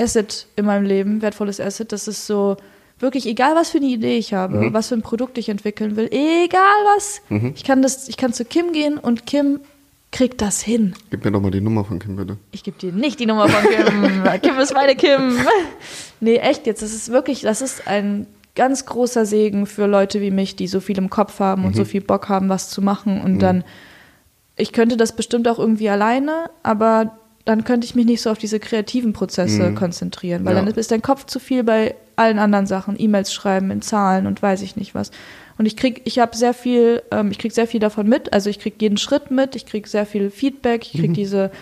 Asset 0.00 0.46
in 0.56 0.64
meinem 0.64 0.84
Leben, 0.84 1.22
wertvolles 1.22 1.60
Asset. 1.60 1.92
Das 1.92 2.08
ist 2.08 2.26
so 2.26 2.56
wirklich 2.98 3.26
egal, 3.26 3.54
was 3.56 3.70
für 3.70 3.78
eine 3.78 3.86
Idee 3.86 4.16
ich 4.16 4.32
habe, 4.32 4.72
was 4.72 4.88
für 4.88 4.94
ein 4.94 5.02
Produkt 5.02 5.36
ich 5.36 5.48
entwickeln 5.48 5.96
will, 5.96 6.08
egal 6.10 6.62
was. 6.96 7.20
Ich 7.54 7.64
kann 7.64 7.82
das, 7.82 8.08
ich 8.08 8.16
kann 8.16 8.32
zu 8.32 8.44
Kim 8.44 8.72
gehen 8.72 8.96
und 8.96 9.26
Kim 9.26 9.60
kriegt 10.12 10.40
das 10.42 10.60
hin. 10.62 10.94
Gib 11.10 11.24
mir 11.24 11.32
doch 11.32 11.40
mal 11.40 11.50
die 11.50 11.60
Nummer 11.60 11.84
von 11.84 11.98
Kim, 11.98 12.16
bitte. 12.16 12.36
Ich 12.52 12.62
gebe 12.62 12.78
dir 12.78 12.92
nicht 12.92 13.18
die 13.18 13.26
Nummer 13.26 13.48
von 13.48 13.68
Kim. 13.70 14.22
Kim 14.42 14.58
ist 14.58 14.72
meine 14.74 14.94
Kim. 14.94 15.38
Nee, 16.20 16.36
echt 16.36 16.66
jetzt. 16.66 16.82
Das 16.82 16.92
ist 16.92 17.10
wirklich, 17.10 17.40
das 17.40 17.62
ist 17.62 17.88
ein 17.88 18.26
ganz 18.54 18.84
großer 18.86 19.24
Segen 19.26 19.66
für 19.66 19.86
Leute 19.86 20.20
wie 20.20 20.30
mich, 20.30 20.54
die 20.54 20.66
so 20.68 20.80
viel 20.80 20.98
im 20.98 21.08
Kopf 21.10 21.40
haben 21.40 21.64
und 21.64 21.74
so 21.74 21.84
viel 21.86 22.02
Bock 22.02 22.28
haben, 22.28 22.48
was 22.50 22.68
zu 22.68 22.82
machen. 22.82 23.20
Und 23.22 23.38
dann, 23.40 23.64
ich 24.56 24.72
könnte 24.72 24.96
das 24.98 25.16
bestimmt 25.16 25.48
auch 25.48 25.58
irgendwie 25.58 25.88
alleine, 25.88 26.50
aber 26.62 27.16
dann 27.46 27.64
könnte 27.64 27.86
ich 27.86 27.94
mich 27.94 28.04
nicht 28.06 28.20
so 28.22 28.30
auf 28.30 28.38
diese 28.38 28.60
kreativen 28.60 29.14
Prozesse 29.14 29.72
konzentrieren, 29.74 30.44
weil 30.44 30.54
Ja. 30.54 30.62
dann 30.62 30.72
ist 30.74 30.90
dein 30.92 31.02
Kopf 31.02 31.24
zu 31.26 31.40
viel 31.40 31.64
bei 31.64 31.96
allen 32.14 32.38
anderen 32.38 32.66
Sachen, 32.66 32.94
E-Mails 33.00 33.32
schreiben 33.32 33.70
in 33.70 33.80
Zahlen 33.82 34.26
und 34.26 34.42
weiß 34.42 34.60
ich 34.62 34.76
nicht 34.76 34.94
was. 34.94 35.10
Und 35.62 35.66
ich 35.66 35.76
krieg, 35.76 36.02
ich 36.06 36.18
habe 36.18 36.36
sehr 36.36 36.54
viel, 36.54 37.04
ähm, 37.12 37.30
ich 37.30 37.38
krieg 37.38 37.52
sehr 37.52 37.68
viel 37.68 37.78
davon 37.78 38.08
mit. 38.08 38.32
Also 38.32 38.50
ich 38.50 38.58
krieg 38.58 38.82
jeden 38.82 38.96
Schritt 38.96 39.30
mit, 39.30 39.54
ich 39.54 39.64
krieg 39.64 39.86
sehr 39.86 40.06
viel 40.06 40.28
Feedback, 40.28 40.84
ich 40.92 41.00
krieg 41.00 41.14
diese 41.14 41.52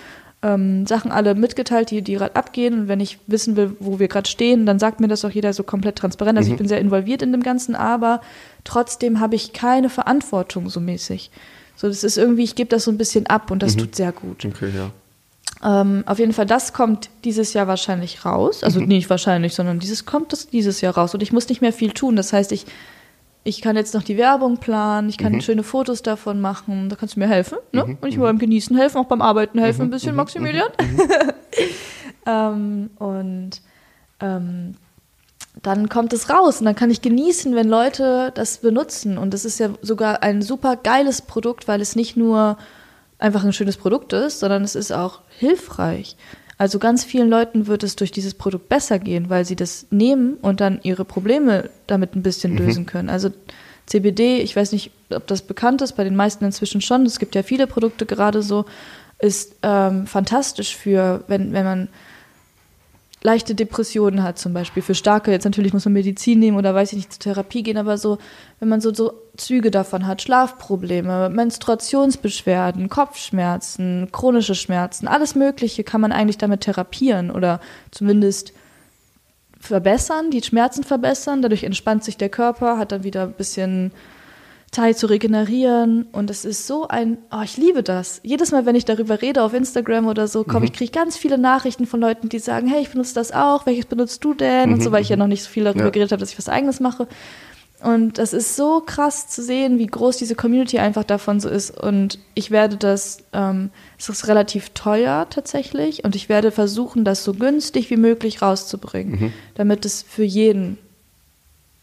ähm, 0.40 0.86
Sachen 0.86 1.12
alle 1.12 1.34
mitgeteilt, 1.34 1.90
die 1.90 2.00
die 2.00 2.14
gerade 2.14 2.34
abgehen. 2.34 2.72
Und 2.72 2.88
wenn 2.88 2.98
ich 2.98 3.18
wissen 3.26 3.56
will, 3.56 3.76
wo 3.78 3.98
wir 3.98 4.08
gerade 4.08 4.26
stehen, 4.26 4.64
dann 4.64 4.78
sagt 4.78 5.00
mir 5.00 5.08
das 5.08 5.22
auch 5.26 5.30
jeder 5.30 5.52
so 5.52 5.64
komplett 5.64 5.96
transparent. 5.96 6.38
Also 6.38 6.50
ich 6.50 6.56
bin 6.56 6.66
sehr 6.66 6.80
involviert 6.80 7.20
in 7.20 7.30
dem 7.30 7.42
Ganzen, 7.42 7.74
aber 7.74 8.22
trotzdem 8.64 9.20
habe 9.20 9.34
ich 9.34 9.52
keine 9.52 9.90
Verantwortung 9.90 10.70
so 10.70 10.80
mäßig. 10.80 11.30
So, 11.76 11.86
das 11.86 12.02
ist 12.02 12.16
irgendwie, 12.16 12.44
ich 12.44 12.54
gebe 12.54 12.70
das 12.70 12.84
so 12.84 12.90
ein 12.90 12.96
bisschen 12.96 13.26
ab 13.26 13.50
und 13.50 13.62
das 13.62 13.76
tut 13.76 13.94
sehr 13.94 14.12
gut. 14.12 14.46
Okay, 14.46 14.70
ja. 14.74 14.92
Ähm, 15.62 16.04
auf 16.06 16.18
jeden 16.18 16.32
Fall, 16.32 16.46
das 16.46 16.72
kommt 16.72 17.10
dieses 17.24 17.52
Jahr 17.52 17.66
wahrscheinlich 17.66 18.24
raus. 18.24 18.64
Also 18.64 18.80
nicht 18.80 19.10
wahrscheinlich, 19.10 19.52
sondern 19.54 19.78
dieses 19.78 20.06
kommt 20.06 20.32
das 20.32 20.48
dieses 20.48 20.80
Jahr 20.80 20.94
raus. 20.94 21.12
Und 21.12 21.22
ich 21.22 21.32
muss 21.32 21.50
nicht 21.50 21.60
mehr 21.60 21.74
viel 21.74 21.90
tun. 21.90 22.16
Das 22.16 22.32
heißt, 22.32 22.50
ich, 22.52 22.64
ich 23.42 23.62
kann 23.62 23.76
jetzt 23.76 23.94
noch 23.94 24.02
die 24.02 24.18
Werbung 24.18 24.58
planen, 24.58 25.08
ich 25.08 25.16
kann 25.16 25.40
schöne 25.40 25.62
Fotos 25.62 26.02
davon 26.02 26.40
machen. 26.40 26.88
Da 26.88 26.96
kannst 26.96 27.16
du 27.16 27.20
mir 27.20 27.28
helfen. 27.28 27.58
Ne? 27.72 27.84
Und 27.84 28.08
ich 28.08 28.16
will 28.16 28.24
beim 28.24 28.38
Genießen 28.38 28.76
helfen, 28.76 28.98
auch 28.98 29.06
beim 29.06 29.22
Arbeiten 29.22 29.58
helfen, 29.58 29.82
ein 29.82 29.90
bisschen, 29.90 30.14
Maximilian. 30.14 30.68
ähm, 32.26 32.90
und 32.98 33.62
ähm, 34.20 34.74
dann 35.62 35.88
kommt 35.88 36.12
es 36.12 36.30
raus 36.30 36.60
und 36.60 36.66
dann 36.66 36.76
kann 36.76 36.90
ich 36.90 37.02
genießen, 37.02 37.54
wenn 37.54 37.68
Leute 37.68 38.30
das 38.34 38.58
benutzen. 38.58 39.18
Und 39.18 39.32
das 39.32 39.44
ist 39.44 39.58
ja 39.58 39.70
sogar 39.80 40.22
ein 40.22 40.42
super 40.42 40.76
geiles 40.76 41.22
Produkt, 41.22 41.66
weil 41.66 41.80
es 41.80 41.96
nicht 41.96 42.16
nur 42.16 42.58
einfach 43.18 43.44
ein 43.44 43.52
schönes 43.52 43.76
Produkt 43.76 44.12
ist, 44.12 44.40
sondern 44.40 44.64
es 44.64 44.74
ist 44.74 44.92
auch 44.92 45.20
hilfreich. 45.38 46.16
Also 46.60 46.78
ganz 46.78 47.04
vielen 47.04 47.30
Leuten 47.30 47.68
wird 47.68 47.82
es 47.84 47.96
durch 47.96 48.12
dieses 48.12 48.34
Produkt 48.34 48.68
besser 48.68 48.98
gehen, 48.98 49.30
weil 49.30 49.46
sie 49.46 49.56
das 49.56 49.86
nehmen 49.88 50.34
und 50.34 50.60
dann 50.60 50.78
ihre 50.82 51.06
Probleme 51.06 51.70
damit 51.86 52.14
ein 52.14 52.22
bisschen 52.22 52.54
lösen 52.54 52.84
können. 52.84 53.08
Also 53.08 53.30
CBD, 53.86 54.42
ich 54.42 54.56
weiß 54.56 54.72
nicht, 54.72 54.90
ob 55.08 55.26
das 55.26 55.40
bekannt 55.40 55.80
ist, 55.80 55.92
bei 55.92 56.04
den 56.04 56.14
meisten 56.14 56.44
inzwischen 56.44 56.82
schon. 56.82 57.06
Es 57.06 57.18
gibt 57.18 57.34
ja 57.34 57.42
viele 57.42 57.66
Produkte 57.66 58.04
gerade 58.04 58.42
so, 58.42 58.66
ist 59.20 59.56
ähm, 59.62 60.06
fantastisch 60.06 60.76
für, 60.76 61.24
wenn, 61.28 61.54
wenn 61.54 61.64
man 61.64 61.88
leichte 63.22 63.54
Depressionen 63.54 64.22
hat 64.22 64.38
zum 64.38 64.52
Beispiel, 64.52 64.82
für 64.82 64.94
starke, 64.94 65.30
jetzt 65.30 65.44
natürlich 65.44 65.72
muss 65.72 65.86
man 65.86 65.94
Medizin 65.94 66.40
nehmen 66.40 66.58
oder 66.58 66.74
weiß 66.74 66.92
ich 66.92 66.98
nicht, 66.98 67.12
zur 67.14 67.20
Therapie 67.20 67.62
gehen, 67.62 67.78
aber 67.78 67.96
so, 67.96 68.18
wenn 68.58 68.68
man 68.68 68.82
so, 68.82 68.92
so 68.92 69.14
Züge 69.36 69.70
davon 69.70 70.06
hat, 70.06 70.22
Schlafprobleme, 70.22 71.30
Menstruationsbeschwerden, 71.30 72.88
Kopfschmerzen, 72.88 74.08
chronische 74.12 74.54
Schmerzen, 74.54 75.08
alles 75.08 75.34
Mögliche 75.34 75.84
kann 75.84 76.00
man 76.00 76.12
eigentlich 76.12 76.38
damit 76.38 76.62
therapieren 76.62 77.30
oder 77.30 77.60
zumindest 77.90 78.52
verbessern, 79.60 80.30
die 80.30 80.42
Schmerzen 80.42 80.84
verbessern, 80.84 81.42
dadurch 81.42 81.64
entspannt 81.64 82.04
sich 82.04 82.16
der 82.16 82.30
Körper, 82.30 82.78
hat 82.78 82.92
dann 82.92 83.04
wieder 83.04 83.24
ein 83.24 83.32
bisschen 83.32 83.92
Zeit 84.72 84.96
zu 84.96 85.06
regenerieren 85.08 86.06
und 86.12 86.30
es 86.30 86.44
ist 86.44 86.66
so 86.68 86.86
ein, 86.86 87.18
oh, 87.32 87.42
ich 87.42 87.56
liebe 87.56 87.82
das. 87.82 88.20
Jedes 88.22 88.52
Mal, 88.52 88.66
wenn 88.66 88.76
ich 88.76 88.84
darüber 88.84 89.20
rede 89.20 89.42
auf 89.42 89.52
Instagram 89.52 90.06
oder 90.06 90.28
so, 90.28 90.44
komme 90.44 90.64
ich 90.64 90.72
kriege 90.72 90.92
ganz 90.92 91.16
viele 91.16 91.38
Nachrichten 91.38 91.86
von 91.86 92.00
Leuten, 92.00 92.28
die 92.28 92.38
sagen, 92.38 92.68
hey, 92.68 92.80
ich 92.80 92.90
benutze 92.90 93.14
das 93.14 93.32
auch, 93.32 93.66
welches 93.66 93.86
benutzt 93.86 94.22
du 94.24 94.32
denn? 94.32 94.72
Und 94.72 94.80
so, 94.80 94.92
weil 94.92 95.02
ich 95.02 95.08
ja 95.08 95.16
noch 95.16 95.26
nicht 95.26 95.42
so 95.42 95.50
viel 95.50 95.64
darüber 95.64 95.84
Ja. 95.86 95.90
geredet 95.90 96.12
habe, 96.12 96.20
dass 96.20 96.30
ich 96.30 96.38
was 96.38 96.48
eigenes 96.48 96.78
mache. 96.78 97.08
Und 97.82 98.18
das 98.18 98.32
ist 98.34 98.56
so 98.56 98.80
krass 98.84 99.28
zu 99.28 99.42
sehen, 99.42 99.78
wie 99.78 99.86
groß 99.86 100.18
diese 100.18 100.34
Community 100.34 100.78
einfach 100.78 101.04
davon 101.04 101.40
so 101.40 101.48
ist. 101.48 101.70
Und 101.78 102.18
ich 102.34 102.50
werde 102.50 102.76
das, 102.76 103.18
ähm, 103.32 103.70
es 103.98 104.08
ist 104.08 104.28
relativ 104.28 104.70
teuer 104.70 105.26
tatsächlich. 105.30 106.04
Und 106.04 106.14
ich 106.14 106.28
werde 106.28 106.50
versuchen, 106.50 107.04
das 107.04 107.24
so 107.24 107.32
günstig 107.32 107.88
wie 107.90 107.96
möglich 107.96 108.42
rauszubringen, 108.42 109.32
damit 109.54 109.84
es 109.86 110.02
für 110.02 110.24
jeden 110.24 110.76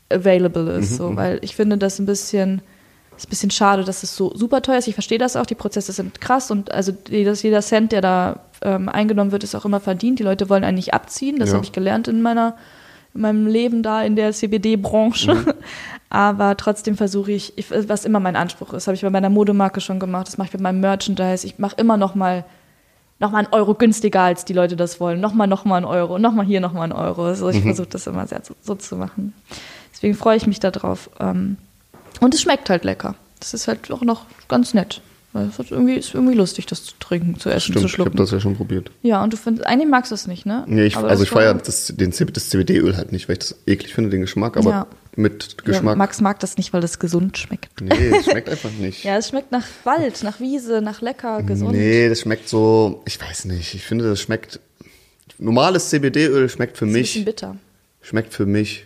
available 0.09 0.71
ist. 0.77 0.95
so, 0.97 1.15
weil 1.15 1.39
ich 1.41 1.55
finde 1.55 1.77
das 1.77 1.99
ein 1.99 2.05
bisschen, 2.05 2.61
ist 3.17 3.27
ein 3.27 3.29
bisschen 3.29 3.51
schade, 3.51 3.83
dass 3.83 4.03
es 4.03 4.15
so 4.15 4.33
super 4.35 4.61
teuer 4.61 4.77
ist. 4.77 4.87
Ich 4.87 4.93
verstehe 4.93 5.17
das 5.17 5.35
auch, 5.35 5.45
die 5.45 5.55
Prozesse 5.55 5.91
sind 5.91 6.21
krass 6.21 6.51
und 6.51 6.71
also 6.71 6.93
jedes, 7.09 7.41
jeder 7.41 7.61
Cent, 7.61 7.91
der 7.91 8.01
da 8.01 8.39
ähm, 8.61 8.87
eingenommen 8.89 9.31
wird, 9.31 9.43
ist 9.43 9.55
auch 9.55 9.65
immer 9.65 9.79
verdient. 9.79 10.19
Die 10.19 10.23
Leute 10.23 10.49
wollen 10.49 10.63
einen 10.63 10.75
nicht 10.77 10.93
abziehen. 10.93 11.39
Das 11.39 11.49
Ja. 11.49 11.55
habe 11.55 11.65
ich 11.65 11.71
gelernt 11.71 12.07
in 12.07 12.21
meiner 12.21 12.49
in 12.49 12.55
meinem 13.17 13.47
Leben 13.47 13.83
da 13.83 14.01
in 14.01 14.15
der 14.15 14.31
CBD-Branche. 14.31 15.55
Aber 16.09 16.55
trotzdem 16.55 16.95
versuche 16.95 17.31
ich, 17.31 17.57
ich, 17.57 17.69
was 17.69 18.05
immer 18.05 18.19
mein 18.19 18.35
Anspruch 18.35 18.73
ist, 18.73 18.87
habe 18.87 18.95
ich 18.95 19.01
bei 19.01 19.09
meiner 19.09 19.29
Modemarke 19.29 19.81
schon 19.81 19.99
gemacht, 19.99 20.27
das 20.27 20.37
mache 20.37 20.47
ich 20.47 20.53
bei 20.53 20.61
meinem 20.61 20.79
Merchandise. 20.79 21.45
Ich 21.45 21.59
mache 21.59 21.75
immer 21.77 21.97
noch 21.97 22.15
mal 22.15 22.45
noch 23.19 23.31
mal 23.31 23.39
einen 23.39 23.53
Euro 23.53 23.73
günstiger, 23.73 24.21
als 24.21 24.45
die 24.45 24.53
Leute 24.53 24.75
das 24.75 24.99
wollen. 24.99 25.19
Noch 25.19 25.33
mal, 25.33 25.47
noch 25.47 25.65
mal 25.65 25.77
einen 25.77 25.85
Euro. 25.85 26.19
Noch 26.19 26.33
mal 26.33 26.45
hier, 26.45 26.61
noch 26.61 26.73
mal 26.73 26.83
einen 26.83 26.91
Euro. 26.91 27.25
Also 27.25 27.49
ich 27.49 27.61
versuche 27.61 27.87
das 27.87 28.05
immer 28.05 28.27
sehr 28.27 28.41
so, 28.43 28.53
so 28.61 28.75
zu 28.75 28.95
machen. 28.95 29.33
Deswegen 29.91 30.13
freue 30.13 30.37
ich 30.37 30.45
mich 30.45 30.59
darauf. 30.59 31.09
Ähm, 31.19 31.57
Und 32.19 32.35
es 32.35 32.41
schmeckt 32.41 32.69
halt 32.69 32.83
lecker. 32.83 33.15
Das 33.39 33.53
ist 33.53 33.67
halt 33.67 33.91
auch 33.91 34.01
noch 34.01 34.25
ganz 34.47 34.73
nett. 34.73 35.01
Es 35.33 35.59
hat 35.59 35.69
irgendwie, 35.69 35.93
ist 35.95 36.15
irgendwie 36.15 36.33
lustig, 36.35 36.65
das 36.65 36.83
zu 36.83 36.93
trinken, 36.99 37.37
zu 37.39 37.49
essen, 37.49 37.73
Stimmt, 37.73 37.75
zu 37.81 37.85
ich 37.85 37.93
habe 37.93 38.03
schlucken. 38.05 38.17
das 38.17 38.31
ja 38.31 38.39
schon 38.39 38.55
probiert. 38.55 38.89
ja, 39.03 39.23
und 39.23 39.33
du 39.33 39.37
findest, 39.37 39.67
eigentlich 39.67 39.87
magst 39.89 40.09
du 40.11 40.15
es 40.15 40.25
nicht, 40.25 40.45
ne? 40.47 40.63
Nee, 40.67 40.85
ich, 40.85 40.97
also 40.97 41.21
ich 41.23 41.29
feiere 41.29 41.53
das, 41.53 41.93
den, 41.95 42.11
das 42.11 42.49
CBD-Öl 42.49 42.97
halt 42.97 43.11
nicht, 43.11 43.27
weil 43.29 43.33
ich 43.33 43.39
das 43.39 43.55
eklig 43.67 43.93
finde, 43.93 44.09
den 44.09 44.21
Geschmack, 44.21 44.57
aber 44.57 44.69
Ja. 44.71 44.87
mit 45.15 45.57
Ja, 45.59 45.63
Geschmack. 45.73 45.95
Max 45.97 46.21
mag 46.21 46.39
das 46.39 46.57
nicht, 46.57 46.73
weil 46.73 46.81
das 46.81 46.97
gesund 46.97 47.37
schmeckt. 47.37 47.81
nee, 47.81 47.93
es 48.17 48.25
schmeckt 48.31 48.49
einfach 48.49 48.71
nicht. 48.71 49.03
Ja, 49.03 49.17
es 49.17 49.27
schmeckt 49.29 49.51
nach 49.51 49.65
Wald, 49.83 50.23
nach 50.23 50.39
Wiese, 50.39 50.81
nach 50.81 51.01
lecker, 51.01 51.43
gesund. 51.43 51.73
Nee, 51.73 52.09
das 52.09 52.21
schmeckt 52.21 52.49
so, 52.49 53.03
ich 53.05 53.21
weiß 53.21 53.45
nicht, 53.45 53.75
ich 53.75 53.83
finde, 53.83 54.05
das 54.09 54.19
schmeckt, 54.19 54.59
normales 55.37 55.89
CBD-Öl 55.89 56.49
schmeckt 56.49 56.77
für 56.77 56.85
Ist 56.85 56.91
ein 56.95 57.01
bisschen 57.01 57.19
mich, 57.21 57.25
bitter. 57.25 57.55
schmeckt 58.01 58.33
für 58.33 58.47
mich 58.47 58.85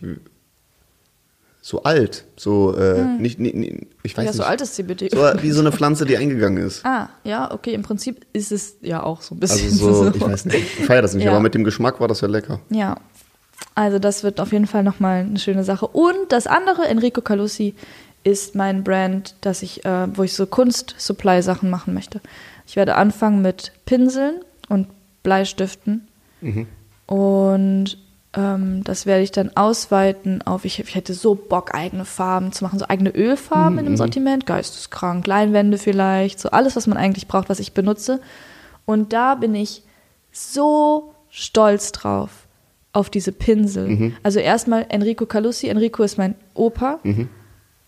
so 1.64 1.84
alt, 1.84 2.26
so, 2.38 2.76
äh, 2.76 3.04
nicht, 3.20 3.40
nicht, 3.40 3.56
nicht, 3.56 3.88
ich 4.04 4.18
weiß 4.18 4.24
Hm. 4.24 4.26
Ja, 4.26 4.32
nicht. 4.32 4.38
so 4.38 4.44
altes 4.44 4.74
CBD. 4.74 5.10
So 5.12 5.18
wie 5.44 5.52
so 5.52 5.60
eine 5.62 5.72
Pflanze, 5.72 6.06
die 6.06 6.18
eingegangen 6.18 6.66
ist. 6.66 6.84
Ah, 6.86 7.10
ja, 7.24 7.52
okay, 7.52 7.74
im 7.74 7.84
Prinzip 7.84 8.26
ist 8.34 8.52
es 8.52 8.78
ja 8.82 9.04
auch 9.04 9.22
so 9.22 9.36
ein 9.36 9.40
bisschen 9.40 9.70
Also 9.72 9.94
so, 10.06 10.12
ich 10.14 10.22
weiß 10.22 10.46
nicht, 10.46 10.58
ich 10.58 10.86
feiere 10.86 11.04
das 11.04 11.14
nicht, 11.14 11.26
Ja. 11.26 11.32
aber 11.32 11.40
mit 11.40 11.54
dem 11.54 11.64
Geschmack 11.64 12.00
war 12.00 12.08
das 12.08 12.22
ja 12.22 12.28
lecker. 12.28 12.60
Ja, 12.70 12.96
also 13.76 14.00
das 14.00 14.24
wird 14.24 14.40
auf 14.40 14.52
jeden 14.52 14.66
Fall 14.66 14.84
nochmal 14.84 15.20
eine 15.22 15.38
schöne 15.40 15.64
Sache. 15.64 15.86
Und 15.88 16.16
das 16.32 16.48
andere, 16.48 16.88
Enrico 16.88 17.22
Calussi, 17.22 17.76
ist 18.24 18.54
mein 18.56 18.84
Brand, 18.84 19.36
dass 19.42 19.62
ich, 19.62 19.86
äh, 19.86 20.08
wo 20.16 20.24
ich 20.24 20.34
so 20.34 20.46
Kunst-Supply-Sachen 20.48 21.70
machen 21.70 21.94
möchte. 21.94 22.22
Ich 22.68 22.76
werde 22.76 22.96
anfangen 22.96 23.42
mit 23.42 23.72
Pinseln 23.86 24.42
und 24.70 24.88
Bleistiften. 25.24 26.08
Und 27.08 27.98
ähm, 28.34 28.84
das 28.84 29.06
werde 29.06 29.24
ich 29.24 29.32
dann 29.32 29.52
ausweiten 29.56 30.42
auf, 30.44 30.64
ich, 30.64 30.80
ich 30.80 30.96
hätte 30.96 31.14
so 31.14 31.36
Bock, 31.36 31.74
eigene 31.74 32.06
Farben 32.06 32.54
zu 32.54 32.64
machen, 32.64 32.80
so 32.80 32.86
eigene 32.88 33.10
Ölfarben 33.10 33.78
in 33.80 33.86
dem 33.86 33.98
Sortiment, 33.98 34.46
geisteskrank, 34.46 35.28
Leinwände 35.28 35.78
vielleicht, 35.78 36.40
so 36.40 36.50
alles, 36.50 36.76
was 36.76 36.88
man 36.88 36.98
eigentlich 36.98 37.28
braucht, 37.28 37.50
was 37.50 37.60
ich 37.60 37.74
benutze. 37.74 38.22
Und 38.86 39.12
da 39.12 39.36
bin 39.36 39.54
ich 39.54 39.84
so 40.32 41.14
stolz 41.30 41.92
drauf, 41.92 42.30
auf 42.94 43.10
diese 43.10 43.32
Pinsel. 43.32 43.88
Also 44.24 44.40
erstmal 44.40 44.86
Enrico 44.90 45.26
Calussi. 45.26 45.68
Enrico 45.68 46.04
ist 46.04 46.18
mein 46.18 46.36
Opa. 46.54 47.00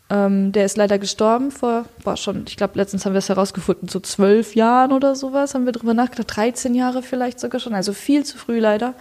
Ähm, 0.09 0.51
der 0.51 0.65
ist 0.65 0.77
leider 0.77 0.99
gestorben 0.99 1.49
vor, 1.51 1.85
war 2.03 2.17
schon, 2.17 2.43
ich 2.47 2.57
glaube, 2.57 2.73
letztens 2.77 3.05
haben 3.05 3.13
wir 3.13 3.19
es 3.19 3.29
herausgefunden, 3.29 3.87
so 3.87 3.99
zwölf 4.01 4.55
Jahren 4.55 4.91
oder 4.91 5.15
sowas, 5.15 5.55
haben 5.55 5.65
wir 5.65 5.71
drüber 5.71 5.93
nachgedacht, 5.93 6.35
13 6.35 6.75
Jahre 6.75 7.01
vielleicht 7.01 7.39
sogar 7.39 7.61
schon, 7.61 7.73
also 7.73 7.93
viel 7.93 8.25
zu 8.25 8.37
früh 8.37 8.59
leider. 8.59 8.93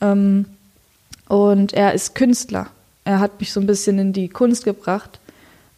Ähm, 0.00 0.46
und 1.28 1.72
er 1.72 1.94
ist 1.94 2.14
Künstler. 2.14 2.68
Er 3.04 3.20
hat 3.20 3.40
mich 3.40 3.52
so 3.52 3.60
ein 3.60 3.66
bisschen 3.66 3.98
in 3.98 4.12
die 4.12 4.28
Kunst 4.28 4.64
gebracht, 4.64 5.18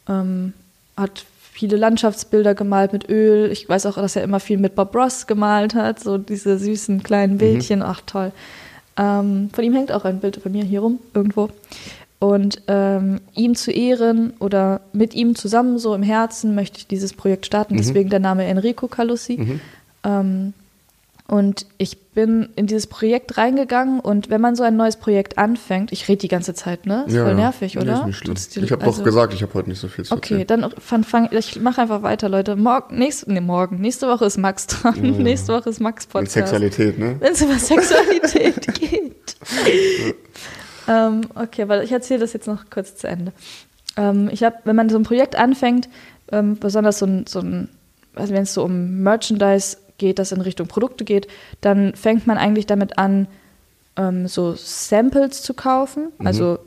ähm, 0.08 0.52
hat 0.96 1.24
viele 1.52 1.76
Landschaftsbilder 1.76 2.54
gemalt 2.54 2.92
mit 2.92 3.08
Öl. 3.08 3.50
Ich 3.50 3.68
weiß 3.68 3.86
auch, 3.86 3.94
dass 3.94 4.16
er 4.16 4.24
immer 4.24 4.40
viel 4.40 4.58
mit 4.58 4.74
Bob 4.74 4.94
Ross 4.94 5.26
gemalt 5.26 5.74
hat, 5.74 6.00
so 6.00 6.18
diese 6.18 6.58
süßen 6.58 7.02
kleinen 7.02 7.38
Bildchen. 7.38 7.82
Ach 7.82 8.00
toll. 8.04 8.32
Ähm, 8.96 9.50
von 9.52 9.64
ihm 9.64 9.74
hängt 9.74 9.92
auch 9.92 10.04
ein 10.04 10.20
Bild 10.20 10.42
bei 10.42 10.50
mir 10.50 10.64
hier 10.64 10.80
rum, 10.80 10.98
irgendwo. 11.14 11.50
Und 12.18 12.62
ähm, 12.68 13.20
ihm 13.34 13.54
zu 13.54 13.70
ehren 13.70 14.32
oder 14.38 14.80
mit 14.92 15.14
ihm 15.14 15.34
zusammen 15.36 15.78
so 15.78 15.94
im 15.94 16.02
Herzen 16.02 16.54
möchte 16.54 16.78
ich 16.78 16.86
dieses 16.86 17.12
Projekt 17.12 17.46
starten. 17.46 17.76
Deswegen 17.76 18.10
der 18.10 18.20
Name 18.20 18.44
Enrico 18.46 18.88
Calussi. 18.88 19.60
Ähm, 20.04 20.54
und 21.26 21.64
ich 21.78 22.10
bin 22.12 22.50
in 22.54 22.66
dieses 22.66 22.86
Projekt 22.86 23.38
reingegangen 23.38 23.98
und 23.98 24.28
wenn 24.28 24.40
man 24.42 24.56
so 24.56 24.62
ein 24.62 24.76
neues 24.76 24.96
Projekt 24.96 25.38
anfängt, 25.38 25.90
ich 25.90 26.06
rede 26.06 26.18
die 26.18 26.28
ganze 26.28 26.52
Zeit, 26.54 26.84
ne? 26.86 27.04
Ist 27.06 27.16
voll 27.16 27.34
nervig, 27.34 27.78
oder? 27.78 28.00
Ist 28.00 28.06
nicht 28.06 28.16
schlimm. 28.18 28.34
Dir- 28.34 28.62
Ich 28.62 28.72
habe 28.72 28.84
also- 28.84 28.98
doch 28.98 29.04
gesagt, 29.04 29.32
ich 29.32 29.42
habe 29.42 29.54
heute 29.54 29.70
nicht 29.70 29.78
so 29.80 29.88
viel 29.88 30.04
zu 30.04 30.14
Okay, 30.14 30.40
erzählen. 30.42 30.60
dann 30.60 30.70
fang, 30.78 31.02
fang, 31.02 31.28
ich 31.32 31.58
mache 31.60 31.80
einfach 31.80 32.02
weiter, 32.02 32.28
Leute. 32.28 32.56
Morgen, 32.56 32.98
nächste, 32.98 33.32
nee, 33.32 33.40
morgen, 33.40 33.80
nächste 33.80 34.06
Woche 34.06 34.26
ist 34.26 34.36
Max 34.36 34.66
dran. 34.66 35.00
Nächste 35.00 35.54
Woche 35.54 35.70
ist 35.70 35.80
Max 35.80 36.04
Mit 36.04 36.12
Podcast. 36.12 36.32
Sexualität, 36.34 36.98
ne? 36.98 37.16
Wenn 37.18 37.32
es 37.32 37.40
über 37.40 37.58
Sexualität 37.58 38.74
geht. 38.78 39.36
ähm, 40.88 41.22
okay, 41.34 41.66
weil 41.68 41.82
ich 41.84 41.92
erzähle 41.92 42.20
das 42.20 42.32
jetzt 42.34 42.46
noch 42.46 42.68
kurz 42.70 42.96
zu 42.96 43.08
Ende. 43.08 43.32
Ähm, 43.96 44.28
ich 44.30 44.42
habe, 44.44 44.56
wenn 44.64 44.76
man 44.76 44.88
so 44.90 44.96
ein 44.98 45.04
Projekt 45.04 45.36
anfängt, 45.36 45.88
ähm, 46.32 46.58
besonders 46.58 46.98
so 46.98 47.06
ein, 47.06 47.26
so 47.26 47.40
ein 47.40 47.68
also 48.14 48.32
wenn 48.32 48.42
es 48.42 48.54
so 48.54 48.62
um 48.64 49.02
Merchandise 49.02 49.76
geht, 49.98 50.18
das 50.18 50.32
in 50.32 50.40
Richtung 50.40 50.66
Produkte 50.66 51.04
geht, 51.04 51.28
dann 51.60 51.94
fängt 51.94 52.26
man 52.26 52.36
eigentlich 52.38 52.66
damit 52.66 52.98
an, 52.98 53.26
ähm, 53.96 54.26
so 54.26 54.54
Samples 54.56 55.42
zu 55.42 55.54
kaufen, 55.54 56.08
also 56.18 56.58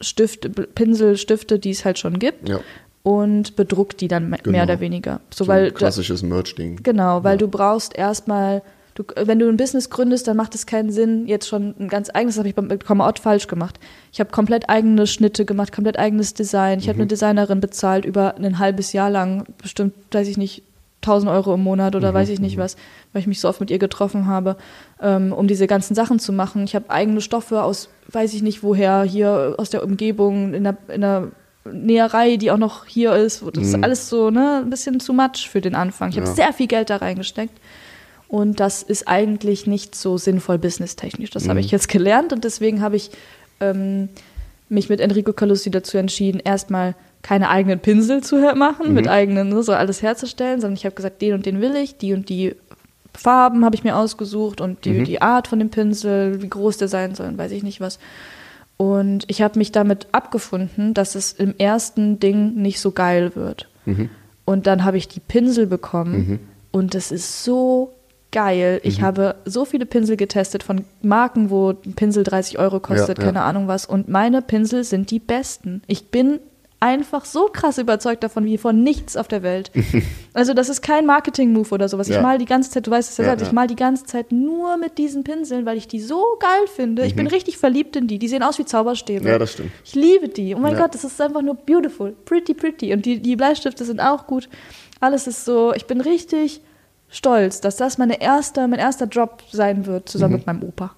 Stifte, 0.00 0.50
Pinsel, 0.50 1.16
Stifte, 1.16 1.58
die 1.58 1.70
es 1.70 1.84
halt 1.84 1.98
schon 1.98 2.18
gibt, 2.18 2.48
Ja. 2.48 2.60
und 3.04 3.54
bedruckt 3.56 4.00
die 4.00 4.08
dann 4.08 4.30
Genau. 4.30 4.50
mehr 4.50 4.64
oder 4.64 4.80
weniger. 4.80 5.20
So, 5.32 5.44
So 5.44 5.48
weil 5.48 5.66
ein 5.66 5.74
klassisches 5.74 6.22
Merch-Ding. 6.22 6.80
Genau, 6.82 7.22
weil 7.22 7.38
du 7.38 7.46
brauchst 7.48 7.94
erstmal, 7.96 8.62
du, 8.96 9.04
wenn 9.14 9.38
du 9.38 9.48
ein 9.48 9.56
Business 9.56 9.88
gründest, 9.88 10.26
dann 10.26 10.36
macht 10.36 10.54
es 10.56 10.66
keinen 10.66 10.90
Sinn, 10.90 11.26
jetzt 11.28 11.46
schon 11.48 11.74
ein 11.78 11.88
ganz 11.88 12.10
eigenes, 12.12 12.34
das 12.34 12.40
habe 12.40 12.48
ich 12.48 12.54
beim 12.56 12.76
Komma-Ort 12.78 13.20
falsch 13.20 13.46
gemacht. 13.46 13.78
Ich 14.12 14.18
habe 14.20 14.30
komplett 14.30 14.68
eigene 14.68 15.06
Schnitte 15.06 15.44
gemacht, 15.44 15.72
komplett 15.72 15.98
eigenes 15.98 16.34
Design. 16.34 16.80
Ich 16.80 16.88
habe 16.88 16.98
eine 16.98 17.06
Designerin 17.06 17.60
bezahlt 17.60 18.04
über 18.04 18.34
ein 18.36 18.58
halbes 18.58 18.92
Jahr 18.92 19.10
lang, 19.10 19.44
bestimmt, 19.62 19.94
weiß 20.10 20.26
ich 20.28 20.36
nicht, 20.38 20.62
1000 21.04 21.30
Euro 21.30 21.54
im 21.54 21.62
Monat 21.62 21.94
oder 21.94 22.12
weiß 22.14 22.28
ich 22.30 22.40
nicht 22.40 22.56
was, 22.58 22.76
weil 23.12 23.20
ich 23.20 23.26
mich 23.26 23.40
so 23.40 23.48
oft 23.48 23.60
mit 23.60 23.70
ihr 23.70 23.78
getroffen 23.78 24.26
habe, 24.26 24.56
ähm, 25.00 25.32
um 25.32 25.46
diese 25.46 25.66
ganzen 25.66 25.94
Sachen 25.94 26.18
zu 26.18 26.32
machen. 26.32 26.64
Ich 26.64 26.74
habe 26.74 26.90
eigene 26.90 27.20
Stoffe 27.20 27.62
aus, 27.62 27.88
weiß 28.10 28.34
ich 28.34 28.42
nicht 28.42 28.62
woher, 28.62 29.02
hier 29.04 29.54
aus 29.58 29.70
der 29.70 29.84
Umgebung, 29.84 30.54
in 30.54 30.64
der, 30.64 30.76
in 30.88 31.00
der 31.02 31.28
Näherei, 31.70 32.36
die 32.36 32.50
auch 32.50 32.58
noch 32.58 32.84
hier 32.86 33.14
ist. 33.14 33.42
Das 33.54 33.64
ist 33.64 33.82
alles 33.82 34.08
so 34.10 34.30
ne, 34.30 34.60
ein 34.64 34.70
bisschen 34.70 35.00
zu 35.00 35.12
much 35.14 35.48
für 35.50 35.60
den 35.60 35.74
Anfang. 35.74 36.10
Ich 36.10 36.16
habe 36.16 36.26
Ja. 36.28 36.34
sehr 36.34 36.52
viel 36.52 36.66
Geld 36.66 36.90
da 36.90 36.96
reingesteckt. 36.96 37.58
Und 38.28 38.58
das 38.60 38.82
ist 38.82 39.06
eigentlich 39.06 39.66
nicht 39.66 39.94
so 39.94 40.18
sinnvoll 40.18 40.58
businesstechnisch. 40.58 41.30
Das 41.30 41.48
habe 41.48 41.60
ich 41.60 41.70
jetzt 41.70 41.88
gelernt 41.88 42.32
und 42.32 42.42
deswegen 42.44 42.80
habe 42.82 42.96
ich 42.96 43.10
ähm, 43.60 44.08
mich 44.68 44.88
mit 44.88 45.00
Enrico 45.00 45.32
Calusi 45.32 45.70
dazu 45.70 45.98
entschieden, 45.98 46.40
erstmal 46.44 46.94
keine 47.24 47.48
eigenen 47.48 47.80
Pinsel 47.80 48.22
zu 48.22 48.36
machen, 48.54 48.92
mit 48.92 49.08
eigenen, 49.08 49.48
ne, 49.48 49.62
so 49.62 49.72
alles 49.72 50.02
herzustellen, 50.02 50.60
sondern 50.60 50.76
ich 50.76 50.84
habe 50.84 50.94
gesagt, 50.94 51.22
den 51.22 51.32
und 51.32 51.46
den 51.46 51.60
will 51.62 51.74
ich, 51.74 51.96
die 51.96 52.12
und 52.12 52.28
die 52.28 52.54
Farben 53.14 53.64
habe 53.64 53.74
ich 53.74 53.82
mir 53.82 53.96
ausgesucht 53.96 54.60
und 54.60 54.84
die, 54.84 55.04
die 55.04 55.22
Art 55.22 55.48
von 55.48 55.58
dem 55.58 55.70
Pinsel, 55.70 56.42
wie 56.42 56.48
groß 56.48 56.76
der 56.76 56.88
sein 56.88 57.14
soll, 57.14 57.28
und 57.28 57.38
weiß 57.38 57.52
ich 57.52 57.62
nicht 57.62 57.80
was. 57.80 57.98
Und 58.76 59.24
ich 59.28 59.40
habe 59.40 59.58
mich 59.58 59.72
damit 59.72 60.08
abgefunden, 60.12 60.92
dass 60.92 61.14
es 61.14 61.32
im 61.32 61.54
ersten 61.56 62.20
Ding 62.20 62.56
nicht 62.56 62.78
so 62.80 62.90
geil 62.90 63.34
wird. 63.34 63.68
Und 64.44 64.66
dann 64.66 64.84
habe 64.84 64.98
ich 64.98 65.08
die 65.08 65.20
Pinsel 65.20 65.66
bekommen 65.66 66.40
und 66.72 66.94
das 66.94 67.10
ist 67.10 67.42
so 67.42 67.94
geil. 68.32 68.80
Ich 68.82 69.00
habe 69.00 69.36
so 69.46 69.64
viele 69.64 69.86
Pinsel 69.86 70.16
getestet 70.18 70.62
von 70.62 70.84
Marken, 71.00 71.48
wo 71.48 71.70
ein 71.70 71.94
Pinsel 71.94 72.24
30 72.24 72.58
Euro 72.58 72.80
kostet, 72.80 73.16
Ja, 73.18 73.24
ja. 73.24 73.30
keine 73.30 73.44
Ahnung 73.44 73.68
was. 73.68 73.86
Und 73.86 74.08
meine 74.08 74.42
Pinsel 74.42 74.84
sind 74.84 75.10
die 75.10 75.20
besten. 75.20 75.82
Ich 75.86 76.08
bin 76.10 76.40
einfach 76.84 77.24
so 77.24 77.46
krass 77.50 77.78
überzeugt 77.78 78.22
davon 78.22 78.44
wie 78.44 78.58
von 78.58 78.82
nichts 78.82 79.16
auf 79.16 79.26
der 79.26 79.42
Welt. 79.42 79.70
also 80.34 80.52
das 80.52 80.68
ist 80.68 80.82
kein 80.82 81.06
Marketing-Move 81.06 81.70
oder 81.74 81.88
sowas. 81.88 82.08
Ich 82.08 82.14
Ja. 82.16 82.20
mal 82.22 82.36
die 82.36 82.44
ganze 82.44 82.70
Zeit, 82.70 82.86
du 82.86 82.90
weißt 82.90 83.10
es 83.10 83.16
ja, 83.16 83.24
Ja, 83.24 83.30
selbst, 83.30 83.46
ich 83.46 83.52
mal 83.52 83.66
die 83.66 83.74
ganze 83.76 84.04
Zeit 84.04 84.32
nur 84.32 84.76
mit 84.76 84.98
diesen 84.98 85.24
Pinseln, 85.24 85.64
weil 85.64 85.78
ich 85.78 85.88
die 85.88 86.00
so 86.00 86.22
geil 86.38 86.66
finde. 86.76 87.06
Ich 87.06 87.16
bin 87.16 87.26
richtig 87.26 87.56
verliebt 87.56 87.96
in 87.96 88.06
die. 88.06 88.18
Die 88.18 88.28
sehen 88.28 88.42
aus 88.42 88.58
wie 88.58 88.66
Zauberstäbe. 88.66 89.22
Mhm. 89.24 89.28
Ja, 89.30 89.38
das 89.38 89.52
stimmt. 89.52 89.70
Ich 89.84 89.94
liebe 89.94 90.28
die. 90.28 90.54
Oh 90.54 90.58
mein 90.58 90.74
Ja. 90.74 90.80
Gott, 90.82 90.94
das 90.94 91.04
ist 91.04 91.20
einfach 91.20 91.40
nur 91.42 91.54
beautiful. 91.54 92.12
Pretty, 92.26 92.52
pretty. 92.52 92.92
Und 92.92 93.06
die, 93.06 93.18
die 93.20 93.36
Bleistifte 93.36 93.84
sind 93.84 94.00
auch 94.00 94.26
gut. 94.26 94.48
Alles 95.00 95.26
ist 95.26 95.44
so, 95.46 95.72
ich 95.72 95.86
bin 95.86 96.00
richtig 96.02 96.60
stolz, 97.08 97.60
dass 97.60 97.76
das 97.76 97.96
meine 97.98 98.20
erste, 98.20 98.66
mein 98.68 98.78
erster 98.80 99.06
Job 99.06 99.42
sein 99.52 99.86
wird, 99.86 100.08
zusammen 100.08 100.32
Mhm. 100.34 100.38
mit 100.38 100.46
meinem 100.46 100.62
Opa. 100.64 100.94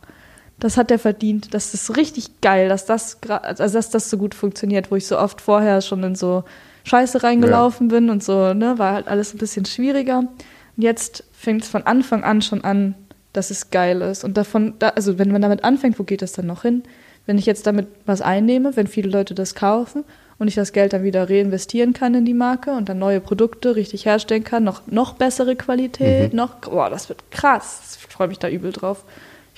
Das 0.58 0.76
hat 0.76 0.90
er 0.90 0.98
verdient. 0.98 1.52
Das 1.52 1.74
ist 1.74 1.96
richtig 1.96 2.40
geil, 2.40 2.68
dass 2.68 2.86
das, 2.86 3.18
also 3.28 3.64
dass 3.64 3.90
das 3.90 4.08
so 4.08 4.16
gut 4.16 4.34
funktioniert, 4.34 4.90
wo 4.90 4.96
ich 4.96 5.06
so 5.06 5.18
oft 5.18 5.40
vorher 5.40 5.82
schon 5.82 6.02
in 6.02 6.14
so 6.14 6.44
Scheiße 6.84 7.22
reingelaufen 7.22 7.88
bin 7.88 8.10
und 8.10 8.22
so, 8.22 8.54
ne, 8.54 8.78
war 8.78 8.94
halt 8.94 9.08
alles 9.08 9.34
ein 9.34 9.38
bisschen 9.38 9.66
schwieriger. 9.66 10.20
Und 10.20 10.82
jetzt 10.82 11.24
fängt 11.32 11.64
es 11.64 11.68
von 11.68 11.82
Anfang 11.82 12.24
an 12.24 12.42
schon 12.42 12.62
an, 12.64 12.94
dass 13.32 13.50
es 13.50 13.70
geil 13.70 14.00
ist. 14.00 14.24
Und 14.24 14.36
davon, 14.36 14.74
da, 14.78 14.90
also 14.90 15.18
wenn 15.18 15.30
man 15.30 15.42
damit 15.42 15.64
anfängt, 15.64 15.98
wo 15.98 16.04
geht 16.04 16.22
das 16.22 16.32
dann 16.32 16.46
noch 16.46 16.62
hin? 16.62 16.84
Wenn 17.26 17.38
ich 17.38 17.46
jetzt 17.46 17.66
damit 17.66 17.88
was 18.06 18.22
einnehme, 18.22 18.76
wenn 18.76 18.86
viele 18.86 19.10
Leute 19.10 19.34
das 19.34 19.54
kaufen 19.54 20.04
und 20.38 20.48
ich 20.48 20.54
das 20.54 20.72
Geld 20.72 20.92
dann 20.92 21.02
wieder 21.02 21.28
reinvestieren 21.28 21.92
kann 21.92 22.14
in 22.14 22.24
die 22.24 22.34
Marke 22.34 22.70
und 22.70 22.88
dann 22.88 22.98
neue 22.98 23.20
Produkte 23.20 23.74
richtig 23.74 24.06
herstellen 24.06 24.44
kann, 24.44 24.64
noch, 24.64 24.86
noch 24.86 25.14
bessere 25.14 25.56
Qualität, 25.56 26.34
noch, 26.34 26.54
boah, 26.56 26.88
das 26.88 27.08
wird 27.08 27.30
krass. 27.30 27.98
Ich 28.00 28.12
freue 28.12 28.28
mich 28.28 28.38
da 28.38 28.48
übel 28.48 28.72
drauf. 28.72 29.04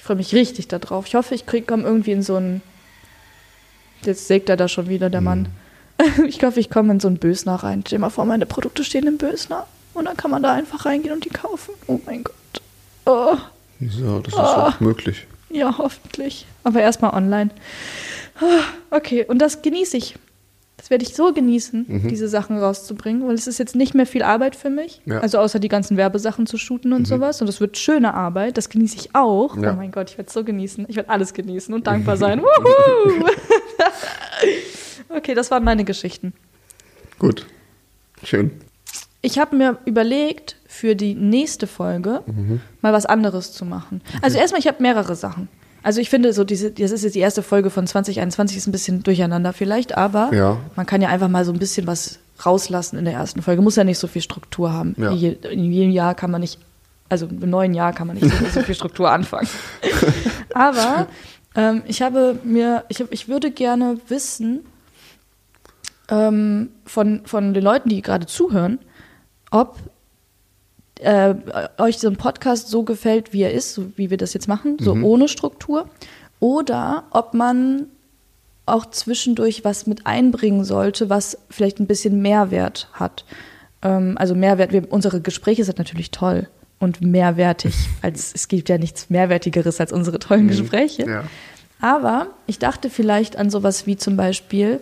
Ich 0.09 0.11
freue 0.11 0.17
mich 0.17 0.35
richtig 0.35 0.69
da 0.69 0.79
drauf. 0.79 1.05
Ich 1.07 1.15
hoffe, 1.17 1.35
ich 1.35 1.45
krieg, 1.45 1.67
komme 1.69 1.83
irgendwie 1.83 2.13
in 2.13 2.23
so 2.23 2.37
einen, 2.37 2.63
jetzt 4.07 4.27
sägt 4.27 4.49
er 4.49 4.57
da 4.57 4.67
schon 4.67 4.89
wieder, 4.89 5.11
der 5.11 5.21
Mann. 5.21 5.49
Ich 6.27 6.43
hoffe, 6.43 6.61
ich 6.61 6.71
komme 6.71 6.93
in 6.93 6.99
so 7.01 7.09
einen 7.09 7.19
Bösner 7.19 7.57
rein. 7.57 7.83
Stell 7.87 7.99
dir 7.99 8.01
mal 8.01 8.09
vor, 8.09 8.25
meine 8.25 8.47
Produkte 8.47 8.85
stehen 8.85 9.07
im 9.07 9.19
Bösner. 9.19 9.67
Und 9.93 10.07
dann 10.07 10.17
kann 10.17 10.31
man 10.31 10.43
da 10.43 10.55
einfach 10.55 10.87
reingehen 10.87 11.13
und 11.13 11.27
die 11.27 11.29
kaufen. 11.29 11.75
Oh 11.89 12.01
mein 12.07 12.25
Gott. 12.25 12.63
Oh. 13.05 13.37
Ja, 13.81 14.19
das 14.21 14.33
ist 14.33 14.39
Ah. 14.39 14.69
auch 14.69 14.81
möglich. 14.81 15.27
Ja, 15.51 15.77
hoffentlich. 15.77 16.47
Aber 16.65 16.81
erstmal 16.81 17.13
online. 17.13 17.51
Ah, 18.41 18.63
Okay, 18.97 19.27
und 19.29 19.41
das 19.41 19.61
genieße 19.61 19.99
ich. 19.99 20.15
Das 20.79 20.91
werde 20.91 21.05
ich 21.05 21.15
so 21.15 21.33
genießen, 21.35 21.85
Mhm. 21.89 22.09
diese 22.09 22.29
Sachen 22.29 22.57
rauszubringen, 22.57 23.27
weil 23.27 23.35
es 23.35 23.47
ist 23.49 23.59
jetzt 23.59 23.75
nicht 23.75 23.95
mehr 23.95 24.07
viel 24.07 24.23
Arbeit 24.23 24.55
für 24.57 24.71
mich. 24.71 25.03
Ja. 25.05 25.17
Mhm. 25.17 25.21
Also 25.23 25.39
außer 25.39 25.59
die 25.59 25.69
ganzen 25.69 25.97
Werbesachen 25.97 26.47
zu 26.47 26.57
shooten 26.57 26.93
und 26.93 27.05
sowas. 27.07 27.41
Und 27.41 27.49
das 27.49 27.61
wird 27.61 27.77
schöne 27.77 28.15
Arbeit. 28.15 28.57
Das 28.57 28.69
genieße 28.71 28.97
ich 28.97 29.15
auch. 29.15 29.57
Ja. 29.57 29.73
Oh 29.73 29.77
mein 29.77 29.91
Gott, 29.91 30.11
ich 30.11 30.17
werde 30.19 30.29
es 30.29 30.35
so 30.35 30.45
genießen. 30.45 30.87
Ich 30.89 30.97
werde 30.97 31.11
alles 31.11 31.35
genießen 31.35 31.75
und 31.75 31.87
dankbar 31.87 32.17
sein. 32.25 32.41
Okay, 35.11 35.35
das 35.35 35.51
waren 35.51 35.65
meine 35.65 35.85
Geschichten. 35.85 36.33
Gut. 37.19 37.47
Schön. 38.23 38.51
Ich 39.23 39.39
habe 39.39 39.57
mir 39.57 39.79
überlegt, 39.85 40.57
für 40.67 40.95
die 40.95 41.15
nächste 41.15 41.67
Folge 41.67 42.23
Mhm. 42.27 42.61
mal 42.83 42.93
was 42.93 43.07
anderes 43.07 43.53
zu 43.53 43.65
machen. 43.65 44.03
Also 44.23 44.39
erstmal, 44.39 44.61
ich 44.61 44.69
habe 44.69 44.83
mehrere 44.83 45.17
Sachen. 45.17 45.49
Also 45.89 46.03
ich 46.03 46.11
finde 46.11 46.35
so 46.35 46.45
diese, 46.45 46.71
das 46.71 46.91
ist 46.91 47.03
jetzt 47.03 47.15
die 47.15 47.21
erste 47.21 47.43
Folge 47.43 47.71
von 47.71 47.87
2021, 47.87 48.59
ist 48.59 48.67
ein 48.67 48.73
bisschen 48.73 49.03
durcheinander 49.03 49.55
vielleicht, 49.55 49.97
aber 49.97 50.29
Ja. 50.35 50.59
man 50.77 50.85
kann 50.85 51.01
ja 51.01 51.09
einfach 51.09 51.29
mal 51.29 51.47
so 51.47 51.51
ein 51.53 51.59
bisschen 51.59 51.87
was 51.87 52.19
rauslassen 52.45 52.99
in 52.99 53.07
der 53.07 53.15
ersten 53.15 53.41
Folge. 53.41 53.63
Muss 53.63 53.77
ja 53.77 53.85
nicht 53.85 53.97
so 53.99 54.07
viel 54.07 54.21
Struktur 54.21 54.71
haben. 54.71 54.95
Ja. 54.99 55.13
Je, 55.13 55.31
in 55.51 55.73
jedem 55.73 55.91
Jahr 55.91 56.15
kann 56.15 56.31
man 56.31 56.43
nicht, 56.43 56.59
also 57.09 57.25
im 57.25 57.49
neuen 57.49 57.73
Jahr 57.73 57.95
kann 57.95 58.07
man 58.07 58.17
nicht 58.19 58.29
so, 58.31 58.45
so 58.53 58.61
viel 58.61 58.75
Struktur 58.81 59.11
anfangen. 59.11 59.49
aber 60.53 61.07
ähm, 61.55 61.81
ich 61.87 62.03
habe 62.03 62.39
mir, 62.45 62.85
ich, 62.91 63.01
hab, 63.01 63.11
ich 63.11 63.27
würde 63.29 63.51
gerne 63.51 63.97
wissen 64.09 64.67
ähm, 66.11 66.69
von, 66.85 67.23
von 67.25 67.55
den 67.55 67.65
Leuten, 67.65 67.89
die 67.89 68.03
gerade 68.03 68.27
zuhören, 68.27 68.79
ob 69.51 69.77
äh, 71.01 71.35
euch 71.79 71.99
so 71.99 72.09
ein 72.09 72.17
Podcast 72.17 72.69
so 72.69 72.83
gefällt, 72.83 73.33
wie 73.33 73.43
er 73.43 73.53
ist, 73.53 73.75
so 73.75 73.93
wie 73.97 74.11
wir 74.11 74.17
das 74.17 74.35
jetzt 74.35 74.49
machen, 74.49 74.77
so 74.81 74.93
ohne 74.95 75.29
Struktur, 75.29 75.89
oder 76.41 77.05
ob 77.11 77.35
man 77.35 77.87
auch 78.67 78.87
zwischendurch 78.87 79.65
was 79.65 79.87
mit 79.87 80.07
einbringen 80.07 80.65
sollte, 80.65 81.09
was 81.09 81.39
vielleicht 81.51 81.81
ein 81.81 81.87
bisschen 81.87 82.21
Mehrwert 82.21 82.89
hat. 82.93 83.25
Ähm, 83.83 84.15
also 84.19 84.35
Mehrwert, 84.35 84.73
wir, 84.73 84.93
unsere 84.93 85.21
Gespräche 85.21 85.65
sind 85.65 85.79
natürlich 85.79 86.11
toll 86.11 86.49
und 86.79 87.01
mehrwertig, 87.01 87.75
als 88.03 88.33
es 88.35 88.49
gibt 88.49 88.69
ja 88.69 88.79
nichts 88.79 89.11
Mehrwertigeres 89.11 89.81
als 89.81 89.93
unsere 89.93 90.19
tollen 90.19 90.49
Gespräche. 90.49 91.09
Ja. 91.09 91.25
Aber 91.81 92.29
ich 92.47 92.59
dachte 92.59 92.91
vielleicht 92.91 93.37
an 93.37 93.51
sowas 93.51 93.87
wie 93.87 93.97
zum 93.97 94.17
Beispiel, 94.17 94.81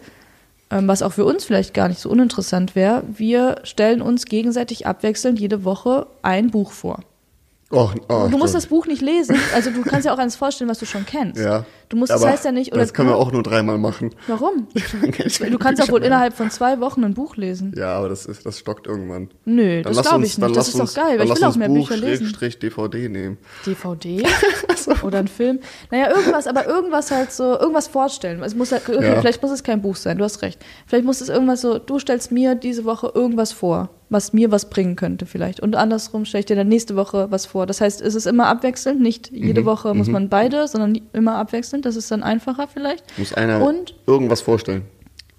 was 0.71 1.03
auch 1.03 1.13
für 1.13 1.25
uns 1.25 1.45
vielleicht 1.45 1.75
gar 1.75 1.89
nicht 1.89 2.01
so 2.01 2.11
uninteressant 2.11 2.75
wäre, 2.75 3.03
wir 3.07 3.57
stellen 3.63 4.03
uns 4.03 4.25
gegenseitig 4.25 4.87
abwechselnd 4.87 5.39
jede 5.39 5.65
Woche 5.65 6.07
ein 6.23 6.51
Buch 6.51 6.73
vor. 6.73 7.01
Oh, 7.71 7.91
oh, 8.09 8.29
du 8.31 8.39
musst 8.39 8.55
das 8.55 8.67
Buch 8.67 8.87
nicht 8.87 9.03
lesen, 9.03 9.37
also 9.55 9.71
du 9.71 9.83
kannst 9.83 10.07
ja 10.07 10.15
auch 10.15 10.19
eins 10.19 10.37
vorstellen, 10.37 10.71
was 10.71 10.79
du 10.79 10.87
schon 10.87 11.05
kennst. 11.05 11.41
Ja. 11.41 11.65
Du 11.89 11.97
musst, 11.97 12.11
das 12.13 12.23
aber 12.23 12.33
heißt 12.33 12.45
ja 12.45 12.53
nicht, 12.53 12.73
oder 12.73 12.81
das 12.81 12.93
können 12.93 13.09
wir 13.09 13.17
auch 13.17 13.31
nur 13.31 13.43
dreimal 13.43 13.79
machen. 13.79 14.11
Warum? 14.27 14.67
Du 15.51 15.59
kannst 15.59 15.81
auch 15.83 15.89
wohl 15.91 16.03
innerhalb 16.03 16.35
von 16.35 16.51
zwei 16.51 16.81
Wochen 16.81 17.05
ein 17.05 17.15
Buch 17.15 17.37
lesen. 17.37 17.73
Ja, 17.77 17.95
aber 17.97 18.09
das, 18.09 18.27
ist, 18.27 18.45
das 18.45 18.59
stockt 18.59 18.87
irgendwann. 18.87 19.29
Nö, 19.45 19.83
Dann 19.83 19.93
das 19.95 20.03
glaube 20.03 20.25
ich 20.25 20.37
nicht. 20.39 20.57
Das 20.57 20.69
ist 20.69 20.75
uns- 20.75 20.95
doch 20.95 21.03
geil, 21.05 21.19
weil 21.19 21.27
ich 21.29 21.37
will 21.37 21.45
auch 21.45 21.57
mehr 21.57 21.69
Buch, 21.69 21.89
Bücher 21.89 21.97
lesen. 21.97 22.27
Schrägstrich 22.27 22.59
DVD 22.59 23.09
nehmen. 23.09 23.39
DVD 23.67 24.23
oder 25.03 25.19
ein 25.19 25.29
Film. 25.29 25.61
Naja, 25.91 26.11
irgendwas, 26.11 26.47
aber 26.47 26.67
irgendwas 26.67 27.11
halt 27.11 27.33
so, 27.33 27.59
irgendwas 27.59 27.87
vorstellen. 27.89 28.43
Es 28.43 28.55
muss 28.55 28.73
halt, 28.73 28.83
Ja. 28.89 29.21
Vielleicht 29.21 29.43
muss 29.43 29.51
es 29.53 29.63
kein 29.63 29.83
Buch 29.83 29.97
sein, 29.97 30.19
du 30.19 30.25
hast 30.25 30.43
recht. 30.43 30.65
Vielleicht 30.87 31.05
muss 31.05 31.21
es 31.21 31.29
irgendwas 31.29 31.61
so, 31.61 31.79
du 31.79 31.99
stellst 31.99 32.33
mir 32.33 32.55
diese 32.55 32.85
Woche 32.85 33.11
irgendwas 33.15 33.53
vor, 33.53 33.91
was 34.09 34.33
mir 34.33 34.51
was 34.51 34.71
bringen 34.71 34.97
könnte 34.97 35.27
vielleicht. 35.27 35.61
Und 35.61 35.75
andersrum 35.77 36.25
stelle 36.25 36.41
ich 36.41 36.47
dir 36.47 36.57
dann 36.57 36.69
nächste 36.69 36.97
Woche 36.97 37.27
was 37.31 37.47
vor. 37.47 37.67
Das 37.67 37.81
heißt, 37.81 38.01
es 38.01 38.15
ist 38.15 38.27
immer 38.27 38.47
abwechselnd, 38.47 39.01
nicht 39.01 39.31
jede 39.33 39.63
Mhm, 39.63 39.67
Woche 39.67 39.95
muss 39.95 40.09
man 40.09 40.29
beide, 40.29 40.69
sondern 40.69 41.01
immer 41.13 41.37
abwechselnd. 41.37 41.76
Das 41.83 41.97
ist 41.97 42.11
dann 42.11 42.23
einfacher 42.23 42.69
vielleicht. 42.69 43.05
Muss 43.19 43.33
einer 43.33 43.63
Und 43.63 43.95
irgendwas 44.07 44.41
vorstellen. 44.41 44.83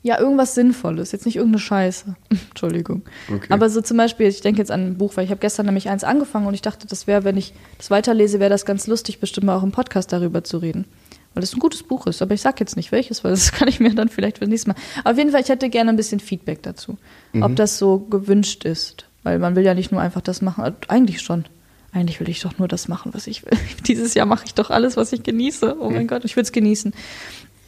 ja, 0.03 0.19
irgendwas 0.19 0.55
Sinnvolles, 0.55 1.11
jetzt 1.11 1.25
nicht 1.25 1.35
irgendeine 1.35 1.59
Scheiße. 1.59 2.15
Entschuldigung. 2.49 3.01
Okay. 3.33 3.47
Aber 3.51 3.69
so 3.69 3.81
zum 3.81 3.97
Beispiel, 3.97 4.27
ich 4.27 4.41
denke 4.41 4.59
jetzt 4.59 4.71
an 4.71 4.87
ein 4.87 4.97
Buch, 4.97 5.17
weil 5.17 5.25
ich 5.25 5.31
habe 5.31 5.41
gestern 5.41 5.65
nämlich 5.65 5.89
eins 5.89 6.03
angefangen 6.03 6.47
und 6.47 6.53
ich 6.53 6.61
dachte, 6.61 6.87
das 6.87 7.07
wäre, 7.07 7.23
wenn 7.23 7.35
ich 7.37 7.53
das 7.77 7.91
weiterlese, 7.91 8.39
wäre 8.39 8.49
das 8.49 8.65
ganz 8.65 8.87
lustig, 8.87 9.19
bestimmt 9.19 9.47
mal 9.47 9.57
auch 9.57 9.63
im 9.63 9.71
Podcast 9.71 10.13
darüber 10.13 10.43
zu 10.43 10.59
reden. 10.59 10.85
Weil 11.33 11.41
das 11.41 11.53
ein 11.53 11.59
gutes 11.59 11.83
Buch 11.83 12.07
ist. 12.07 12.21
Aber 12.21 12.33
ich 12.33 12.41
sage 12.41 12.55
jetzt 12.59 12.77
nicht 12.77 12.91
welches, 12.91 13.23
weil 13.23 13.31
das 13.31 13.51
kann 13.53 13.67
ich 13.67 13.79
mir 13.79 13.93
dann 13.93 14.07
vielleicht 14.09 14.37
fürs 14.37 14.49
nächste 14.49 14.69
Mal. 14.69 14.75
Auf 15.03 15.17
jeden 15.17 15.31
Fall, 15.31 15.41
ich 15.41 15.49
hätte 15.49 15.69
gerne 15.69 15.89
ein 15.91 15.97
bisschen 15.97 16.19
Feedback 16.19 16.63
dazu. 16.63 16.97
Ob 17.41 17.55
das 17.55 17.77
so 17.77 17.99
gewünscht 17.99 18.63
ist. 18.65 19.05
Weil 19.23 19.39
man 19.39 19.55
will 19.55 19.63
ja 19.65 19.73
nicht 19.73 19.91
nur 19.91 19.99
einfach 19.99 20.21
das 20.21 20.41
machen. 20.41 20.63
Eigentlich 20.87 21.21
schon. 21.21 21.45
Eigentlich 21.93 22.19
will 22.19 22.29
ich 22.29 22.41
doch 22.41 22.57
nur 22.59 22.67
das 22.67 22.87
machen, 22.87 23.13
was 23.13 23.27
ich 23.27 23.43
will. 23.45 23.57
Dieses 23.87 24.13
Jahr 24.13 24.25
mache 24.25 24.45
ich 24.45 24.53
doch 24.53 24.69
alles, 24.69 24.97
was 24.97 25.13
ich 25.13 25.23
genieße. 25.23 25.77
Oh 25.79 25.89
mein 25.89 26.07
Gott, 26.07 26.25
ich 26.25 26.35
würde 26.35 26.45
es 26.45 26.51
genießen, 26.51 26.93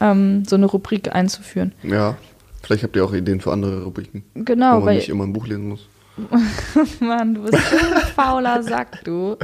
ähm, 0.02 0.44
so 0.46 0.56
eine 0.56 0.66
Rubrik 0.66 1.14
einzuführen. 1.14 1.74
Ja. 1.84 2.18
Vielleicht 2.62 2.84
habt 2.84 2.96
ihr 2.98 3.06
auch 3.06 3.14
Ideen 3.14 3.40
für 3.40 3.52
andere 3.54 3.84
Rubriken. 3.84 4.24
Genau, 4.36 4.72
wo 4.74 4.76
man 4.80 4.86
weil 4.88 4.96
nicht 4.98 5.10
immer 5.10 5.24
ein 5.24 5.32
Buch 5.34 5.48
lesen 5.48 5.70
muss. 5.70 5.88
Mann, 7.00 7.36
du 7.36 7.44
bist 7.44 7.58
so 7.70 7.78
ein 7.78 8.02
fauler 8.16 8.62
Sack, 8.62 9.06
du. 9.06 9.38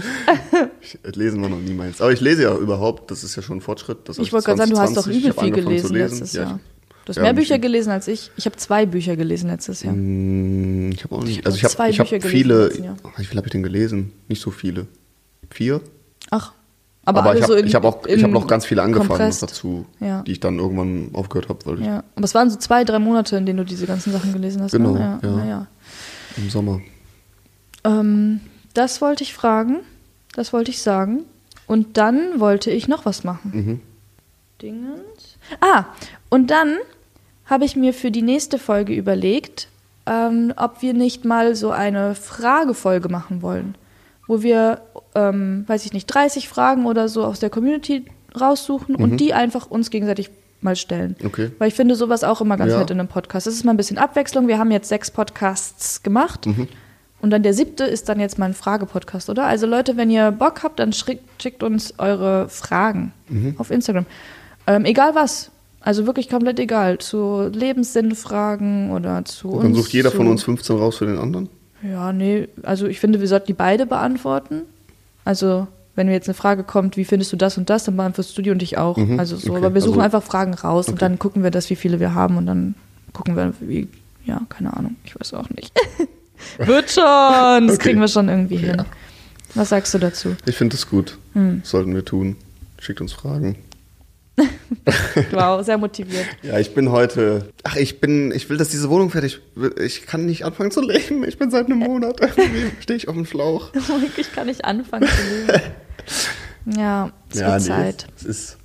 Ich, 0.82 0.98
lesen 1.16 1.42
wir 1.42 1.48
noch 1.48 1.60
niemals. 1.60 2.02
Aber 2.02 2.12
ich 2.12 2.20
lese 2.20 2.44
ja 2.44 2.54
überhaupt, 2.56 3.10
das 3.12 3.24
ist 3.24 3.36
ja 3.38 3.42
schon 3.42 3.60
ein 3.60 3.62
Fortschritt. 3.62 4.00
Ich 4.18 4.34
wollte 4.34 4.46
gerade 4.48 4.58
sagen, 4.58 4.72
du 4.72 4.78
hast 4.80 4.98
doch 4.98 5.04
2020, 5.04 5.18
übel 5.18 5.30
ich 5.32 5.40
viel 5.42 5.52
gelesen 5.64 5.94
lesen. 5.94 6.10
letztes 6.20 6.34
Ja, 6.34 6.42
Jahr. 6.44 6.60
Du 7.06 7.10
hast 7.10 7.22
mehr 7.22 7.34
Bücher 7.34 7.60
gelesen 7.60 7.92
als 7.92 8.08
ich. 8.08 8.32
Ich 8.36 8.46
habe 8.46 8.56
zwei 8.58 8.86
Bücher 8.86 9.16
gelesen 9.16 9.50
letztes 9.50 9.84
Jahr. 9.84 9.94
Mm, 9.94 10.92
Ich 10.92 11.04
habe 11.04 11.16
auch 11.16 11.24
nicht. 11.24 11.46
Also 11.46 11.56
ich 11.58 11.64
hab 11.64 11.70
habe 11.72 11.76
zwei 11.78 11.90
ich 11.92 12.00
hab 12.00 12.10
Bücher 12.10 12.20
gelesen 12.20 12.38
viele. 12.38 12.84
Jahr. 12.84 12.98
Wie 13.18 13.26
viel 13.26 13.38
habe 13.38 13.48
ich 13.48 13.52
denn 13.52 13.64
gelesen? 13.64 14.12
Nicht 14.28 14.42
so 14.42 14.50
viele. 14.52 14.88
Vier? 15.52 15.82
Ach, 16.32 16.54
aber, 17.06 17.20
Aber, 17.20 17.36
ich 17.36 17.44
habe 17.44 17.54
so 17.54 17.60
in, 17.60 17.68
ich 17.68 17.76
hab 17.76 17.86
auch 17.86 18.06
ich 18.08 18.24
hab 18.24 18.32
noch 18.32 18.48
ganz 18.48 18.66
viele 18.66 18.82
angefangen 18.82 19.32
dazu, 19.40 19.86
Ja. 20.00 20.24
die 20.24 20.32
ich 20.32 20.40
dann 20.40 20.58
irgendwann 20.58 21.12
aufgehört 21.14 21.50
habe, 21.50 21.80
Ja, 21.80 22.04
aber 22.16 22.26
es 22.26 22.34
waren 22.34 22.50
so 22.50 22.58
zwei, 22.58 22.84
drei 22.84 22.98
Monate, 22.98 23.38
in 23.38 23.46
denen 23.46 23.58
du 23.58 23.64
diese 23.64 23.86
ganzen 23.86 24.12
Sachen 24.12 24.34
gelesen 24.34 24.64
hast. 24.64 24.72
Genau, 24.72 24.94
ne? 24.94 25.20
ja. 25.22 25.30
ja. 25.30 25.46
ja. 25.46 25.68
im 26.38 26.50
Sommer. 26.50 26.82
Ähm, 27.84 28.40
das 28.74 29.02
wollte 29.02 29.24
ich 29.24 29.36
fragen, 29.36 29.82
das 30.34 30.52
wollte 30.52 30.72
ich 30.72 30.82
sagen. 30.82 31.26
Und 31.68 31.98
dann 31.98 32.40
wollte 32.40 32.72
ich 32.72 32.88
noch 32.88 33.06
was 33.06 33.24
machen. 33.24 33.52
Mhm. 33.54 33.82
Dingens. 34.64 35.38
Ah, 35.62 35.86
und 36.30 36.50
dann 36.50 36.78
habe 37.46 37.66
ich 37.66 37.76
mir 37.76 37.94
für 37.94 38.12
die 38.12 38.22
nächste 38.22 38.58
Folge 38.60 38.94
überlegt, 38.94 39.68
ähm, 40.06 40.54
ob 40.58 40.82
wir 40.82 40.94
nicht 40.94 41.26
mal 41.26 41.56
so 41.56 41.72
eine 41.72 42.16
Fragefolge 42.16 43.10
machen 43.10 43.42
wollen, 43.42 43.76
wo 44.28 44.42
wir, 44.42 44.82
ähm, 45.16 45.64
weiß 45.68 45.86
ich 45.86 45.94
nicht, 45.94 46.08
30 46.08 46.48
Fragen 46.50 46.86
oder 46.86 47.08
so 47.10 47.24
aus 47.24 47.40
der 47.40 47.50
Community 47.50 48.06
raussuchen 48.40 48.96
und 48.96 49.18
die 49.18 49.34
einfach 49.34 49.68
uns 49.72 49.90
gegenseitig 49.90 50.30
mal 50.62 50.76
stellen. 50.76 51.16
Okay. 51.24 51.52
Weil 51.60 51.68
ich 51.68 51.74
finde 51.76 51.96
sowas 51.96 52.24
auch 52.24 52.42
immer 52.42 52.58
ganz 52.58 52.72
Ja. 52.72 52.80
nett 52.80 52.90
in 52.92 53.00
einem 53.00 53.08
Podcast. 53.08 53.46
Das 53.48 53.54
ist 53.54 53.64
mal 53.64 53.72
ein 53.74 53.78
bisschen 53.78 53.98
Abwechslung. 53.98 54.48
Wir 54.48 54.58
haben 54.58 54.72
jetzt 54.72 54.90
sechs 54.90 55.12
Podcasts 55.12 56.02
gemacht. 56.04 56.46
Mhm. 56.48 56.68
Und 57.22 57.30
dann 57.32 57.44
der 57.44 57.54
siebte 57.54 57.86
ist 57.86 58.10
dann 58.10 58.20
jetzt 58.20 58.38
mal 58.38 58.46
ein 58.48 58.54
Frage-Podcast, 58.54 59.30
oder? 59.30 59.46
Also 59.46 59.66
Leute, 59.68 59.96
wenn 59.98 60.10
ihr 60.10 60.32
Bock 60.32 60.64
habt, 60.64 60.80
dann 60.80 60.92
schickt, 60.94 61.24
schickt 61.42 61.64
uns 61.64 61.94
eure 61.98 62.50
Fragen 62.50 63.14
Mhm. 63.30 63.56
auf 63.58 63.72
Instagram. 63.72 64.06
Ähm, 64.68 64.86
egal 64.86 65.16
was. 65.16 65.50
Also 65.86 66.06
wirklich 66.08 66.30
komplett 66.30 66.60
egal. 66.60 66.98
Zu 66.98 67.50
Lebenssinnfragen 67.54 68.92
oder 68.92 69.24
zu 69.24 69.50
uns. 69.50 69.64
Dann 69.64 69.76
sucht 69.76 69.94
jeder 69.94 70.12
von 70.12 70.28
uns 70.28 70.44
15 70.44 70.76
raus 70.78 70.98
für 70.98 71.06
den 71.06 71.18
anderen. 71.18 71.48
Ja, 71.84 72.12
nee. 72.12 72.48
Also 72.64 72.88
ich 72.88 73.00
finde, 73.00 73.20
wir 73.22 73.28
sollten 73.28 73.48
die 73.48 73.54
beide 73.54 73.86
beantworten. 73.86 74.64
Also 75.24 75.68
wenn 75.96 76.08
mir 76.08 76.14
jetzt 76.14 76.28
eine 76.28 76.34
Frage 76.34 76.64
kommt, 76.64 76.98
wie 76.98 77.06
findest 77.06 77.32
du 77.32 77.38
das 77.38 77.58
und 77.58 77.70
das, 77.70 77.84
dann 77.86 77.96
beantwortest 77.96 78.38
du 78.38 78.42
die 78.42 78.50
und 78.50 78.62
ich 78.64 78.78
auch. 78.78 78.98
Mhm, 78.98 79.20
Also 79.20 79.38
so. 79.38 79.52
okay. 79.52 79.58
Aber 79.60 79.74
wir 79.74 79.82
suchen 79.82 80.02
Also- 80.02 80.06
einfach 80.18 80.24
Fragen 80.24 80.54
raus 80.56 80.88
und 80.88 80.96
okay. 80.96 81.00
dann 81.02 81.20
gucken 81.20 81.44
wir 81.44 81.52
das, 81.52 81.70
wie 81.70 81.76
viele 81.76 82.00
wir 82.00 82.14
haben 82.16 82.38
und 82.38 82.48
dann 82.48 82.76
gucken 83.14 83.36
wir, 83.36 83.54
wie, 83.62 83.88
ja, 84.26 84.42
keine 84.50 84.76
Ahnung. 84.76 84.96
Ich 85.06 85.18
weiß 85.18 85.34
auch 85.36 85.50
nicht. 85.52 85.72
Wird 86.58 86.90
schon. 86.92 87.04
Das 87.04 87.64
Okay. 87.76 87.78
kriegen 87.78 88.00
wir 88.02 88.08
schon 88.08 88.28
irgendwie 88.28 88.58
hin. 88.58 88.76
Ja. 88.80 88.86
Was 89.54 89.70
sagst 89.70 89.94
du 89.94 90.00
dazu? 90.00 90.36
Ich 90.46 90.56
finde 90.58 90.76
das 90.76 90.90
gut. 90.90 91.18
Hm. 91.34 91.62
Sollten 91.64 91.94
wir 91.96 92.04
tun. 92.04 92.36
Schickt 92.80 93.00
uns 93.00 93.14
Fragen. 93.14 93.56
Wow, 95.32 95.64
sehr 95.66 95.78
motiviert. 95.78 96.26
Ja, 96.44 96.60
ich 96.60 96.74
bin 96.74 96.92
heute. 96.92 97.50
Ach, 97.64 97.76
ich 97.76 98.00
bin. 98.02 98.32
Ich 98.32 98.50
will, 98.50 98.58
dass 98.58 98.70
diese 98.70 98.90
Wohnung 98.90 99.10
fertig 99.10 99.40
wird. 99.56 99.80
Ich 99.80 100.06
kann 100.06 100.26
nicht 100.26 100.44
anfangen 100.44 100.72
zu 100.72 100.82
leben. 100.82 101.24
Ich 101.24 101.38
bin 101.38 101.50
seit 101.52 101.66
einem 101.68 101.80
Monat. 101.80 102.20
Irgendwie 102.20 102.66
stehe 102.82 102.98
ich 102.98 103.08
auf 103.08 103.16
dem 103.16 103.26
Schlauch. 103.26 103.72
ich 104.18 104.32
kann 104.34 104.48
nicht 104.48 104.66
anfangen 104.66 105.08
zu 105.08 105.52
leben. 105.54 105.62
Ja, 106.78 107.12
es 107.32 107.40
wird 107.40 107.62
Zeit. 107.62 108.08
Es 108.18 108.24
ist, 108.26 108.58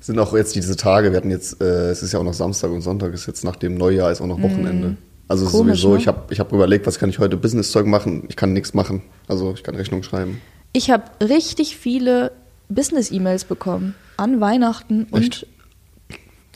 sind 0.00 0.18
auch 0.18 0.32
jetzt 0.34 0.54
diese 0.54 0.76
Tage. 0.76 1.10
Wir 1.10 1.16
hatten 1.16 1.30
jetzt. 1.30 1.60
Äh, 1.60 1.90
es 1.90 2.02
ist 2.02 2.12
ja 2.12 2.18
auch 2.20 2.24
noch 2.24 2.34
Samstag 2.34 2.70
und 2.70 2.82
Sonntag. 2.82 3.12
Ist 3.12 3.26
jetzt 3.26 3.44
nach 3.44 3.56
dem 3.56 3.74
Neujahr 3.76 4.10
ist 4.12 4.20
auch 4.20 4.26
noch 4.26 4.40
Wochenende. 4.40 4.96
Also 5.28 5.46
Mhm. 5.46 5.50
Komisch, 5.50 5.80
sowieso. 5.80 5.94
ne? 5.94 5.98
Ich 6.00 6.06
habe 6.08 6.22
ich 6.32 6.40
hab 6.40 6.52
überlegt, 6.52 6.86
was 6.86 6.98
kann 6.98 7.10
ich 7.10 7.18
heute 7.18 7.36
Business-Zeug 7.36 7.86
machen. 7.86 8.24
Ich 8.28 8.36
kann 8.36 8.52
nichts 8.52 8.74
machen. 8.74 9.02
Also 9.26 9.52
ich 9.54 9.64
kann 9.64 9.74
Rechnung 9.74 10.02
schreiben. 10.04 10.40
Ich 10.72 10.90
habe 10.90 11.04
richtig 11.20 11.76
viele 11.76 12.30
Business-E-Mails 12.68 13.44
bekommen 13.44 13.94
an 14.16 14.40
Weihnachten 14.40 15.06
und 15.10 15.22
Echt? 15.22 15.46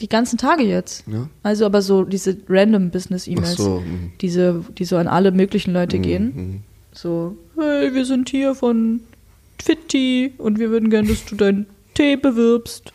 die 0.01 0.09
ganzen 0.09 0.39
Tage 0.39 0.63
jetzt. 0.63 1.05
Ja. 1.07 1.29
Also 1.43 1.67
aber 1.67 1.83
so 1.83 2.05
diese 2.05 2.37
random 2.49 2.91
Business-E-Mails, 2.91 3.57
so, 3.57 3.81
mhm. 3.81 4.13
diese, 4.21 4.65
die 4.79 4.85
so 4.85 4.97
an 4.97 5.09
alle 5.09 5.31
möglichen 5.33 5.73
Leute 5.73 5.99
gehen. 5.99 6.63
So, 6.93 7.37
hey, 7.57 7.95
wir 7.95 8.05
sind 8.05 8.31
hier 8.31 8.55
von 8.55 9.01
Fitti 9.63 10.33
und 10.39 10.59
wir 10.59 10.71
würden 10.71 10.91
gerne, 10.91 11.09
dass 11.09 11.25
du 11.27 11.37
deinen 11.37 11.67
Tee 11.95 12.17
bewirbst. 12.17 12.93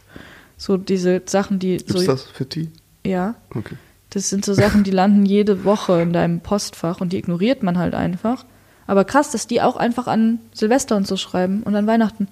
So 0.57 0.77
diese 0.77 1.21
Sachen, 1.25 1.59
die 1.59 1.77
Gibt's 1.77 1.93
so 1.93 2.05
das 2.05 2.27
die? 2.53 2.69
ja, 3.05 3.35
Okay. 3.53 3.75
das 4.09 4.29
sind 4.29 4.45
so 4.45 4.53
Sachen, 4.53 4.83
die 4.83 4.91
landen 4.91 5.25
jede 5.25 5.63
Woche 5.63 6.01
in 6.01 6.13
deinem 6.13 6.39
Postfach 6.39 7.01
und 7.01 7.13
die 7.13 7.17
ignoriert 7.17 7.61
man 7.61 7.77
halt 7.77 7.93
einfach. 7.93 8.45
Aber 8.87 9.03
krass, 9.03 9.31
dass 9.31 9.47
die 9.47 9.61
auch 9.61 9.75
einfach 9.77 10.07
an 10.07 10.39
Silvester 10.53 10.95
und 10.95 11.07
so 11.07 11.17
schreiben 11.17 11.63
und 11.63 11.75
an 11.75 11.87
Weihnachten. 11.87 12.27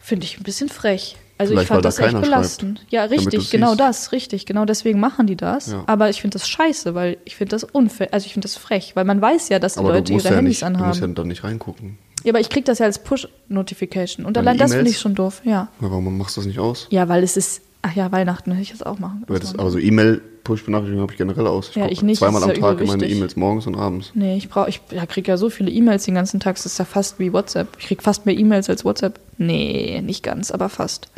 Finde 0.00 0.24
ich 0.24 0.38
ein 0.38 0.42
bisschen 0.42 0.68
frech. 0.68 1.16
Also 1.40 1.52
Vielleicht, 1.52 1.64
ich 1.64 1.68
fand 1.68 1.84
da 1.86 1.88
das 1.88 1.98
echt 1.98 2.20
belastend. 2.20 2.84
Ja, 2.90 3.06
damit 3.06 3.18
richtig, 3.18 3.50
genau 3.50 3.68
siehst. 3.68 3.80
das, 3.80 4.12
richtig. 4.12 4.44
Genau 4.44 4.66
deswegen 4.66 5.00
machen 5.00 5.26
die 5.26 5.36
das. 5.36 5.72
Ja. 5.72 5.84
Aber 5.86 6.10
ich 6.10 6.20
finde 6.20 6.34
das 6.34 6.46
scheiße, 6.46 6.94
weil 6.94 7.16
ich 7.24 7.34
finde 7.34 7.52
das 7.52 7.64
unfair. 7.64 8.08
Also 8.12 8.26
ich 8.26 8.34
finde 8.34 8.44
das 8.44 8.58
frech, 8.58 8.94
weil 8.94 9.06
man 9.06 9.22
weiß 9.22 9.48
ja, 9.48 9.58
dass 9.58 9.72
die 9.72 9.80
Aber 9.80 9.94
Leute 9.94 10.12
ihre 10.12 10.22
ja 10.22 10.34
Handys 10.34 10.60
nicht, 10.60 10.62
du 10.62 10.66
musst 10.84 11.00
ja 11.00 11.04
anhaben. 11.04 11.14
dann 11.14 11.28
nicht 11.28 11.42
reingucken. 11.42 11.96
Ja, 12.24 12.32
aber 12.32 12.40
ich 12.40 12.50
krieg 12.50 12.66
das 12.66 12.78
ja 12.78 12.84
als 12.84 12.98
Push-Notification. 12.98 14.26
Und 14.26 14.36
allein 14.36 14.58
das 14.58 14.74
finde 14.74 14.90
ich 14.90 14.98
schon 14.98 15.14
doof. 15.14 15.40
Ja. 15.44 15.68
Na, 15.80 15.90
warum 15.90 16.18
machst 16.18 16.36
du 16.36 16.42
das 16.42 16.46
nicht 16.46 16.58
aus? 16.58 16.88
Ja, 16.90 17.08
weil 17.08 17.22
es 17.22 17.38
ist. 17.38 17.62
Ach 17.80 17.96
ja, 17.96 18.12
Weihnachten 18.12 18.52
hätte 18.52 18.62
ich 18.62 18.72
das 18.72 18.82
auch 18.82 18.98
machen. 18.98 19.24
Aber, 19.26 19.40
aber 19.56 19.70
so 19.70 19.78
E-Mail-Push-Benachrichtigungen 19.78 21.00
habe 21.00 21.12
ich 21.12 21.16
generell 21.16 21.46
aus. 21.46 21.74
Ja, 21.74 21.84
guck 21.84 21.92
ich 21.92 22.02
nicht, 22.02 22.18
Zweimal 22.18 22.42
am 22.42 22.50
ja 22.50 22.56
Tag 22.56 22.78
in 22.82 22.86
meine. 22.86 23.08
E-Mails, 23.08 23.36
morgens 23.36 23.66
und 23.66 23.76
abends. 23.76 24.10
Nee, 24.12 24.36
ich 24.36 24.50
brauche, 24.50 24.68
ich 24.68 24.82
ja, 24.90 25.06
kriege 25.06 25.30
ja 25.30 25.38
so 25.38 25.48
viele 25.48 25.70
E-Mails 25.70 26.04
den 26.04 26.14
ganzen 26.14 26.38
Tag, 26.38 26.56
das 26.56 26.66
ist 26.66 26.78
ja 26.78 26.84
fast 26.84 27.18
wie 27.18 27.32
WhatsApp. 27.32 27.68
Ich 27.78 27.86
kriege 27.86 28.02
fast 28.02 28.26
mehr 28.26 28.36
E-Mails 28.36 28.68
als 28.68 28.84
WhatsApp. 28.84 29.18
Nee, 29.38 30.02
nicht 30.04 30.22
ganz, 30.22 30.50
aber 30.50 30.68
fast. 30.68 31.08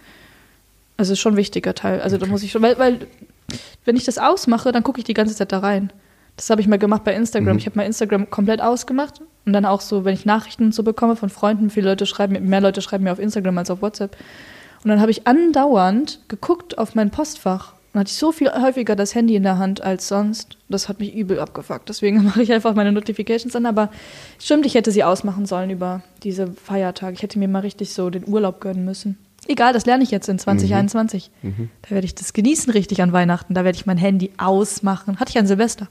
Also 0.96 1.12
ist 1.12 1.20
schon 1.20 1.34
ein 1.34 1.38
wichtiger 1.38 1.74
Teil. 1.74 2.00
Also 2.00 2.18
da 2.18 2.26
muss 2.26 2.42
ich 2.42 2.52
schon, 2.52 2.62
weil, 2.62 2.78
weil 2.78 3.06
wenn 3.84 3.96
ich 3.96 4.04
das 4.04 4.18
ausmache, 4.18 4.72
dann 4.72 4.82
gucke 4.82 4.98
ich 4.98 5.04
die 5.04 5.14
ganze 5.14 5.34
Zeit 5.34 5.52
da 5.52 5.58
rein. 5.58 5.92
Das 6.36 6.48
habe 6.50 6.60
ich 6.60 6.66
mal 6.66 6.78
gemacht 6.78 7.04
bei 7.04 7.14
Instagram. 7.14 7.54
Mhm. 7.54 7.58
Ich 7.58 7.66
habe 7.66 7.76
mal 7.76 7.84
Instagram 7.84 8.30
komplett 8.30 8.60
ausgemacht 8.60 9.20
und 9.44 9.52
dann 9.52 9.64
auch 9.64 9.80
so, 9.80 10.04
wenn 10.04 10.14
ich 10.14 10.24
Nachrichten 10.24 10.72
so 10.72 10.82
bekomme 10.82 11.16
von 11.16 11.28
Freunden, 11.28 11.70
viele 11.70 11.90
Leute 11.90 12.06
schreiben, 12.06 12.48
mehr 12.48 12.60
Leute 12.60 12.80
schreiben 12.80 13.04
mir 13.04 13.12
auf 13.12 13.18
Instagram 13.18 13.58
als 13.58 13.70
auf 13.70 13.82
WhatsApp. 13.82 14.16
Und 14.82 14.88
dann 14.88 15.00
habe 15.00 15.10
ich 15.10 15.26
andauernd 15.26 16.20
geguckt 16.28 16.78
auf 16.78 16.94
mein 16.94 17.10
Postfach. 17.10 17.74
Und 17.92 18.00
hatte 18.00 18.10
ich 18.10 18.16
so 18.16 18.32
viel 18.32 18.50
häufiger 18.50 18.96
das 18.96 19.14
Handy 19.14 19.36
in 19.36 19.42
der 19.42 19.58
Hand 19.58 19.82
als 19.82 20.08
sonst. 20.08 20.56
Das 20.70 20.88
hat 20.88 20.98
mich 20.98 21.14
übel 21.14 21.38
abgefuckt. 21.38 21.88
Deswegen 21.88 22.24
mache 22.24 22.42
ich 22.42 22.52
einfach 22.52 22.74
meine 22.74 22.90
Notifications 22.90 23.54
an. 23.54 23.66
Aber 23.66 23.90
stimmt, 24.38 24.64
ich 24.64 24.74
hätte 24.74 24.90
sie 24.90 25.04
ausmachen 25.04 25.44
sollen 25.44 25.68
über 25.68 26.02
diese 26.22 26.48
Feiertage. 26.52 27.14
Ich 27.14 27.22
hätte 27.22 27.38
mir 27.38 27.48
mal 27.48 27.60
richtig 27.60 27.92
so 27.92 28.08
den 28.08 28.26
Urlaub 28.26 28.60
gönnen 28.60 28.84
müssen. 28.84 29.18
Egal, 29.48 29.72
das 29.72 29.86
lerne 29.86 30.04
ich 30.04 30.10
jetzt 30.10 30.28
in 30.28 30.38
2021. 30.38 31.30
Da 31.82 31.90
werde 31.90 32.04
ich 32.04 32.14
das 32.14 32.32
genießen 32.32 32.72
richtig 32.72 33.02
an 33.02 33.12
Weihnachten. 33.12 33.54
Da 33.54 33.64
werde 33.64 33.76
ich 33.76 33.86
mein 33.86 33.98
Handy 33.98 34.30
ausmachen. 34.38 35.18
Hatte 35.18 35.30
ich 35.30 35.38
an 35.38 35.46
Silvester. 35.46 35.88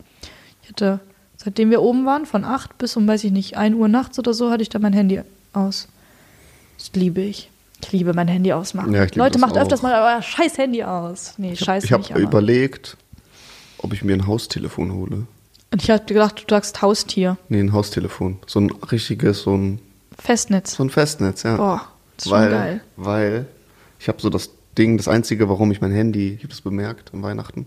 Ich 0.64 0.70
hatte, 0.70 1.00
seitdem 1.38 1.70
wir 1.70 1.82
oben 1.82 2.06
waren, 2.06 2.26
von 2.26 2.46
8 2.46 2.78
bis 2.78 2.96
um, 2.96 3.08
weiß 3.08 3.24
ich 3.26 3.32
nicht, 3.32 3.58
1 3.58 3.76
Uhr 3.76 3.88
nachts 3.88 4.18
oder 4.20 4.34
so, 4.34 4.52
hatte 4.52 4.62
ich 4.62 4.70
da 4.70 4.80
mein 4.80 4.94
Handy 4.94 5.22
aus. 5.54 5.88
Das 6.78 6.92
liebe 6.94 7.22
ich. 7.22 7.50
ich 7.84 7.92
liebe 7.92 8.14
mein 8.14 8.28
Handy 8.30 8.54
ausmachen. 8.54 8.94
Ja, 8.94 9.04
ich 9.04 9.16
Leute, 9.16 9.38
macht 9.38 9.58
öfters 9.58 9.80
auch. 9.80 9.84
mal 9.84 10.16
euer 10.16 10.22
scheiß 10.22 10.58
Handy 10.58 10.84
aus. 10.84 11.34
Nee, 11.38 11.56
scheiß 11.56 11.84
Ich 11.84 11.92
habe 11.92 12.20
überlegt, 12.20 12.96
ob 13.80 13.92
ich 13.94 14.04
mir 14.04 14.14
ein 14.14 14.28
Haustelefon 14.28 14.94
hole. 14.94 15.28
Und 15.72 15.84
ich 15.84 15.90
habe 15.90 16.04
gedacht, 16.06 16.44
du 16.48 16.56
sagst 16.56 16.82
Haustier. 16.82 17.38
Nee, 17.50 17.60
ein 17.60 17.74
Haustelefon. 17.74 18.40
So 18.48 18.60
ein 18.60 18.72
richtiges, 18.92 19.42
so 19.42 19.56
ein, 19.56 19.80
Festnetz. 20.18 20.76
so 20.76 20.84
ein 20.84 20.90
Festnetz, 20.90 21.44
ja. 21.44 21.56
Boah, 21.58 21.88
das 22.24 22.26
ist 22.26 22.30
schon 22.30 22.40
weil, 22.40 22.50
geil. 22.52 22.82
Weil 22.98 23.46
ich 24.00 24.08
habe 24.08 24.22
so 24.22 24.30
das 24.30 24.50
Ding, 24.78 24.98
das 24.98 25.08
Einzige, 25.08 25.50
warum 25.50 25.72
ich 25.72 25.82
mein 25.82 25.92
Handy, 25.92 26.30
ich 26.34 26.40
habe 26.40 26.50
das 26.50 26.62
bemerkt 26.62 27.14
an 27.14 27.22
Weihnachten. 27.24 27.66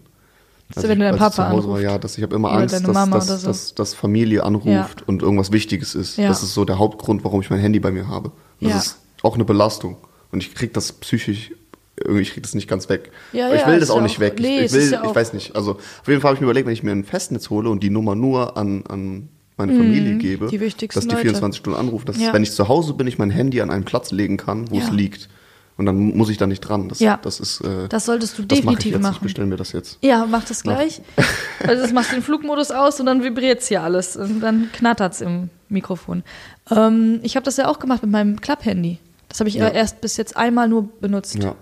Dass 0.68 0.78
Als 0.78 0.88
wenn 0.88 0.92
ich- 0.98 0.98
dein 1.04 1.06
als 1.08 1.16
ich 1.16 1.20
Papa 1.20 1.30
zu 1.34 1.48
Hause 1.50 1.68
war, 1.68 1.74
anruft. 1.76 1.82
ja, 1.92 1.98
dass 1.98 2.16
ich 2.16 2.22
habe 2.22 2.34
immer 2.34 2.48
Oder 2.48 2.58
Angst, 2.60 2.74
dass, 2.74 3.10
dass, 3.26 3.40
so. 3.42 3.46
dass, 3.48 3.74
dass 3.74 3.94
Familie 3.94 4.42
anruft 4.44 4.66
Ja. 4.66 4.88
und 5.06 5.22
irgendwas 5.22 5.52
Wichtiges 5.52 5.94
ist. 5.94 6.16
Ja. 6.16 6.28
Das 6.28 6.42
ist 6.42 6.54
so 6.54 6.64
der 6.64 6.78
Hauptgrund, 6.78 7.22
warum 7.24 7.40
ich 7.42 7.50
mein 7.50 7.60
Handy 7.60 7.78
bei 7.80 7.90
mir 7.90 8.08
habe. 8.08 8.30
Und 8.60 8.68
Ja. 8.68 8.74
Das 8.74 8.86
ist 8.86 8.98
auch 9.22 9.34
eine 9.34 9.44
Belastung. 9.44 9.98
Und 10.32 10.42
ich 10.42 10.54
krieg 10.54 10.72
das 10.72 10.92
psychisch, 10.92 11.52
irgendwie, 12.00 12.22
ich 12.22 12.32
krieg 12.32 12.42
das 12.42 12.54
nicht 12.54 12.66
ganz 12.66 12.88
weg. 12.88 13.12
Ja, 13.32 13.46
Aber 13.46 13.54
ich 13.54 13.60
ja, 13.60 13.66
will 13.68 13.78
das 13.78 13.90
auch 13.90 13.96
ja 13.98 14.02
nicht 14.02 14.16
auch- 14.16 14.20
weg. 14.20 14.36
nee, 14.40 14.60
ich, 14.60 14.64
ich 14.66 14.72
will, 14.72 14.90
ja 14.90 15.04
ich 15.04 15.14
weiß 15.14 15.34
nicht. 15.34 15.54
Also 15.54 15.72
auf 15.72 16.08
jeden 16.08 16.20
Fall 16.22 16.30
habe 16.30 16.36
ich 16.36 16.40
mir 16.40 16.46
überlegt, 16.46 16.66
wenn 16.66 16.72
ich 16.72 16.82
mir 16.82 16.92
ein 16.92 17.04
Festnetz 17.04 17.50
hole 17.50 17.68
und 17.68 17.82
die 17.82 17.90
Nummer 17.90 18.14
nur 18.14 18.56
an, 18.56 18.84
an 18.88 19.28
meine 19.56 19.72
Familie 19.76 20.16
gebe, 20.16 20.46
Mhm. 20.46 20.50
die 20.50 20.60
wichtigsten 20.60 20.98
dass 21.00 21.06
die 21.08 21.14
Leute. 21.14 21.22
24 21.28 21.58
Stunden 21.60 21.78
anrufen, 21.78 22.06
dass 22.06 22.20
Ja. 22.20 22.32
wenn 22.32 22.42
ich 22.42 22.52
zu 22.52 22.68
Hause 22.68 22.94
bin, 22.94 23.06
ich 23.06 23.18
mein 23.18 23.30
Handy 23.30 23.60
an 23.60 23.70
einen 23.70 23.84
Platz 23.84 24.10
legen 24.10 24.36
kann, 24.36 24.70
wo 24.70 24.76
Ja. 24.76 24.84
es 24.84 24.90
liegt. 24.90 25.28
Und 25.76 25.86
dann 25.86 26.16
muss 26.16 26.28
ich 26.30 26.36
da 26.36 26.46
nicht 26.46 26.60
dran. 26.60 26.88
Das, 26.88 27.00
Ja. 27.00 27.18
das 27.20 27.40
ist. 27.40 27.60
Äh, 27.62 27.88
Das 27.88 28.04
solltest 28.06 28.38
du 28.38 28.42
das 28.44 28.58
ich 28.58 28.64
definitiv 28.64 28.92
jetzt. 28.92 28.96
Ich 28.96 29.02
machen. 29.02 29.18
bestelle 29.24 29.46
mir 29.48 29.56
das 29.56 29.72
jetzt. 29.72 29.98
Ja, 30.02 30.24
mach 30.30 30.44
das 30.44 30.62
gleich. 30.62 31.00
Also 31.66 31.82
das 31.82 31.92
machst 31.92 32.10
du 32.12 32.16
den 32.16 32.22
Flugmodus 32.22 32.70
aus 32.70 33.00
und 33.00 33.06
dann 33.06 33.22
vibriert's 33.22 33.68
hier 33.68 33.82
alles 33.82 34.16
und 34.16 34.40
dann 34.40 34.68
knattert's 34.72 35.20
im 35.20 35.48
Mikrofon. 35.68 36.22
Ähm, 36.70 37.20
ich 37.22 37.36
habe 37.36 37.44
das 37.44 37.56
ja 37.56 37.68
auch 37.68 37.78
gemacht 37.78 38.02
mit 38.02 38.10
meinem 38.12 38.40
Klapp-Handy. 38.40 38.98
Das 39.28 39.40
habe 39.40 39.48
ich 39.48 39.54
Ja. 39.56 39.66
aber 39.66 39.74
erst 39.74 40.00
bis 40.00 40.16
jetzt 40.16 40.36
einmal 40.36 40.68
nur 40.68 40.88
benutzt. 41.00 41.36
Ja. 41.42 41.54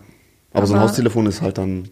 Aber, 0.53 0.67
so 0.67 0.75
ein 0.75 0.79
Aber- 0.81 0.89
Haustelefon 0.89 1.25
ist 1.27 1.41
halt 1.41 1.57
dann, 1.57 1.89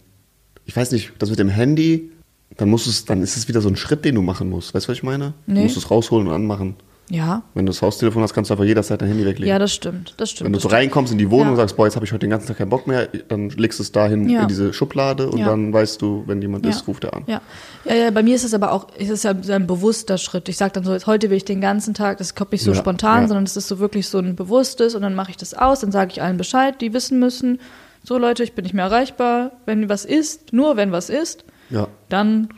ich 0.67 0.77
weiß 0.77 0.91
nicht, 0.93 1.13
das 1.19 1.31
mit 1.31 1.39
dem 1.39 1.49
Handy, 1.49 2.11
dann 2.57 2.69
musst 2.69 2.87
es, 2.87 3.05
dann 3.05 3.23
ist 3.23 3.37
es 3.37 3.49
wieder 3.49 3.61
so 3.61 3.69
ein 3.69 3.77
Schritt, 3.77 4.05
den 4.05 4.15
du 4.17 4.23
machen 4.23 4.49
musst. 4.51 4.75
Weißt 4.75 4.87
du, 4.87 4.91
was 4.91 4.97
ich 4.99 5.03
meine? 5.03 5.35
Nee. 5.47 5.55
Du 5.57 5.61
musst 5.63 5.77
es 5.77 5.91
rausholen 5.91 6.27
und 6.29 6.35
anmachen. 6.35 6.77
Ja, 7.13 7.43
Wenn 7.55 7.67
du 7.67 7.73
das 7.73 7.83
Haustelefon 7.83 8.23
hast, 8.23 8.35
kannst 8.35 8.51
du 8.51 8.55
einfach 8.55 8.65
jederzeit 8.65 9.03
dein 9.03 9.09
Handy 9.09 9.25
weglegen. 9.25 9.49
ja, 9.49 9.59
das 9.59 9.75
stimmt. 9.75 10.15
Das 10.19 10.31
stimmt. 10.31 10.47
Wenn 10.47 10.53
du 10.53 10.61
so 10.61 10.69
reinkommst 10.69 11.11
in 11.11 11.19
die 11.19 11.29
Wohnung 11.29 11.47
Ja. 11.47 11.51
und 11.51 11.57
sagst, 11.57 11.77
boah, 11.77 11.87
jetzt 11.87 11.97
habe 11.97 12.07
ich 12.07 12.13
heute 12.13 12.21
den 12.21 12.31
ganzen 12.31 12.47
Tag 12.47 12.59
keinen 12.59 12.69
Bock 12.71 12.87
mehr, 12.87 13.09
dann 13.27 13.49
legst 13.51 13.81
du 13.81 13.83
es 13.83 13.91
dahin 13.91 14.29
Ja. 14.29 14.43
in 14.43 14.49
diese 14.49 14.73
Schublade 14.73 15.29
und 15.29 15.39
Ja. 15.39 15.47
dann 15.47 15.73
weißt 15.73 16.01
du, 16.01 16.23
wenn 16.29 16.41
jemand 16.41 16.65
ist, 16.67 16.87
ruft 16.87 17.03
er 17.03 17.15
an. 17.15 17.25
Ja. 17.27 17.41
ja, 17.85 17.95
ja, 17.97 18.11
bei 18.13 18.23
mir 18.23 18.37
ist 18.37 18.45
es 18.45 18.55
aber 18.55 18.71
auch, 18.71 18.87
es 18.97 19.09
ist 19.09 19.25
ja 19.25 19.33
ein 19.33 19.67
bewusster 19.67 20.19
Schritt. 20.19 20.49
Ich 20.49 20.57
sage 20.57 20.71
dann 20.75 20.85
so, 20.85 20.93
jetzt 20.93 21.09
heute 21.09 21.31
will 21.31 21.37
ich 21.37 21.45
den 21.45 21.61
ganzen 21.61 21.95
Tag, 21.95 22.19
das 22.19 22.37
kommt 22.37 22.53
nicht 22.53 22.63
so 22.63 22.75
spontan, 22.75 23.27
sondern 23.27 23.43
es 23.43 23.57
ist 23.57 23.67
so 23.67 23.81
wirklich 23.81 24.07
so 24.07 24.19
ein 24.19 24.37
bewusstes 24.37 24.95
und 24.95 25.03
dann 25.03 25.17
mache 25.17 25.33
ich 25.33 25.37
das 25.37 25.53
aus, 25.53 25.81
dann 25.81 25.91
sage 25.91 26.13
ich 26.13 26.23
allen 26.23 26.37
Bescheid, 26.37 26.81
die 26.81 26.93
wissen 26.95 27.19
müssen, 27.19 27.59
so 28.05 28.19
Leute, 28.19 28.45
ich 28.45 28.53
bin 28.53 28.63
nicht 28.63 28.75
mehr 28.75 28.85
erreichbar, 28.85 29.51
wenn 29.67 29.89
was 29.89 30.05
ist, 30.05 30.53
nur 30.53 30.77
wenn 30.77 30.93
was 30.93 31.11
ist, 31.11 31.43
Ja. 31.71 31.89
dann 32.09 32.49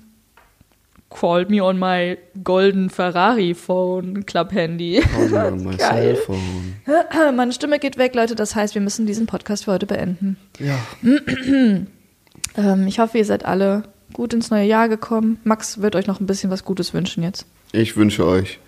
call 1.11 1.45
me 1.47 1.63
on 1.63 1.79
my 1.79 2.17
golden 2.43 2.89
Ferrari 2.89 3.53
Phone 3.55 4.25
Club 4.25 4.53
Handy. 4.53 5.03
Oh 5.19 5.29
Mann, 5.29 5.63
mein 5.63 5.77
Geil. 5.77 6.15
Cellphone. 6.17 6.77
Meine 7.37 7.53
Stimme 7.53 7.79
geht 7.79 7.99
weg, 7.99 8.15
Leute, 8.15 8.35
das 8.35 8.55
heißt, 8.57 8.75
wir 8.75 8.81
müssen 8.81 9.05
diesen 9.05 9.27
Podcast 9.27 9.65
für 9.67 9.73
heute 9.73 9.87
beenden. 9.87 10.37
Ja. 10.59 10.79
Ähm, 12.57 12.87
ich 12.87 12.99
hoffe, 12.99 13.17
ihr 13.17 13.25
seid 13.25 13.45
alle 13.47 13.85
gut 14.13 14.35
ins 14.35 14.51
neue 14.51 14.67
Jahr 14.67 14.89
gekommen. 14.91 15.39
Max 15.45 15.81
wird 15.81 15.97
euch 15.97 16.07
noch 16.07 16.21
ein 16.21 16.27
bisschen 16.27 16.51
was 16.51 16.65
Gutes 16.65 16.93
wünschen 16.93 17.23
jetzt. 17.23 17.47
Ich 17.73 17.97
wünsche 17.97 18.27
euch 18.27 18.59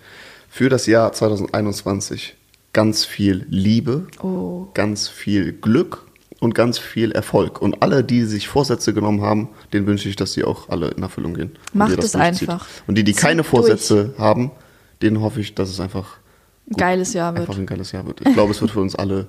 für 0.49 0.69
das 0.69 0.87
Jahr 0.87 1.13
2021 1.13 2.35
ganz 2.73 3.05
viel 3.05 3.45
Liebe, 3.49 4.07
Oh. 4.23 4.67
ganz 4.73 5.07
viel 5.07 5.51
Glück 5.53 6.04
und 6.45 6.55
ganz 6.55 6.77
viel 6.79 7.11
Erfolg. 7.11 7.61
Und 7.61 7.81
alle, 7.83 8.03
die 8.03 8.23
sich 8.23 8.47
Vorsätze 8.47 8.93
genommen 8.93 9.21
haben, 9.21 9.49
denen 9.73 9.85
wünsche 9.87 10.07
ich, 10.07 10.15
dass 10.15 10.33
sie 10.33 10.43
auch 10.43 10.69
alle 10.69 10.89
in 10.89 11.03
Erfüllung 11.03 11.33
gehen. 11.33 11.51
Macht 11.73 11.97
es 12.01 12.15
einfach. 12.15 12.65
Und 12.87 12.95
die, 12.97 13.03
die 13.03 13.13
Zieht 13.13 13.21
keine 13.21 13.41
durch. 13.41 13.49
Vorsätze 13.49 14.13
haben, 14.17 14.51
denen 15.01 15.19
hoffe 15.21 15.41
ich, 15.41 15.55
dass 15.55 15.69
es 15.69 15.79
einfach 15.79 16.17
Ein 16.69 16.77
geiles 16.77 17.13
Jahr 17.13 17.33
wird. 17.33 17.41
einfach 17.41 17.59
ein 17.59 17.65
geiles 17.65 17.91
Jahr 17.91 18.05
wird. 18.05 18.21
Ich 18.25 18.33
glaube, 18.33 18.51
es 18.51 18.61
wird 18.61 18.71
für 18.71 18.79
uns 18.79 18.95
alle. 18.95 19.27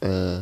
Äh, 0.00 0.38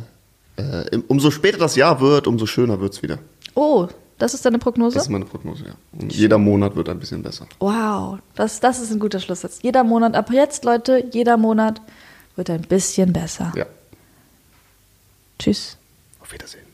äh, 0.56 0.98
umso 1.08 1.30
später 1.30 1.58
das 1.58 1.76
Jahr 1.76 2.00
wird, 2.00 2.26
umso 2.26 2.46
schöner 2.46 2.80
wird 2.80 2.94
es 2.94 3.02
wieder. 3.02 3.18
Oh, 3.54 3.88
das 4.18 4.34
ist 4.34 4.44
deine 4.44 4.58
Prognose? 4.58 4.94
Das 4.94 5.04
ist 5.04 5.10
meine 5.10 5.24
Prognose, 5.24 5.64
ja. 5.64 5.74
Und 5.92 6.12
jeder 6.12 6.38
Monat 6.38 6.74
wird 6.76 6.88
ein 6.88 6.98
bisschen 6.98 7.22
besser. 7.22 7.46
wow, 7.60 8.18
das, 8.34 8.60
das 8.60 8.80
ist 8.80 8.90
ein 8.92 8.98
guter 8.98 9.20
Schlusssatz. 9.20 9.58
Jeder 9.62 9.84
Monat, 9.84 10.14
ab 10.14 10.30
jetzt, 10.32 10.64
Leute, 10.64 11.04
jeder 11.12 11.36
Monat 11.36 11.80
wird 12.36 12.50
ein 12.50 12.62
bisschen 12.62 13.12
besser. 13.12 13.52
Ja. 13.56 13.66
Tschüss. 15.38 15.76
Auf 16.20 16.32
Wiedersehen. 16.32 16.67